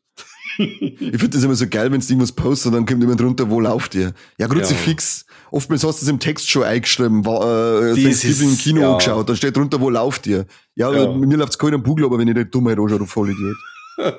Ich 0.59 0.99
finde 0.99 1.29
das 1.31 1.43
immer 1.43 1.55
so 1.55 1.67
geil, 1.69 1.91
wenn 1.93 2.01
du 2.01 2.07
irgendwas 2.07 2.33
postest 2.33 2.67
und 2.67 2.73
dann 2.73 2.87
kommt 2.87 3.01
jemand 3.01 3.21
drunter, 3.21 3.51
wo 3.51 3.61
lauft 3.61 3.95
ihr? 3.95 4.13
Ja, 4.39 4.49
Kruzifix. 4.49 5.25
Oftmals 5.51 5.85
hast 5.85 6.01
du 6.01 6.05
es 6.05 6.09
im 6.09 6.19
Text 6.19 6.49
schon 6.51 6.65
eingeschrieben, 6.65 7.25
war, 7.25 7.93
äh, 7.93 7.95
Thanksgiving 8.03 8.51
im 8.51 8.59
Kino 8.59 8.81
ja. 8.83 8.93
angeschaut, 8.93 9.29
da 9.29 9.35
steht 9.37 9.57
drunter, 9.57 9.81
wo 9.81 9.91
lauft 9.91 10.27
ihr? 10.27 10.47
Ja, 10.75 10.93
Ja. 10.93 11.13
mir 11.13 11.37
läuft's 11.37 11.59
keiner 11.59 11.75
am 11.75 11.83
Bugel, 11.83 12.05
aber 12.05 12.19
wenn 12.19 12.29
ich 12.29 12.35
nicht 12.35 12.55
dumm 12.55 12.67
anschaue, 12.67 12.99
du 12.99 13.07
Vollidiot. 13.07 13.57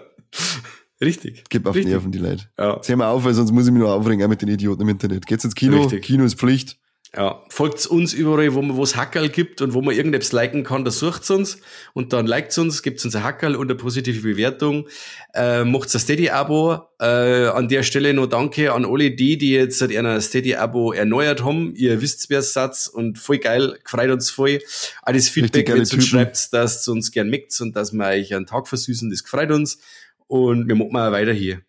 Richtig. 1.01 1.43
Gib 1.49 1.65
auf 1.65 1.75
Richtig. 1.75 1.91
Nerven, 1.91 2.11
die 2.11 2.19
Leute. 2.19 2.43
Ja. 2.59 2.75
Jetzt 2.75 2.87
hör 2.87 2.95
mal 2.95 3.09
auf, 3.09 3.23
weil 3.23 3.33
sonst 3.33 3.51
muss 3.51 3.65
ich 3.65 3.71
mich 3.73 3.81
noch 3.81 3.89
aufregen, 3.89 4.23
auch 4.23 4.29
mit 4.29 4.41
den 4.41 4.49
Idioten 4.49 4.83
im 4.83 4.89
Internet. 4.89 5.25
Geht's 5.25 5.43
ins 5.43 5.55
Kino? 5.55 5.81
Richtig. 5.81 6.03
Kino 6.03 6.23
ist 6.23 6.35
Pflicht. 6.37 6.77
Ja, 7.13 7.43
folgt 7.49 7.85
uns 7.87 8.13
überall, 8.13 8.55
wo 8.55 8.83
es 8.83 8.95
Hackerl 8.95 9.27
gibt 9.27 9.61
und 9.61 9.73
wo 9.73 9.81
man 9.81 9.93
irgendetwas 9.93 10.31
liken 10.31 10.63
kann, 10.63 10.85
da 10.85 10.91
sucht's 10.91 11.29
uns 11.29 11.57
und 11.91 12.13
dann 12.13 12.25
liked 12.25 12.57
uns, 12.57 12.83
gibt's 12.83 13.03
uns 13.03 13.17
ein 13.17 13.23
Hackerl 13.23 13.57
und 13.57 13.69
eine 13.69 13.75
positive 13.75 14.21
Bewertung. 14.21 14.87
Äh, 15.33 15.65
macht's 15.65 15.93
ein 15.93 15.99
Steady-Abo. 15.99 16.87
Äh, 17.01 17.47
an 17.47 17.67
der 17.67 17.83
Stelle 17.83 18.13
noch 18.13 18.27
danke 18.27 18.71
an 18.71 18.85
alle 18.85 19.11
die, 19.11 19.37
die 19.37 19.51
jetzt 19.51 19.79
seit 19.79 19.93
einer 19.93 20.21
Steady-Abo 20.21 20.93
erneuert 20.93 21.43
haben. 21.43 21.75
Ihr 21.75 22.01
wisst, 22.01 22.29
wer 22.29 22.41
Satz 22.41 22.87
und 22.87 23.19
voll 23.19 23.39
geil, 23.39 23.77
gefreut 23.83 24.09
uns 24.09 24.29
voll. 24.29 24.59
Das 25.05 25.27
Feedback, 25.27 25.67
wenn 25.67 25.75
ihr 25.75 25.81
uns 25.81 26.07
schreibt, 26.07 26.53
dass 26.53 26.87
ihr 26.87 26.93
uns 26.93 27.11
gern 27.11 27.29
mickt 27.29 27.59
und 27.59 27.75
dass 27.75 27.91
wir 27.91 28.05
euch 28.05 28.33
einen 28.33 28.45
Tag 28.45 28.69
versüßen, 28.69 29.09
das 29.09 29.25
gefreut 29.25 29.51
uns. 29.51 29.79
Und 30.27 30.69
wir 30.69 30.75
machen 30.75 30.93
mal 30.93 31.11
weiter 31.11 31.33
hier. 31.33 31.61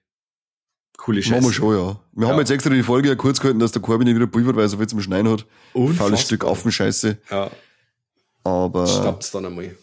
Coole 1.05 1.19
Machen 1.21 1.31
wir 1.33 1.43
Scheiße. 1.43 1.53
schon, 1.55 1.75
ja. 1.77 2.01
Wir 2.13 2.27
Ja. 2.27 2.33
haben 2.33 2.39
jetzt 2.39 2.51
extra 2.53 2.71
die 2.71 2.83
Folge 2.85 3.09
ja 3.09 3.17
kurz 3.17 3.41
gehalten, 3.41 3.59
dass 3.59 3.73
der 3.73 3.83
Corby 3.83 4.05
nicht 4.05 4.15
wieder 4.15 4.29
pulvert, 4.29 4.55
weil 4.55 4.63
er 4.65 4.69
so 4.69 4.77
viel 4.77 4.87
zum 4.87 5.01
Schneiden 5.01 5.29
hat. 5.33 5.45
Faules 5.97 6.21
Stück 6.21 6.45
Affenscheiße. 6.45 7.19
Ja, 7.29 7.51
Aber 8.45 8.87
staubt's 8.87 9.33
dann 9.33 9.47
einmal. 9.47 9.75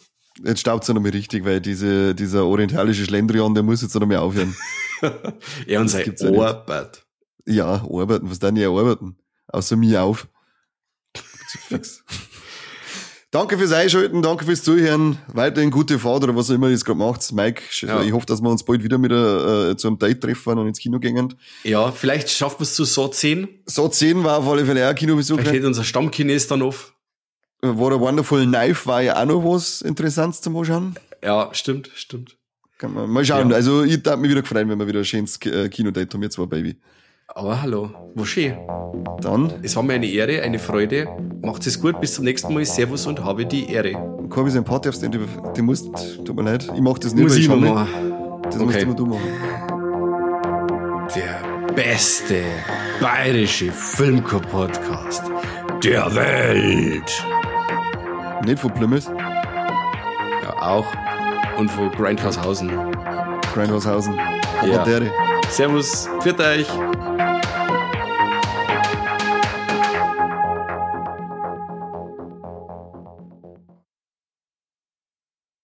jetzt 0.45 0.61
staubt 0.61 0.83
es 0.83 0.89
nochmal 0.89 1.11
richtig, 1.11 1.43
weil 1.43 1.59
diese, 1.59 2.15
dieser 2.15 2.45
orientalische 2.45 3.03
Schlendrian, 3.03 3.53
der 3.53 3.63
muss 3.63 3.81
jetzt 3.81 3.93
noch 3.95 4.07
mal 4.07 4.17
aufhören. 4.17 4.55
Er 5.67 5.81
und 5.81 5.87
sein 5.89 6.13
ja. 6.17 6.41
Arbeit. 6.41 7.05
ja, 7.45 7.65
arbeiten, 7.83 8.29
was 8.29 8.39
dann 8.39 8.55
die 8.55 8.65
arbeiten? 8.65 9.17
Außer 9.47 9.75
mir 9.77 10.01
auf. 10.03 10.27
Fix. 11.67 12.03
danke 13.31 13.57
fürs 13.57 13.71
Einschalten, 13.71 14.21
danke 14.21 14.45
fürs 14.45 14.63
Zuhören. 14.63 15.17
Weiterhin 15.27 15.71
gute 15.71 15.99
Fahrt 15.99 16.23
oder 16.23 16.35
was 16.35 16.49
auch 16.49 16.55
immer 16.55 16.67
ihr 16.67 16.73
jetzt 16.73 16.85
gerade 16.85 16.99
macht. 16.99 17.31
Mike, 17.31 17.61
Ja. 17.81 18.01
ich 18.03 18.11
hoffe, 18.11 18.25
dass 18.25 18.41
wir 18.41 18.49
uns 18.49 18.63
bald 18.63 18.83
wieder 18.83 18.97
mit 18.97 19.11
äh, 19.11 19.75
zu 19.77 19.87
einem 19.87 19.99
Date 19.99 20.21
treffen 20.21 20.57
und 20.57 20.67
ins 20.67 20.79
Kino 20.79 20.99
gehen. 20.99 21.33
Ja, 21.63 21.91
vielleicht 21.91 22.29
schaffen 22.29 22.59
wir 22.59 22.63
es 22.63 22.75
zu 22.75 22.85
so 22.85 23.07
10. 23.07 23.47
So 23.65 23.87
10 23.87 24.23
war 24.23 24.37
auf 24.39 24.47
alle 24.47 24.65
Fälle 24.65 24.85
auch 24.85 24.89
ein 24.89 24.95
Kinobesuch. 24.95 25.35
Vielleicht 25.37 25.53
hält 25.53 25.65
unser 25.65 25.83
Stammkines 25.83 26.47
dann 26.47 26.61
auf. 26.61 26.93
War 27.61 27.89
der 27.89 27.99
Wonderful 27.99 28.45
Knife 28.45 28.85
war 28.87 29.01
ja 29.01 29.21
auch 29.21 29.25
noch 29.25 29.43
was 29.43 29.81
Interessantes 29.81 30.41
zum 30.41 30.55
Anschauen. 30.55 30.95
Ja, 31.23 31.49
stimmt, 31.51 31.91
stimmt. 31.93 32.37
Kann 32.77 32.93
man 32.93 33.09
mal 33.09 33.25
schauen. 33.25 33.49
Ja. 33.49 33.57
Also, 33.57 33.83
ich 33.83 34.01
darf 34.01 34.17
mich 34.17 34.31
wieder 34.31 34.43
freuen, 34.45 34.69
wenn 34.69 34.79
wir 34.79 34.87
wieder 34.87 34.99
ein 34.99 35.05
schönes 35.05 35.37
äh, 35.45 35.67
Kinodate 35.67 36.13
haben, 36.13 36.23
jetzt 36.23 36.35
zwei 36.35 36.45
Baby. 36.45 36.77
Aber 37.35 37.61
hallo, 37.61 37.89
wo 38.15 38.25
schön. 38.25 38.57
Dann, 39.21 39.53
Es 39.63 39.75
war 39.75 39.83
mir 39.83 39.93
eine 39.93 40.07
Ehre, 40.07 40.41
eine 40.41 40.59
Freude. 40.59 41.07
Macht 41.41 41.65
es 41.67 41.79
gut, 41.79 41.99
bis 42.01 42.15
zum 42.15 42.25
nächsten 42.25 42.53
Mal. 42.53 42.65
Servus 42.65 43.05
und 43.07 43.23
habe 43.23 43.45
die 43.45 43.71
Ehre. 43.71 43.93
Corby, 44.29 44.49
sein 44.51 44.63
Part 44.63 44.85
darfst 44.85 45.01
du 45.03 45.09
nicht, 45.09 45.29
den 45.55 45.65
musst, 45.65 45.87
tut 46.25 46.35
mir 46.35 46.43
leid. 46.43 46.67
Ich 46.75 46.81
mach 46.81 46.97
das 46.99 47.13
nicht, 47.13 47.23
Muss 47.23 47.37
ich 47.37 47.47
nicht. 47.47 47.59
machen. 47.61 47.87
Das 48.43 48.55
Okay. 48.55 48.65
musst 48.65 48.77
immer 48.79 48.93
du 48.95 49.05
machen. 49.05 49.21
Der 51.15 51.73
beste 51.73 52.41
bayerische 52.99 53.71
Filmcore-Podcast 53.71 55.23
der 55.83 56.13
Welt. 56.15 57.25
Nicht 58.45 58.59
von 58.59 58.71
Plymouth, 58.73 59.07
Ja, 60.43 60.61
auch. 60.61 60.85
Und 61.57 61.69
von 61.69 61.91
Grindhaushausen. 61.91 62.71
Grindhaushausen. 63.53 64.15
Ja. 64.65 64.83
Servus, 65.49 66.07
für 66.21 66.37
euch. 66.39 66.67